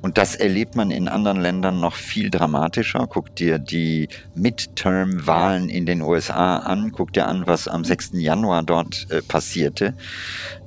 Und 0.00 0.18
das 0.18 0.34
erlebt 0.34 0.76
man 0.76 0.90
in 0.90 1.08
anderen 1.08 1.40
Ländern 1.40 1.80
noch 1.80 1.94
viel 1.94 2.30
dramatischer. 2.30 3.06
Guck 3.08 3.36
dir 3.36 3.58
die 3.58 4.08
Midterm-Wahlen 4.34 5.68
in 5.68 5.86
den 5.86 6.00
USA 6.00 6.56
an, 6.56 6.92
guck 6.92 7.12
dir 7.12 7.26
an, 7.26 7.46
was 7.46 7.68
am 7.68 7.84
6. 7.84 8.12
Januar 8.14 8.62
dort 8.62 9.06
äh, 9.10 9.20
passierte. 9.22 9.94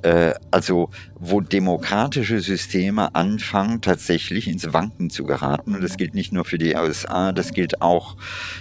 Äh, 0.02 0.34
also 0.50 0.90
wo 1.18 1.40
demokratische 1.40 2.40
Systeme 2.40 3.14
anfangen, 3.14 3.80
tatsächlich 3.80 4.48
ins 4.48 4.72
Wanken 4.72 5.10
zu 5.10 5.24
geraten. 5.24 5.74
Und 5.74 5.82
das 5.82 5.96
gilt 5.96 6.14
nicht 6.14 6.32
nur 6.32 6.44
für 6.44 6.58
die 6.58 6.74
USA, 6.74 7.32
das 7.32 7.52
gilt 7.52 7.80
auch 7.80 8.16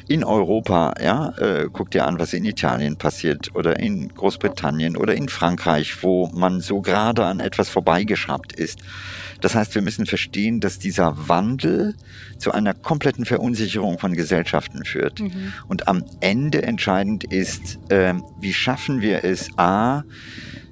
in 0.07 0.23
Europa. 0.23 0.93
Ja, 1.01 1.29
äh, 1.37 1.67
guck 1.71 1.91
dir 1.91 2.05
an, 2.07 2.14
was 2.19 2.33
in 2.33 2.45
Italien 2.45 2.97
passiert 2.97 3.55
oder 3.55 3.79
in 3.79 4.09
Großbritannien 4.09 4.97
oder 4.97 5.15
in 5.15 5.29
Frankreich, 5.29 6.03
wo 6.03 6.27
man 6.33 6.61
so 6.61 6.81
gerade 6.81 7.25
an 7.25 7.39
etwas 7.39 7.69
vorbeigeschraubt 7.69 8.53
ist. 8.53 8.79
Das 9.41 9.55
heißt, 9.55 9.75
wir 9.75 9.81
müssen 9.81 10.05
verstehen, 10.05 10.59
dass 10.59 10.79
dieser 10.79 11.27
Wandel 11.27 11.95
zu 12.37 12.51
einer 12.51 12.73
kompletten 12.73 13.25
Verunsicherung 13.25 13.99
von 13.99 14.13
Gesellschaften 14.13 14.85
führt. 14.85 15.19
Mhm. 15.19 15.53
Und 15.67 15.87
am 15.87 16.03
Ende 16.21 16.63
entscheidend 16.63 17.23
ist, 17.25 17.79
äh, 17.89 18.13
wie 18.39 18.53
schaffen 18.53 19.01
wir 19.01 19.23
es, 19.23 19.49
a, 19.57 20.03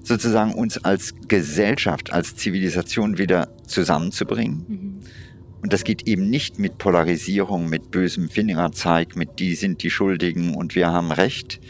sozusagen 0.03 0.53
uns 0.53 0.83
als 0.83 1.13
Gesellschaft, 1.27 2.11
als 2.11 2.35
Zivilisation 2.35 3.17
wieder 3.17 3.49
zusammenzubringen. 3.65 4.65
Mhm. 4.67 4.99
Und 5.63 5.71
das 5.71 5.85
geht 5.85 6.09
eben 6.09 6.29
nicht 6.29 6.59
mit 6.59 6.77
Polarisierung, 6.77 7.69
mit 7.69 7.89
bösem 7.89 8.29
Fingerzeig, 8.29 9.15
mit 9.15 9.39
die 9.39 9.55
sind 9.55 9.81
die 9.81 9.89
Schuldigen 9.89 10.55
und 10.55 10.75
wir 10.75 10.91
haben 10.91 11.13
Recht. 11.13 11.61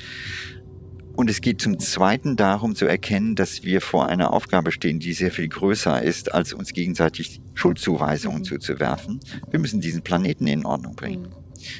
Und 1.16 1.30
es 1.30 1.42
geht 1.42 1.62
zum 1.62 1.78
Zweiten 1.78 2.36
darum 2.36 2.74
zu 2.74 2.88
erkennen, 2.88 3.36
dass 3.36 3.64
wir 3.64 3.82
vor 3.82 4.08
einer 4.08 4.34
Aufgabe 4.34 4.72
stehen, 4.72 5.00
die 5.00 5.14
sehr 5.14 5.30
viel 5.30 5.48
größer 5.48 6.02
ist, 6.02 6.34
als 6.34 6.54
uns 6.54 6.74
gegenseitig 6.74 7.40
Schuldzuweisungen 7.54 8.40
mhm. 8.40 8.46
zuzuwerfen. 8.46 9.20
Wir 9.52 9.60
müssen 9.60 9.80
diesen 9.80 10.02
Planeten 10.02 10.48
in 10.48 10.66
Ordnung 10.66 10.96
bringen. 10.96 11.28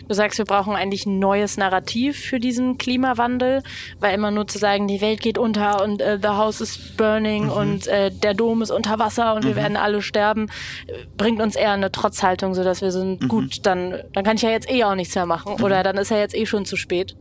Du 0.08 0.14
sagst, 0.14 0.38
wir 0.38 0.46
brauchen 0.46 0.76
eigentlich 0.76 1.06
ein 1.06 1.20
neues 1.20 1.58
Narrativ 1.58 2.20
für 2.20 2.40
diesen 2.40 2.78
Klimawandel, 2.78 3.64
weil 4.00 4.14
immer 4.14 4.32
nur 4.32 4.48
zu 4.48 4.58
sagen, 4.58 4.88
die 4.88 5.02
Welt 5.02 5.22
geht 5.22 5.38
unter 5.38 5.84
und 5.84 6.02
äh, 6.02 6.20
the 6.22 6.30
house 6.30 6.62
is 6.62 6.78
burning 6.98 7.46
mhm. 7.46 7.52
und 7.52 7.88
äh, 7.88 8.12
der 8.12 8.34
Dom 8.34 8.62
ist 8.62 8.72
unter 8.72 9.00
Wasser 9.00 9.36
und 9.36 9.44
mhm. 9.44 9.50
wir 9.50 9.56
werden 9.56 9.78
alle 9.78 10.02
sterben, 10.02 10.50
bringt 11.18 11.42
uns 11.42 11.56
eher 11.56 11.72
eine 11.72 11.92
Trotzhaltung, 11.92 12.54
sodass 12.54 12.82
wir 12.82 12.92
sind, 12.92 13.22
mhm. 13.22 13.28
gut, 13.28 13.66
dann, 13.66 13.96
dann 14.14 14.24
kann 14.24 14.36
ich 14.36 14.42
ja 14.42 14.50
jetzt 14.50 14.70
eh 14.70 14.84
auch 14.84 14.96
nichts 14.96 15.16
mehr 15.16 15.26
machen 15.26 15.56
mhm. 15.58 15.64
oder 15.64 15.84
dann 15.84 15.98
ist 15.98 16.12
ja 16.12 16.18
jetzt 16.18 16.36
eh 16.36 16.46
schon 16.46 16.66
zu 16.66 16.76
spät. 16.76 17.16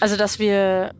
Also, 0.00 0.16
dass 0.16 0.38
wir 0.38 0.92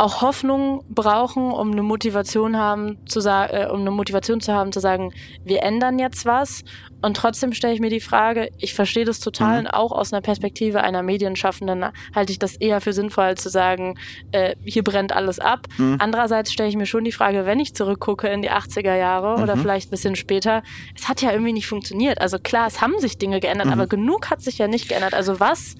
auch 0.00 0.22
Hoffnung 0.22 0.82
brauchen, 0.88 1.52
um 1.52 1.72
eine 1.72 1.82
Motivation 1.82 2.56
haben 2.56 2.96
zu 3.06 3.20
sagen, 3.20 3.52
äh, 3.54 3.66
um 3.66 3.80
eine 3.80 3.90
Motivation 3.90 4.40
zu 4.40 4.54
haben, 4.54 4.72
zu 4.72 4.80
sagen, 4.80 5.12
wir 5.44 5.62
ändern 5.62 5.98
jetzt 5.98 6.24
was. 6.24 6.64
Und 7.02 7.18
trotzdem 7.18 7.52
stelle 7.52 7.74
ich 7.74 7.80
mir 7.80 7.90
die 7.90 8.00
Frage, 8.00 8.48
ich 8.56 8.72
verstehe 8.72 9.04
das 9.04 9.20
total, 9.20 9.62
mhm. 9.62 9.66
auch 9.68 9.92
aus 9.92 10.12
einer 10.12 10.22
Perspektive 10.22 10.82
einer 10.82 11.02
Medienschaffenden 11.02 11.84
halte 12.14 12.32
ich 12.32 12.38
das 12.38 12.56
eher 12.56 12.80
für 12.80 12.94
sinnvoll, 12.94 13.24
als 13.24 13.42
zu 13.42 13.50
sagen, 13.50 13.98
äh, 14.32 14.56
hier 14.64 14.84
brennt 14.84 15.14
alles 15.14 15.38
ab. 15.38 15.66
Mhm. 15.76 15.96
Andererseits 15.98 16.50
stelle 16.50 16.70
ich 16.70 16.76
mir 16.76 16.86
schon 16.86 17.04
die 17.04 17.12
Frage, 17.12 17.44
wenn 17.44 17.60
ich 17.60 17.74
zurückgucke 17.74 18.28
in 18.28 18.40
die 18.40 18.50
80er 18.50 18.96
Jahre 18.96 19.36
mhm. 19.36 19.42
oder 19.42 19.58
vielleicht 19.58 19.88
ein 19.88 19.90
bisschen 19.90 20.16
später, 20.16 20.62
es 20.96 21.10
hat 21.10 21.20
ja 21.20 21.30
irgendwie 21.30 21.52
nicht 21.52 21.66
funktioniert. 21.66 22.22
Also 22.22 22.38
klar, 22.38 22.66
es 22.66 22.80
haben 22.80 22.98
sich 23.00 23.18
Dinge 23.18 23.40
geändert, 23.40 23.66
mhm. 23.66 23.74
aber 23.74 23.86
genug 23.86 24.30
hat 24.30 24.40
sich 24.40 24.56
ja 24.56 24.66
nicht 24.66 24.88
geändert. 24.88 25.12
Also 25.12 25.40
was 25.40 25.76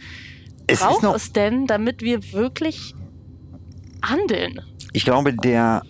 es 0.67 0.81
braucht 0.81 1.05
es 1.17 1.33
denn, 1.33 1.67
damit 1.67 2.03
wir 2.03 2.33
wirklich 2.33 2.95
handeln? 4.03 4.61
Ich 4.93 5.05
glaube, 5.05 5.35
der 5.35 5.83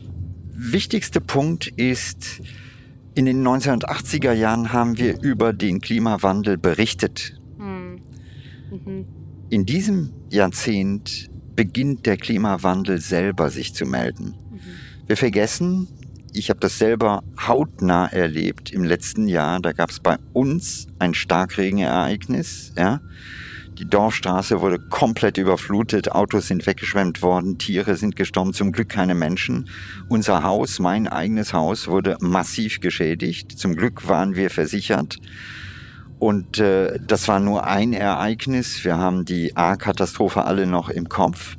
wichtigste 0.53 1.21
Punkt 1.21 1.69
ist, 1.69 2.43
in 3.15 3.27
den 3.27 3.47
1980er 3.47 4.33
Jahren 4.33 4.73
haben 4.73 4.99
wir 4.99 5.21
über 5.23 5.53
den 5.53 5.81
Klimawandel 5.81 6.59
berichtet. 6.59 7.39
Hm. 7.59 8.01
Mhm. 8.71 9.07
In 9.49 9.67
diesem 9.67 10.13
Jahrzehnt 10.31 11.29
beginnt 11.57 12.07
der 12.07 12.17
Klimawandel 12.17 13.01
selber 13.01 13.51
sich 13.51 13.75
zu 13.75 13.85
melden. 13.85 14.37
Mhm. 14.51 14.61
Wir 15.07 15.17
vergessen, 15.17 15.89
ich 16.33 16.51
habe 16.51 16.61
das 16.61 16.79
selber 16.79 17.25
hautnah 17.47 18.07
erlebt 18.07 18.71
im 18.71 18.85
letzten 18.85 19.27
Jahr, 19.27 19.61
da 19.61 19.73
gab 19.73 19.91
es 19.91 20.01
bei 20.01 20.17
uns 20.33 20.87
ein 20.99 21.15
Starkregenereignis, 21.15 22.73
ja, 22.77 23.01
die 23.81 23.89
Dorfstraße 23.89 24.61
wurde 24.61 24.79
komplett 24.79 25.39
überflutet, 25.39 26.13
Autos 26.13 26.49
sind 26.49 26.67
weggeschwemmt 26.67 27.23
worden, 27.23 27.57
Tiere 27.57 27.97
sind 27.97 28.15
gestorben, 28.15 28.53
zum 28.53 28.73
Glück 28.73 28.91
keine 28.91 29.15
Menschen. 29.15 29.71
Unser 30.07 30.43
Haus, 30.43 30.81
mein 30.81 31.09
eigenes 31.09 31.55
Haus, 31.55 31.89
wurde 31.89 32.19
massiv 32.21 32.81
geschädigt. 32.81 33.59
Zum 33.59 33.77
Glück 33.77 34.07
waren 34.07 34.37
wir 34.37 34.51
versichert. 34.51 35.17
Und 36.19 36.59
äh, 36.59 36.99
das 37.01 37.27
war 37.27 37.41
nur 37.41 37.67
ein 37.67 37.95
Ereignis. 37.95 38.85
Wir 38.85 38.99
haben 38.99 39.25
die 39.25 39.57
A-Katastrophe 39.57 40.45
alle 40.45 40.67
noch 40.67 40.91
im 40.91 41.09
Kopf. 41.09 41.57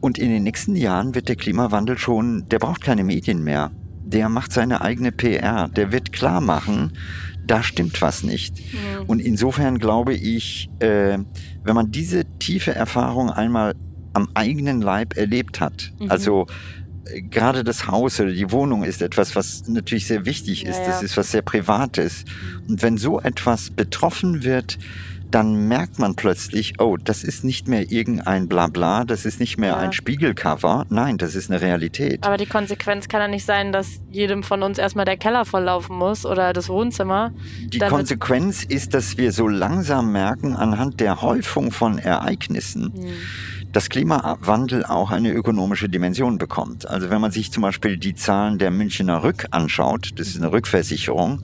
Und 0.00 0.16
in 0.16 0.30
den 0.30 0.44
nächsten 0.44 0.76
Jahren 0.76 1.16
wird 1.16 1.28
der 1.28 1.34
Klimawandel 1.34 1.98
schon, 1.98 2.48
der 2.50 2.60
braucht 2.60 2.82
keine 2.82 3.02
Medien 3.02 3.42
mehr. 3.42 3.72
Der 4.04 4.28
macht 4.28 4.52
seine 4.52 4.80
eigene 4.80 5.10
PR. 5.10 5.66
Der 5.66 5.90
wird 5.90 6.12
klar 6.12 6.40
machen, 6.40 6.92
da 7.48 7.62
stimmt 7.62 8.00
was 8.00 8.22
nicht. 8.22 8.58
Mhm. 8.58 9.06
Und 9.06 9.20
insofern 9.20 9.78
glaube 9.78 10.14
ich, 10.14 10.68
äh, 10.78 11.18
wenn 11.64 11.74
man 11.74 11.90
diese 11.90 12.24
tiefe 12.38 12.74
Erfahrung 12.74 13.30
einmal 13.30 13.74
am 14.12 14.28
eigenen 14.34 14.80
Leib 14.80 15.16
erlebt 15.16 15.60
hat, 15.60 15.92
mhm. 15.98 16.10
also 16.10 16.46
äh, 17.06 17.22
gerade 17.22 17.64
das 17.64 17.86
Haus 17.86 18.20
oder 18.20 18.32
die 18.32 18.52
Wohnung 18.52 18.84
ist 18.84 19.02
etwas, 19.02 19.34
was 19.34 19.66
natürlich 19.66 20.06
sehr 20.06 20.26
wichtig 20.26 20.64
ist. 20.64 20.78
Ja, 20.78 20.82
ja. 20.82 20.88
Das 20.88 21.02
ist 21.02 21.16
was 21.16 21.30
sehr 21.30 21.42
Privates. 21.42 22.24
Und 22.68 22.82
wenn 22.82 22.98
so 22.98 23.20
etwas 23.20 23.70
betroffen 23.70 24.44
wird, 24.44 24.78
dann 25.30 25.68
merkt 25.68 25.98
man 25.98 26.14
plötzlich, 26.14 26.80
oh, 26.80 26.96
das 26.96 27.24
ist 27.24 27.44
nicht 27.44 27.68
mehr 27.68 27.90
irgendein 27.90 28.48
Blabla, 28.48 29.04
das 29.04 29.24
ist 29.24 29.40
nicht 29.40 29.58
mehr 29.58 29.70
ja. 29.70 29.76
ein 29.76 29.92
Spiegelcover, 29.92 30.86
nein, 30.88 31.18
das 31.18 31.34
ist 31.34 31.50
eine 31.50 31.60
Realität. 31.60 32.24
Aber 32.24 32.36
die 32.36 32.46
Konsequenz 32.46 33.08
kann 33.08 33.20
ja 33.20 33.28
nicht 33.28 33.44
sein, 33.44 33.72
dass 33.72 34.00
jedem 34.10 34.42
von 34.42 34.62
uns 34.62 34.78
erstmal 34.78 35.04
der 35.04 35.16
Keller 35.16 35.44
volllaufen 35.44 35.96
muss 35.96 36.24
oder 36.24 36.52
das 36.52 36.68
Wohnzimmer. 36.68 37.32
Die 37.60 37.78
Konsequenz 37.78 38.64
ist, 38.64 38.94
dass 38.94 39.18
wir 39.18 39.32
so 39.32 39.48
langsam 39.48 40.12
merken, 40.12 40.56
anhand 40.56 41.00
der 41.00 41.22
Häufung 41.22 41.72
von 41.72 41.98
Ereignissen, 41.98 42.92
hm 42.94 43.08
dass 43.72 43.90
Klimawandel 43.90 44.84
auch 44.84 45.10
eine 45.10 45.30
ökonomische 45.30 45.88
Dimension 45.88 46.38
bekommt. 46.38 46.88
Also 46.88 47.10
wenn 47.10 47.20
man 47.20 47.30
sich 47.30 47.52
zum 47.52 47.62
Beispiel 47.62 47.96
die 47.96 48.14
Zahlen 48.14 48.58
der 48.58 48.70
Münchner 48.70 49.22
Rück 49.22 49.46
anschaut, 49.50 50.12
das 50.16 50.28
ist 50.28 50.38
eine 50.38 50.52
Rückversicherung, 50.52 51.42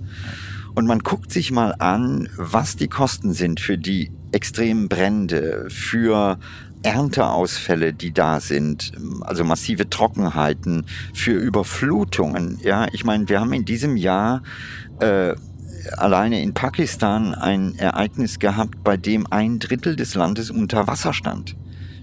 und 0.74 0.86
man 0.86 1.00
guckt 1.00 1.32
sich 1.32 1.50
mal 1.52 1.74
an, 1.78 2.28
was 2.36 2.76
die 2.76 2.88
Kosten 2.88 3.32
sind 3.32 3.60
für 3.60 3.78
die 3.78 4.10
extremen 4.32 4.88
Brände, 4.88 5.66
für 5.68 6.38
Ernteausfälle, 6.82 7.94
die 7.94 8.12
da 8.12 8.40
sind, 8.40 8.92
also 9.22 9.44
massive 9.44 9.88
Trockenheiten, 9.88 10.86
für 11.14 11.32
Überflutungen. 11.32 12.58
Ja, 12.62 12.86
ich 12.92 13.04
meine, 13.04 13.28
wir 13.28 13.40
haben 13.40 13.52
in 13.52 13.64
diesem 13.64 13.96
Jahr 13.96 14.42
äh, 15.00 15.34
alleine 15.96 16.42
in 16.42 16.52
Pakistan 16.52 17.34
ein 17.34 17.74
Ereignis 17.76 18.38
gehabt, 18.38 18.84
bei 18.84 18.96
dem 18.96 19.26
ein 19.30 19.58
Drittel 19.58 19.96
des 19.96 20.14
Landes 20.14 20.50
unter 20.50 20.86
Wasser 20.86 21.14
stand. 21.14 21.56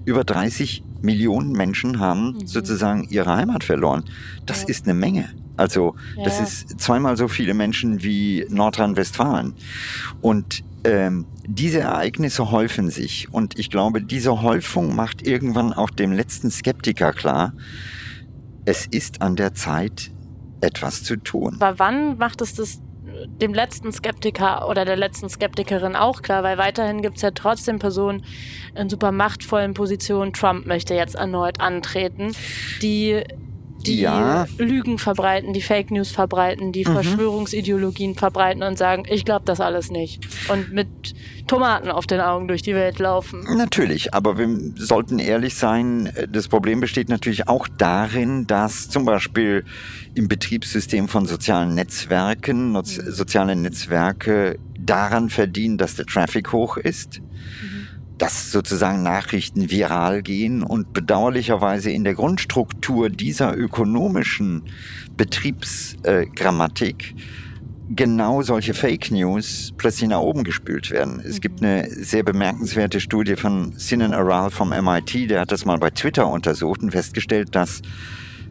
Über 0.05 0.23
30 0.23 0.83
Millionen 1.01 1.51
Menschen 1.51 1.99
haben 1.99 2.33
mhm. 2.33 2.47
sozusagen 2.47 3.07
ihre 3.09 3.35
Heimat 3.35 3.63
verloren. 3.63 4.03
Das 4.45 4.63
ja. 4.63 4.69
ist 4.69 4.85
eine 4.85 4.93
Menge. 4.95 5.29
Also 5.61 5.95
ja. 6.17 6.23
das 6.23 6.39
ist 6.39 6.79
zweimal 6.79 7.17
so 7.17 7.27
viele 7.27 7.53
Menschen 7.53 8.01
wie 8.01 8.47
Nordrhein-Westfalen. 8.49 9.53
Und 10.19 10.63
ähm, 10.83 11.27
diese 11.45 11.81
Ereignisse 11.81 12.49
häufen 12.49 12.89
sich. 12.89 13.31
Und 13.31 13.59
ich 13.59 13.69
glaube, 13.69 14.01
diese 14.01 14.41
Häufung 14.41 14.95
macht 14.95 15.21
irgendwann 15.21 15.71
auch 15.71 15.91
dem 15.91 16.11
letzten 16.13 16.49
Skeptiker 16.49 17.13
klar, 17.13 17.53
es 18.65 18.87
ist 18.87 19.21
an 19.21 19.35
der 19.35 19.53
Zeit, 19.53 20.09
etwas 20.61 21.03
zu 21.03 21.15
tun. 21.15 21.57
Aber 21.59 21.77
wann 21.77 22.17
macht 22.17 22.41
es 22.41 22.55
das 22.55 22.81
dem 23.27 23.53
letzten 23.53 23.91
Skeptiker 23.91 24.67
oder 24.67 24.83
der 24.83 24.95
letzten 24.95 25.29
Skeptikerin 25.29 25.95
auch 25.95 26.23
klar, 26.23 26.41
weil 26.43 26.57
weiterhin 26.57 27.03
gibt 27.03 27.17
es 27.17 27.21
ja 27.21 27.31
trotzdem 27.31 27.77
Personen 27.77 28.23
in 28.73 28.89
super 28.89 29.11
machtvollen 29.11 29.75
Positionen. 29.75 30.33
Trump 30.33 30.65
möchte 30.65 30.95
jetzt 30.95 31.15
erneut 31.15 31.59
antreten, 31.59 32.31
die 32.81 33.23
die 33.87 34.01
ja. 34.01 34.45
Lügen 34.57 34.97
verbreiten, 34.97 35.53
die 35.53 35.61
Fake 35.61 35.91
News 35.91 36.11
verbreiten, 36.11 36.71
die 36.71 36.85
mhm. 36.85 36.93
Verschwörungsideologien 36.93 38.15
verbreiten 38.15 38.63
und 38.63 38.77
sagen, 38.77 39.03
ich 39.09 39.25
glaube 39.25 39.45
das 39.45 39.59
alles 39.59 39.91
nicht. 39.91 40.27
Und 40.49 40.71
mit 40.71 40.87
Tomaten 41.47 41.89
auf 41.89 42.07
den 42.07 42.21
Augen 42.21 42.47
durch 42.47 42.61
die 42.61 42.75
Welt 42.75 42.99
laufen. 42.99 43.45
Natürlich, 43.57 44.13
aber 44.13 44.37
wir 44.37 44.47
sollten 44.75 45.19
ehrlich 45.19 45.55
sein, 45.55 46.11
das 46.29 46.47
Problem 46.47 46.79
besteht 46.79 47.09
natürlich 47.09 47.47
auch 47.47 47.67
darin, 47.67 48.47
dass 48.47 48.89
zum 48.89 49.05
Beispiel 49.05 49.65
im 50.13 50.27
Betriebssystem 50.27 51.07
von 51.07 51.25
sozialen 51.25 51.75
Netzwerken, 51.75 52.81
soziale 52.83 53.55
Netzwerke 53.55 54.57
daran 54.77 55.29
verdienen, 55.29 55.77
dass 55.77 55.95
der 55.95 56.05
Traffic 56.05 56.51
hoch 56.51 56.77
ist. 56.77 57.19
Mhm 57.19 57.70
dass 58.21 58.51
sozusagen 58.51 59.01
Nachrichten 59.01 59.71
viral 59.71 60.21
gehen 60.21 60.61
und 60.61 60.93
bedauerlicherweise 60.93 61.89
in 61.89 62.03
der 62.03 62.13
Grundstruktur 62.13 63.09
dieser 63.09 63.57
ökonomischen 63.57 64.61
Betriebsgrammatik 65.17 67.15
genau 67.89 68.43
solche 68.43 68.75
Fake 68.75 69.09
News 69.09 69.73
plötzlich 69.75 70.07
nach 70.07 70.19
oben 70.19 70.43
gespült 70.43 70.91
werden. 70.91 71.19
Es 71.19 71.41
gibt 71.41 71.63
eine 71.63 71.89
sehr 71.89 72.21
bemerkenswerte 72.21 72.99
Studie 72.99 73.35
von 73.35 73.73
Sinan 73.75 74.13
Aral 74.13 74.51
vom 74.51 74.69
MIT, 74.69 75.31
der 75.31 75.41
hat 75.41 75.51
das 75.51 75.65
mal 75.65 75.79
bei 75.79 75.89
Twitter 75.89 76.27
untersucht 76.27 76.83
und 76.83 76.91
festgestellt, 76.91 77.55
dass 77.55 77.81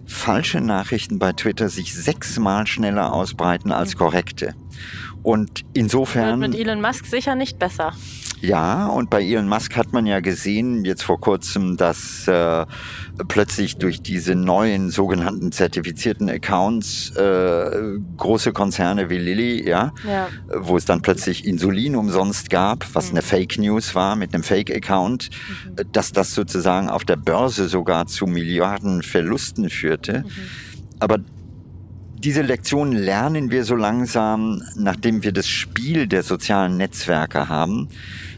falsche 0.04 0.60
Nachrichten 0.60 1.20
bei 1.20 1.32
Twitter 1.32 1.68
sich 1.68 1.94
sechsmal 1.94 2.66
schneller 2.66 3.12
ausbreiten 3.12 3.70
als 3.70 3.96
korrekte. 3.96 4.56
Und 5.22 5.64
insofern. 5.74 6.40
Wird 6.40 6.50
mit 6.50 6.60
Elon 6.60 6.80
Musk 6.80 7.06
sicher 7.06 7.34
nicht 7.34 7.58
besser. 7.58 7.92
Ja, 8.40 8.86
und 8.86 9.10
bei 9.10 9.22
Elon 9.22 9.48
Musk 9.48 9.76
hat 9.76 9.92
man 9.92 10.06
ja 10.06 10.20
gesehen, 10.20 10.84
jetzt 10.84 11.02
vor 11.02 11.20
kurzem, 11.20 11.76
dass 11.76 12.26
äh, 12.26 12.64
plötzlich 13.28 13.76
durch 13.76 14.00
diese 14.00 14.34
neuen 14.34 14.90
sogenannten 14.90 15.52
zertifizierten 15.52 16.30
Accounts 16.30 17.10
äh, 17.16 17.98
große 18.16 18.52
Konzerne 18.52 19.10
wie 19.10 19.18
Lilly, 19.18 19.68
ja, 19.68 19.92
ja, 20.06 20.28
wo 20.54 20.76
es 20.76 20.84
dann 20.84 21.02
plötzlich 21.02 21.44
Insulin 21.44 21.96
umsonst 21.96 22.50
gab, 22.50 22.86
was 22.94 23.06
mhm. 23.06 23.18
eine 23.18 23.22
Fake 23.22 23.58
News 23.58 23.94
war 23.94 24.16
mit 24.16 24.32
einem 24.32 24.42
Fake-Account, 24.42 25.30
mhm. 25.30 25.92
dass 25.92 26.12
das 26.12 26.34
sozusagen 26.34 26.88
auf 26.88 27.04
der 27.04 27.16
Börse 27.16 27.68
sogar 27.68 28.06
zu 28.06 28.26
Milliarden 28.26 29.02
Verlusten 29.02 29.68
führte. 29.68 30.24
Mhm. 30.26 30.30
Aber 30.98 31.18
diese 32.22 32.42
Lektion 32.42 32.92
lernen 32.92 33.50
wir 33.50 33.64
so 33.64 33.74
langsam, 33.74 34.62
nachdem 34.76 35.22
wir 35.22 35.32
das 35.32 35.48
Spiel 35.48 36.06
der 36.06 36.22
sozialen 36.22 36.76
Netzwerke 36.76 37.48
haben, 37.48 37.88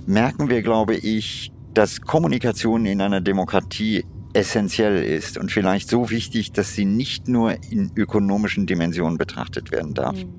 merken 0.07 0.49
wir, 0.49 0.63
glaube 0.63 0.95
ich, 0.95 1.53
dass 1.75 2.01
Kommunikation 2.01 2.87
in 2.87 3.01
einer 3.01 3.21
Demokratie 3.21 4.05
essentiell 4.35 5.03
ist 5.03 5.37
und 5.37 5.51
vielleicht 5.51 5.89
so 5.89 6.11
wichtig, 6.11 6.53
dass 6.53 6.75
sie 6.75 6.85
nicht 6.85 7.29
nur 7.29 7.57
in 7.71 7.91
ökonomischen 7.97 8.67
Dimensionen 8.67 9.19
betrachtet 9.19 9.73
werden 9.73 9.95
darf. 9.95 10.17
Mhm. 10.17 10.35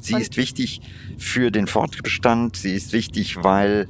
Sie 0.00 0.14
ist 0.14 0.36
wichtig 0.36 0.80
für 1.18 1.50
den 1.50 1.66
Fortbestand, 1.66 2.56
sie 2.56 2.74
ist 2.74 2.92
wichtig, 2.92 3.42
weil 3.42 3.88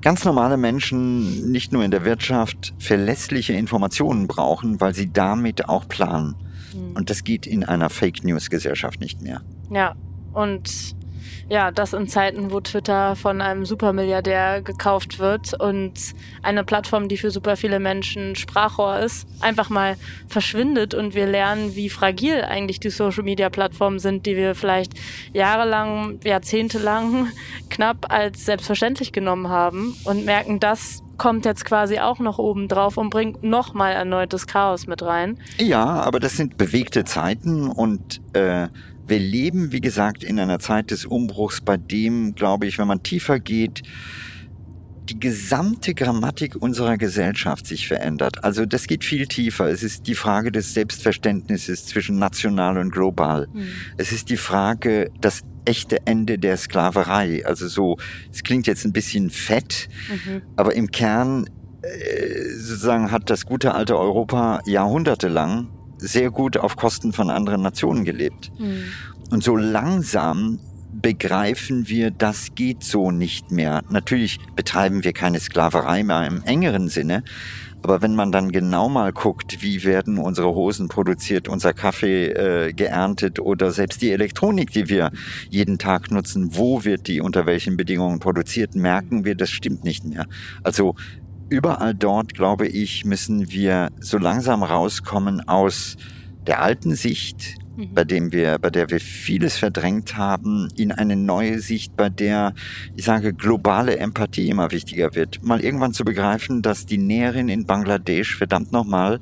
ganz 0.00 0.24
normale 0.24 0.56
Menschen 0.56 1.50
nicht 1.50 1.72
nur 1.72 1.84
in 1.84 1.90
der 1.90 2.04
Wirtschaft 2.04 2.74
verlässliche 2.78 3.52
Informationen 3.52 4.26
brauchen, 4.26 4.80
weil 4.80 4.94
sie 4.94 5.12
damit 5.12 5.68
auch 5.68 5.88
planen. 5.88 6.36
Und 6.74 7.10
das 7.10 7.24
geht 7.24 7.46
in 7.46 7.64
einer 7.64 7.90
Fake 7.90 8.24
News 8.24 8.50
Gesellschaft 8.50 9.00
nicht 9.00 9.22
mehr. 9.22 9.42
Ja, 9.70 9.94
und 10.32 10.96
ja, 11.52 11.70
das 11.70 11.92
in 11.92 12.08
Zeiten, 12.08 12.50
wo 12.50 12.60
Twitter 12.60 13.14
von 13.14 13.42
einem 13.42 13.66
Supermilliardär 13.66 14.62
gekauft 14.62 15.18
wird 15.18 15.52
und 15.60 15.92
eine 16.42 16.64
Plattform, 16.64 17.08
die 17.08 17.18
für 17.18 17.30
super 17.30 17.58
viele 17.58 17.78
Menschen 17.78 18.36
Sprachrohr 18.36 19.00
ist, 19.00 19.28
einfach 19.42 19.68
mal 19.68 19.96
verschwindet 20.28 20.94
und 20.94 21.14
wir 21.14 21.26
lernen, 21.26 21.76
wie 21.76 21.90
fragil 21.90 22.40
eigentlich 22.40 22.80
die 22.80 22.88
Social 22.88 23.22
Media 23.22 23.50
Plattformen 23.50 23.98
sind, 23.98 24.24
die 24.24 24.34
wir 24.34 24.54
vielleicht 24.54 24.94
jahrelang, 25.34 26.20
jahrzehntelang 26.24 27.28
knapp 27.68 28.10
als 28.10 28.46
selbstverständlich 28.46 29.12
genommen 29.12 29.50
haben 29.50 29.94
und 30.04 30.24
merken, 30.24 30.58
das 30.58 31.02
kommt 31.18 31.44
jetzt 31.44 31.66
quasi 31.66 31.98
auch 31.98 32.18
noch 32.18 32.38
oben 32.38 32.66
drauf 32.66 32.96
und 32.96 33.10
bringt 33.10 33.42
nochmal 33.42 33.92
erneutes 33.92 34.46
Chaos 34.46 34.86
mit 34.86 35.02
rein. 35.02 35.38
Ja, 35.58 35.84
aber 35.84 36.18
das 36.18 36.38
sind 36.38 36.56
bewegte 36.56 37.04
Zeiten 37.04 37.68
und 37.68 38.22
äh, 38.32 38.68
wir 39.06 39.18
leben, 39.18 39.72
wie 39.72 39.80
gesagt, 39.80 40.24
in 40.24 40.38
einer 40.38 40.58
Zeit 40.58 40.90
des 40.90 41.04
Umbruchs, 41.04 41.60
bei 41.60 41.76
dem, 41.76 42.34
glaube 42.34 42.66
ich, 42.66 42.78
wenn 42.78 42.86
man 42.86 43.02
tiefer 43.02 43.40
geht, 43.40 43.82
die 45.08 45.18
gesamte 45.18 45.94
Grammatik 45.94 46.56
unserer 46.56 46.96
Gesellschaft 46.96 47.66
sich 47.66 47.88
verändert. 47.88 48.44
Also 48.44 48.66
das 48.66 48.86
geht 48.86 49.04
viel 49.04 49.26
tiefer. 49.26 49.68
Es 49.68 49.82
ist 49.82 50.06
die 50.06 50.14
Frage 50.14 50.52
des 50.52 50.74
Selbstverständnisses 50.74 51.86
zwischen 51.86 52.18
national 52.18 52.78
und 52.78 52.90
global. 52.90 53.48
Mhm. 53.52 53.66
Es 53.96 54.12
ist 54.12 54.30
die 54.30 54.36
Frage, 54.36 55.10
das 55.20 55.42
echte 55.64 56.06
Ende 56.06 56.38
der 56.38 56.56
Sklaverei. 56.56 57.44
Also 57.44 57.68
so, 57.68 57.96
es 58.32 58.42
klingt 58.42 58.66
jetzt 58.66 58.84
ein 58.84 58.92
bisschen 58.92 59.30
fett, 59.30 59.88
mhm. 60.08 60.42
aber 60.56 60.74
im 60.74 60.90
Kern 60.90 61.46
äh, 61.82 62.48
sozusagen 62.56 63.10
hat 63.10 63.28
das 63.28 63.44
gute 63.44 63.74
alte 63.74 63.98
Europa 63.98 64.60
jahrhundertelang 64.66 65.68
sehr 66.02 66.30
gut 66.30 66.56
auf 66.56 66.76
Kosten 66.76 67.12
von 67.12 67.30
anderen 67.30 67.62
Nationen 67.62 68.04
gelebt. 68.04 68.50
Mhm. 68.58 68.84
Und 69.30 69.42
so 69.42 69.56
langsam 69.56 70.58
begreifen 70.92 71.88
wir, 71.88 72.10
das 72.10 72.54
geht 72.54 72.84
so 72.84 73.10
nicht 73.10 73.50
mehr. 73.50 73.82
Natürlich 73.88 74.38
betreiben 74.54 75.04
wir 75.04 75.12
keine 75.12 75.40
Sklaverei 75.40 76.02
mehr 76.04 76.26
im 76.26 76.42
engeren 76.42 76.88
Sinne, 76.88 77.24
aber 77.82 78.00
wenn 78.02 78.14
man 78.14 78.30
dann 78.30 78.52
genau 78.52 78.88
mal 78.88 79.12
guckt, 79.12 79.60
wie 79.60 79.82
werden 79.84 80.18
unsere 80.18 80.54
Hosen 80.54 80.88
produziert, 80.88 81.48
unser 81.48 81.72
Kaffee 81.72 82.26
äh, 82.26 82.72
geerntet 82.72 83.40
oder 83.40 83.72
selbst 83.72 84.02
die 84.02 84.12
Elektronik, 84.12 84.70
die 84.70 84.88
wir 84.88 85.10
jeden 85.50 85.78
Tag 85.78 86.10
nutzen, 86.10 86.50
wo 86.56 86.84
wird 86.84 87.08
die 87.08 87.20
unter 87.20 87.44
welchen 87.46 87.76
Bedingungen 87.76 88.20
produziert, 88.20 88.76
merken 88.76 89.24
wir, 89.24 89.34
das 89.34 89.50
stimmt 89.50 89.82
nicht 89.82 90.04
mehr. 90.04 90.26
Also 90.62 90.94
überall 91.52 91.94
dort, 91.94 92.34
glaube 92.34 92.66
ich, 92.66 93.04
müssen 93.04 93.52
wir 93.52 93.90
so 94.00 94.18
langsam 94.18 94.62
rauskommen 94.62 95.46
aus 95.48 95.96
der 96.46 96.62
alten 96.62 96.94
Sicht, 96.94 97.56
mhm. 97.76 97.94
bei 97.94 98.04
dem 98.04 98.32
wir, 98.32 98.58
bei 98.58 98.70
der 98.70 98.90
wir 98.90 99.00
vieles 99.00 99.58
verdrängt 99.58 100.16
haben, 100.16 100.68
in 100.76 100.90
eine 100.92 101.14
neue 101.14 101.60
Sicht, 101.60 101.94
bei 101.96 102.08
der, 102.08 102.54
ich 102.96 103.04
sage, 103.04 103.34
globale 103.34 103.98
Empathie 103.98 104.48
immer 104.48 104.72
wichtiger 104.72 105.14
wird. 105.14 105.44
Mal 105.44 105.60
irgendwann 105.60 105.92
zu 105.92 106.04
begreifen, 106.04 106.62
dass 106.62 106.86
die 106.86 106.98
Näherin 106.98 107.48
in 107.48 107.66
Bangladesch 107.66 108.36
verdammt 108.36 108.72
nochmal 108.72 109.20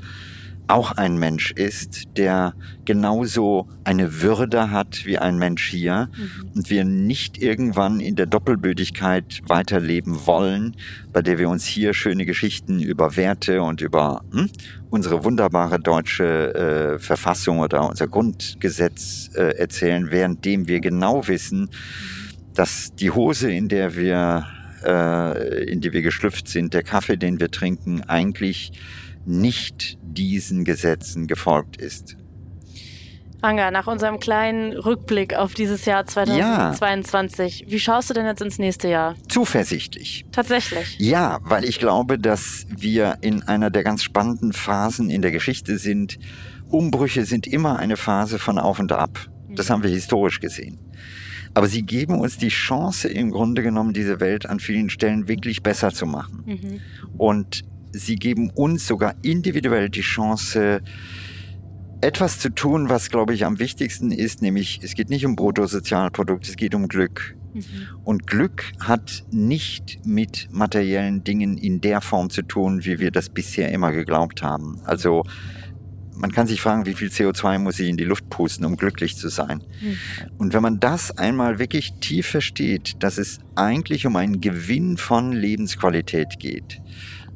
auch 0.71 0.93
ein 0.93 1.19
Mensch 1.19 1.53
ist, 1.53 2.17
der 2.17 2.55
genauso 2.85 3.69
eine 3.85 4.23
Würde 4.23 4.71
hat 4.71 5.05
wie 5.05 5.19
ein 5.19 5.39
Mensch 5.39 5.69
hier 5.69 6.09
mhm. 6.17 6.51
und 6.55 6.71
wir 6.71 6.85
nicht 6.85 7.39
irgendwann 7.39 8.01
in 8.01 8.17
der 8.17 8.27
Doppelbödigkeit 8.27 9.43
weiterleben 9.47 10.27
wollen, 10.27 10.77
bei 11.13 11.23
der 11.23 11.39
wir 11.39 11.49
uns 11.49 11.67
hier 11.67 11.93
schöne 11.93 12.25
Geschichten 12.25 12.81
über 12.81 13.17
Werte 13.17 13.63
und 13.63 13.81
über 13.81 14.23
hm, 14.33 14.49
unsere 14.91 15.25
wunderbare 15.25 15.81
deutsche 15.81 16.55
äh, 16.55 16.99
Verfassung 16.99 17.59
oder 17.59 17.89
unser 17.89 18.09
Grundgesetz 18.09 19.31
äh, 19.35 19.57
erzählen, 19.57 20.11
währenddem 20.11 20.69
wir 20.69 20.81
genau 20.81 21.27
wissen, 21.29 21.69
dass 22.55 22.95
die 22.95 23.11
Hose, 23.11 23.51
in 23.53 23.69
der 23.69 23.97
wir 23.97 24.47
äh, 24.85 25.65
in 25.65 25.81
die 25.81 25.93
wir 25.93 26.03
geschlüpft 26.03 26.49
sind, 26.49 26.75
der 26.75 26.83
Kaffee, 26.83 27.17
den 27.17 27.41
wir 27.41 27.51
trinken, 27.51 28.03
eigentlich 28.03 28.73
nicht 29.25 29.99
diesen 30.03 30.65
Gesetzen 30.65 31.27
gefolgt 31.27 31.77
ist. 31.77 32.17
Anga, 33.43 33.71
nach 33.71 33.87
unserem 33.87 34.21
kleinen 34.21 34.75
Rückblick 34.75 35.35
auf 35.35 35.55
dieses 35.55 35.87
Jahr 35.87 36.05
2022, 36.05 37.61
ja. 37.61 37.71
wie 37.71 37.81
schaust 37.81 38.11
du 38.11 38.15
denn 38.15 38.27
jetzt 38.27 38.43
ins 38.43 38.59
nächste 38.59 38.89
Jahr? 38.89 39.15
Zuversichtlich. 39.29 40.27
Tatsächlich. 40.31 40.97
Ja, 40.99 41.39
weil 41.43 41.65
ich 41.65 41.79
glaube, 41.79 42.19
dass 42.19 42.67
wir 42.69 43.19
in 43.23 43.43
einer 43.43 43.71
der 43.71 43.83
ganz 43.83 44.03
spannenden 44.03 44.53
Phasen 44.53 45.09
in 45.09 45.23
der 45.23 45.31
Geschichte 45.31 45.79
sind. 45.79 46.19
Umbrüche 46.69 47.25
sind 47.25 47.47
immer 47.47 47.79
eine 47.79 47.97
Phase 47.97 48.39
von 48.39 48.59
Auf 48.59 48.79
und 48.79 48.93
Ab. 48.93 49.19
Das 49.49 49.69
mhm. 49.69 49.73
haben 49.73 49.83
wir 49.85 49.91
historisch 49.91 50.41
gesehen. 50.41 50.79
Aber 51.55 51.67
sie 51.67 51.83
geben 51.83 52.21
uns 52.21 52.37
die 52.39 52.49
Chance, 52.49 53.09
im 53.09 53.31
Grunde 53.31 53.63
genommen 53.63 53.93
diese 53.93 54.21
Welt 54.21 54.47
an 54.47 54.61
vielen 54.61 54.91
Stellen 54.91 55.27
wirklich 55.29 55.63
besser 55.63 55.93
zu 55.93 56.07
machen. 56.07 56.45
Mhm. 56.47 56.81
Und 57.19 57.63
sie 57.93 58.17
geben 58.17 58.51
uns 58.51 58.87
sogar 58.87 59.15
individuell 59.23 59.89
die 59.89 60.01
Chance, 60.01 60.83
etwas 62.01 62.39
zu 62.39 62.51
tun, 62.51 62.89
was, 62.89 63.11
glaube 63.11 63.35
ich, 63.35 63.45
am 63.45 63.59
wichtigsten 63.59 64.11
ist, 64.11 64.43
nämlich 64.43 64.81
es 64.83 64.95
geht 64.95 65.11
nicht 65.11 65.27
um 65.27 65.37
Bruttosozialprodukt, 65.37 66.49
es 66.49 66.57
geht 66.57 66.75
um 66.75 66.89
Glück. 66.89 67.37
Mhm. 67.53 67.63
Und 68.05 68.27
Glück 68.27 68.65
hat 68.81 69.25
nicht 69.31 70.05
mit 70.05 70.49
materiellen 70.51 71.25
Dingen 71.25 71.59
in 71.59 71.81
der 71.81 72.01
Form 72.01 72.31
zu 72.31 72.43
tun, 72.43 72.85
wie 72.85 73.01
wir 73.01 73.11
das 73.11 73.29
bisher 73.29 73.71
immer 73.73 73.93
geglaubt 73.93 74.43
haben. 74.43 74.81
Also 74.85 75.25
man 76.21 76.33
kann 76.33 76.47
sich 76.47 76.61
fragen, 76.61 76.85
wie 76.85 76.95
viel 76.95 77.09
CO2 77.09 77.59
muss 77.59 77.79
ich 77.81 77.89
in 77.89 77.97
die 77.97 78.05
Luft 78.05 78.29
pusten, 78.29 78.67
um 78.67 78.77
glücklich 78.77 79.17
zu 79.17 79.29
sein. 79.29 79.63
Mhm. 79.81 79.97
Und 80.39 80.53
wenn 80.53 80.63
man 80.63 80.79
das 80.79 81.17
einmal 81.17 81.59
wirklich 81.59 81.95
tief 82.01 82.27
versteht, 82.27 83.03
dass 83.03 83.19
es 83.19 83.39
eigentlich 83.55 84.07
um 84.07 84.17
einen 84.17 84.41
Gewinn 84.41 84.97
von 84.97 85.33
Lebensqualität 85.33 86.39
geht, 86.39 86.81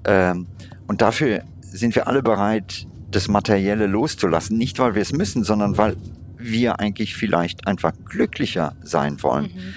ähm, 0.05 0.47
und 0.87 1.03
dafür 1.03 1.43
sind 1.61 1.95
wir 1.95 2.07
alle 2.07 2.23
bereit, 2.23 2.87
das 3.11 3.29
Materielle 3.29 3.87
loszulassen. 3.87 4.57
Nicht, 4.57 4.79
weil 4.79 4.95
wir 4.95 5.03
es 5.03 5.13
müssen, 5.13 5.45
sondern 5.45 5.79
weil 5.79 5.97
wir 6.39 6.81
eigentlich 6.81 7.17
vielleicht 7.17 7.67
einfach 7.67 7.93
glücklicher 8.05 8.77
sein 8.83 9.23
wollen. 9.23 9.45
Mhm. 9.45 9.75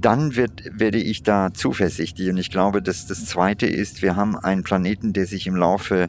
Dann 0.00 0.36
wird, 0.36 0.62
werde 0.72 0.98
ich 0.98 1.22
da 1.22 1.52
zuversichtlich. 1.52 2.30
Und 2.30 2.36
ich 2.36 2.50
glaube, 2.50 2.82
dass 2.82 3.06
das 3.06 3.26
Zweite 3.26 3.66
ist, 3.66 4.02
wir 4.02 4.16
haben 4.16 4.36
einen 4.36 4.62
Planeten, 4.62 5.12
der 5.12 5.26
sich 5.26 5.46
im 5.46 5.56
Laufe 5.56 6.08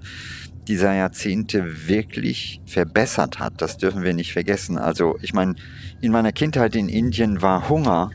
dieser 0.67 0.93
Jahrzehnte 0.93 1.87
wirklich 1.87 2.61
verbessert 2.65 3.39
hat. 3.39 3.61
Das 3.61 3.77
dürfen 3.77 4.03
wir 4.03 4.13
nicht 4.13 4.33
vergessen. 4.33 4.77
Also 4.77 5.17
ich 5.21 5.33
meine, 5.33 5.55
in 6.01 6.11
meiner 6.11 6.31
Kindheit 6.31 6.75
in 6.75 6.89
Indien 6.89 7.41
war 7.41 7.69
Hunger 7.69 8.11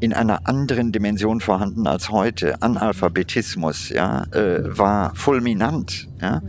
in 0.00 0.12
einer 0.12 0.46
anderen 0.46 0.92
Dimension 0.92 1.40
vorhanden 1.40 1.86
als 1.86 2.10
heute. 2.10 2.60
Analphabetismus 2.62 3.88
ja, 3.88 4.24
äh, 4.32 4.62
war 4.78 5.14
fulminant. 5.14 6.08
Ja. 6.20 6.42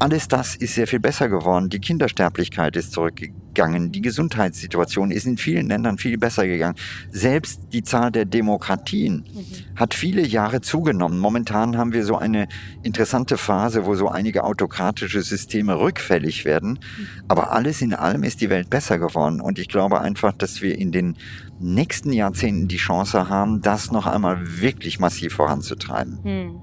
Alles 0.00 0.28
das 0.28 0.54
ist 0.54 0.74
sehr 0.74 0.86
viel 0.86 1.00
besser 1.00 1.28
geworden. 1.28 1.70
Die 1.70 1.80
Kindersterblichkeit 1.80 2.76
ist 2.76 2.92
zurückgegangen. 2.92 3.90
Die 3.90 4.00
Gesundheitssituation 4.00 5.10
ist 5.10 5.26
in 5.26 5.36
vielen 5.36 5.68
Ländern 5.68 5.98
viel 5.98 6.16
besser 6.18 6.46
gegangen. 6.46 6.76
Selbst 7.10 7.60
die 7.72 7.82
Zahl 7.82 8.12
der 8.12 8.24
Demokratien 8.24 9.24
mhm. 9.26 9.76
hat 9.76 9.94
viele 9.94 10.24
Jahre 10.24 10.60
zugenommen. 10.60 11.18
Momentan 11.18 11.76
haben 11.76 11.92
wir 11.92 12.04
so 12.04 12.16
eine 12.16 12.46
interessante 12.84 13.36
Phase, 13.36 13.86
wo 13.86 13.96
so 13.96 14.08
einige 14.08 14.44
autokratische 14.44 15.22
Systeme 15.22 15.78
rückfällig 15.80 16.44
werden. 16.44 16.78
Mhm. 16.78 17.06
Aber 17.26 17.50
alles 17.50 17.82
in 17.82 17.92
allem 17.92 18.22
ist 18.22 18.40
die 18.40 18.50
Welt 18.50 18.70
besser 18.70 18.98
geworden. 18.98 19.40
Und 19.40 19.58
ich 19.58 19.66
glaube 19.66 20.00
einfach, 20.00 20.32
dass 20.32 20.62
wir 20.62 20.78
in 20.78 20.92
den 20.92 21.16
nächsten 21.60 22.12
Jahrzehnten 22.12 22.68
die 22.68 22.76
Chance 22.76 23.28
haben, 23.28 23.60
das 23.62 23.90
noch 23.90 24.06
einmal 24.06 24.60
wirklich 24.60 25.00
massiv 25.00 25.34
voranzutreiben. 25.34 26.18
Hm. 26.22 26.60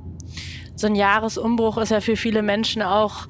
So 0.78 0.88
ein 0.88 0.96
Jahresumbruch 0.96 1.78
ist 1.78 1.92
ja 1.92 2.02
für 2.02 2.18
viele 2.18 2.42
Menschen 2.42 2.82
auch 2.82 3.28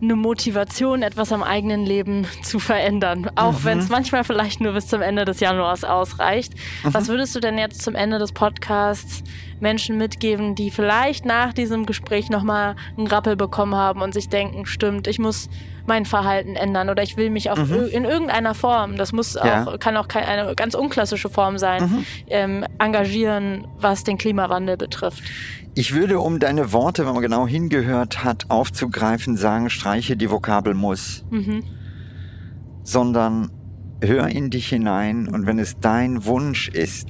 eine 0.00 0.16
Motivation, 0.16 1.02
etwas 1.02 1.30
am 1.30 1.42
eigenen 1.42 1.84
Leben 1.84 2.26
zu 2.42 2.58
verändern. 2.58 3.30
Auch 3.34 3.60
mhm. 3.60 3.64
wenn 3.64 3.78
es 3.78 3.88
manchmal 3.88 4.24
vielleicht 4.24 4.60
nur 4.60 4.72
bis 4.72 4.86
zum 4.86 5.02
Ende 5.02 5.24
des 5.24 5.40
Januars 5.40 5.84
ausreicht. 5.84 6.54
Mhm. 6.84 6.94
Was 6.94 7.08
würdest 7.08 7.34
du 7.34 7.40
denn 7.40 7.58
jetzt 7.58 7.82
zum 7.82 7.94
Ende 7.94 8.18
des 8.18 8.32
Podcasts 8.32 9.22
Menschen 9.60 9.98
mitgeben, 9.98 10.54
die 10.54 10.70
vielleicht 10.70 11.24
nach 11.24 11.52
diesem 11.52 11.86
Gespräch 11.86 12.30
nochmal 12.30 12.76
einen 12.96 13.06
Rappel 13.06 13.36
bekommen 13.36 13.74
haben 13.74 14.02
und 14.02 14.14
sich 14.14 14.28
denken, 14.28 14.66
stimmt, 14.66 15.06
ich 15.06 15.18
muss 15.18 15.48
mein 15.86 16.04
Verhalten 16.04 16.56
ändern 16.56 16.88
oder 16.90 17.02
ich 17.02 17.16
will 17.16 17.30
mich 17.30 17.50
auf 17.50 17.58
mhm. 17.58 17.88
in 17.90 18.04
irgendeiner 18.04 18.54
Form, 18.54 18.96
das 18.96 19.12
muss 19.12 19.34
ja. 19.34 19.66
auch, 19.66 19.78
kann 19.78 19.96
auch 19.96 20.08
eine 20.08 20.54
ganz 20.54 20.74
unklassische 20.74 21.28
Form 21.28 21.58
sein, 21.58 21.82
mhm. 21.82 22.04
ähm, 22.28 22.64
engagieren, 22.78 23.66
was 23.78 24.04
den 24.04 24.18
Klimawandel 24.18 24.76
betrifft. 24.76 25.22
Ich 25.74 25.94
würde, 25.94 26.20
um 26.20 26.38
deine 26.38 26.72
Worte, 26.72 27.06
wenn 27.06 27.12
man 27.12 27.22
genau 27.22 27.46
hingehört 27.46 28.24
hat, 28.24 28.46
aufzugreifen, 28.48 29.36
sagen, 29.36 29.68
streiche 29.68 30.16
die 30.16 30.30
Vokabel 30.30 30.74
muss. 30.74 31.24
Mhm. 31.30 31.62
Sondern 32.82 33.50
hör 34.00 34.28
in 34.28 34.50
dich 34.50 34.68
hinein 34.68 35.28
und 35.28 35.46
wenn 35.46 35.58
es 35.58 35.78
dein 35.78 36.24
Wunsch 36.24 36.68
ist, 36.68 37.08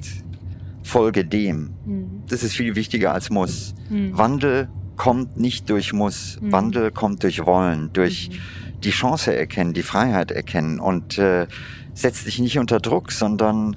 folge 0.83 1.25
dem. 1.25 1.75
Mhm. 1.85 2.23
Das 2.29 2.43
ist 2.43 2.55
viel 2.55 2.75
wichtiger 2.75 3.13
als 3.13 3.31
muss. 3.31 3.75
Mhm. 3.91 4.17
Wandel 4.17 4.69
kommt 4.97 5.37
nicht 5.37 5.69
durch 5.71 5.93
muss, 5.93 6.39
mhm. 6.41 6.53
Wandel 6.53 6.91
kommt 6.91 7.23
durch 7.23 7.45
Wollen, 7.45 7.91
durch 7.93 8.31
mhm. 8.31 8.35
Die 8.83 8.91
Chance 8.91 9.35
erkennen, 9.35 9.73
die 9.73 9.83
Freiheit 9.83 10.31
erkennen 10.31 10.81
und 10.81 11.19
äh, 11.19 11.47
setzt 11.95 12.27
dich 12.27 12.39
nicht 12.39 12.59
unter 12.59 12.79
Druck, 12.79 13.13
sondern 13.13 13.77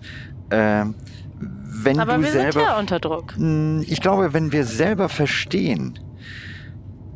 äh, 0.49 0.85
wenn 1.39 1.99
Aber 1.99 2.15
du 2.15 2.23
wir 2.23 2.31
selber, 2.31 2.51
sind 2.51 2.61
ja 2.61 2.79
unter 2.79 2.99
Druck. 2.99 3.35
Ich 3.87 4.01
glaube, 4.01 4.33
wenn 4.33 4.51
wir 4.51 4.65
selber 4.65 5.07
verstehen, 5.07 5.97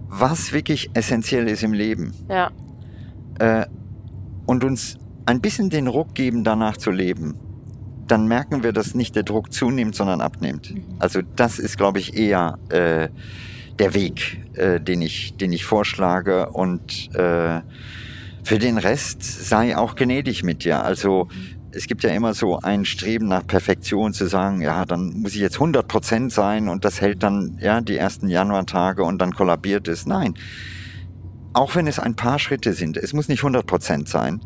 was 0.07 0.53
wirklich 0.53 0.91
essentiell 0.93 1.47
ist 1.47 1.63
im 1.63 1.73
Leben, 1.73 2.13
ja. 2.29 2.51
äh, 3.39 3.65
und 4.45 4.63
uns 4.63 4.97
ein 5.25 5.41
bisschen 5.41 5.69
den 5.69 5.87
Ruck 5.87 6.13
geben, 6.15 6.43
danach 6.43 6.77
zu 6.77 6.91
leben, 6.91 7.35
dann 8.07 8.27
merken 8.27 8.63
wir, 8.63 8.73
dass 8.73 8.95
nicht 8.95 9.15
der 9.15 9.23
Druck 9.23 9.53
zunimmt, 9.53 9.95
sondern 9.95 10.21
abnimmt. 10.21 10.73
Mhm. 10.73 10.83
Also 10.99 11.21
das 11.35 11.59
ist, 11.59 11.77
glaube 11.77 11.99
ich, 11.99 12.15
eher 12.15 12.59
äh, 12.69 13.09
der 13.79 13.93
Weg, 13.93 14.43
äh, 14.55 14.79
den, 14.79 15.01
ich, 15.01 15.35
den 15.37 15.51
ich 15.51 15.65
vorschlage. 15.65 16.49
Und 16.49 17.13
äh, 17.15 17.61
für 18.43 18.59
den 18.59 18.77
Rest 18.77 19.23
sei 19.23 19.77
auch 19.77 19.95
gnädig 19.95 20.43
mit 20.43 20.63
dir. 20.63 20.83
Also 20.83 21.27
es 21.71 21.87
gibt 21.87 22.03
ja 22.03 22.11
immer 22.11 22.33
so 22.33 22.59
ein 22.59 22.85
Streben 22.85 23.27
nach 23.27 23.45
Perfektion 23.47 24.13
zu 24.13 24.27
sagen, 24.27 24.61
ja, 24.61 24.85
dann 24.85 25.21
muss 25.21 25.33
ich 25.33 25.41
jetzt 25.41 25.55
100 25.55 25.87
Prozent 25.87 26.31
sein 26.31 26.69
und 26.69 26.85
das 26.85 27.01
hält 27.01 27.23
dann 27.23 27.57
ja 27.59 27.81
die 27.81 27.97
ersten 27.97 28.27
Januartage 28.27 29.03
und 29.03 29.19
dann 29.19 29.33
kollabiert 29.33 29.87
es. 29.87 30.05
Nein, 30.05 30.35
auch 31.53 31.75
wenn 31.75 31.87
es 31.87 31.99
ein 31.99 32.15
paar 32.15 32.37
Schritte 32.37 32.73
sind, 32.73 32.97
es 32.97 33.13
muss 33.13 33.27
nicht 33.27 33.39
100 33.39 33.65
Prozent 33.65 34.07
sein, 34.07 34.41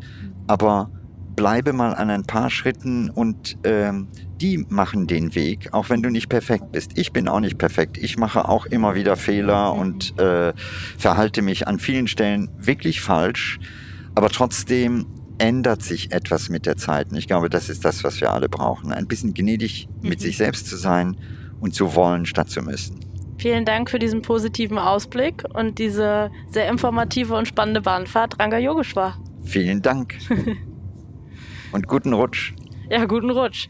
aber 0.46 0.90
bleibe 1.38 1.72
mal 1.72 1.94
an 1.94 2.10
ein 2.10 2.24
paar 2.24 2.50
Schritten 2.50 3.10
und 3.10 3.58
ähm, 3.62 4.08
die 4.40 4.66
machen 4.68 5.06
den 5.06 5.36
Weg, 5.36 5.68
auch 5.72 5.88
wenn 5.88 6.02
du 6.02 6.10
nicht 6.10 6.28
perfekt 6.28 6.72
bist. 6.72 6.98
Ich 6.98 7.12
bin 7.12 7.28
auch 7.28 7.38
nicht 7.38 7.58
perfekt. 7.58 7.96
Ich 7.96 8.18
mache 8.18 8.48
auch 8.48 8.66
immer 8.66 8.96
wieder 8.96 9.14
Fehler 9.14 9.72
und 9.72 10.18
äh, 10.18 10.52
verhalte 10.98 11.42
mich 11.42 11.68
an 11.68 11.78
vielen 11.78 12.08
Stellen 12.08 12.50
wirklich 12.58 13.00
falsch. 13.00 13.60
Aber 14.16 14.30
trotzdem 14.30 15.06
ändert 15.38 15.82
sich 15.82 16.10
etwas 16.10 16.48
mit 16.48 16.66
der 16.66 16.76
Zeit. 16.76 17.12
Und 17.12 17.18
ich 17.18 17.28
glaube, 17.28 17.48
das 17.48 17.68
ist 17.68 17.84
das, 17.84 18.02
was 18.02 18.20
wir 18.20 18.32
alle 18.32 18.48
brauchen. 18.48 18.90
Ein 18.90 19.06
bisschen 19.06 19.32
gnädig 19.32 19.88
mit 20.02 20.18
mhm. 20.18 20.22
sich 20.24 20.38
selbst 20.38 20.66
zu 20.66 20.76
sein 20.76 21.16
und 21.60 21.72
zu 21.72 21.94
wollen, 21.94 22.26
statt 22.26 22.50
zu 22.50 22.62
müssen. 22.62 22.98
Vielen 23.38 23.64
Dank 23.64 23.90
für 23.90 24.00
diesen 24.00 24.22
positiven 24.22 24.78
Ausblick 24.78 25.44
und 25.54 25.78
diese 25.78 26.32
sehr 26.50 26.68
informative 26.68 27.36
und 27.36 27.46
spannende 27.46 27.80
Bahnfahrt, 27.80 28.40
Ranga 28.40 28.58
Yogeshwar. 28.58 29.22
Vielen 29.44 29.82
Dank. 29.82 30.18
und 31.72 31.86
guten 31.86 32.12
Rutsch. 32.12 32.54
Ja, 32.90 33.04
guten 33.04 33.30
Rutsch. 33.30 33.68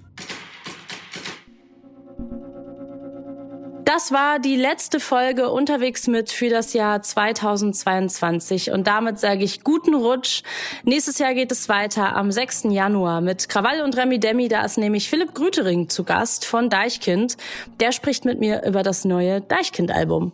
Das 3.89 4.13
war 4.13 4.39
die 4.39 4.57
letzte 4.57 5.01
Folge 5.01 5.49
unterwegs 5.49 6.09
mit 6.09 6.31
für 6.31 6.51
das 6.51 6.75
Jahr 6.75 7.01
2022 7.01 8.71
und 8.71 8.87
damit 8.87 9.19
sage 9.19 9.43
ich 9.45 9.65
guten 9.65 9.95
Rutsch. 9.95 10.43
Nächstes 10.85 11.19
Jahr 11.19 11.33
geht 11.33 11.51
es 11.51 11.71
weiter 11.71 12.15
am 12.15 12.31
6. 12.31 12.65
Januar 12.65 13.23
mit 13.23 13.49
Krawall 13.49 13.81
und 13.81 13.97
Remi 13.97 14.21
Demi. 14.21 14.49
Da 14.49 14.63
ist 14.63 14.77
nämlich 14.77 15.09
Philipp 15.09 15.35
Grütering 15.35 15.89
zu 15.89 16.05
Gast 16.05 16.45
von 16.45 16.69
Deichkind. 16.69 17.39
Der 17.81 17.93
spricht 17.93 18.27
mit 18.27 18.39
mir 18.41 18.63
über 18.63 18.83
das 18.83 19.07
neue 19.07 19.41
Deichkind-Album. 19.41 20.33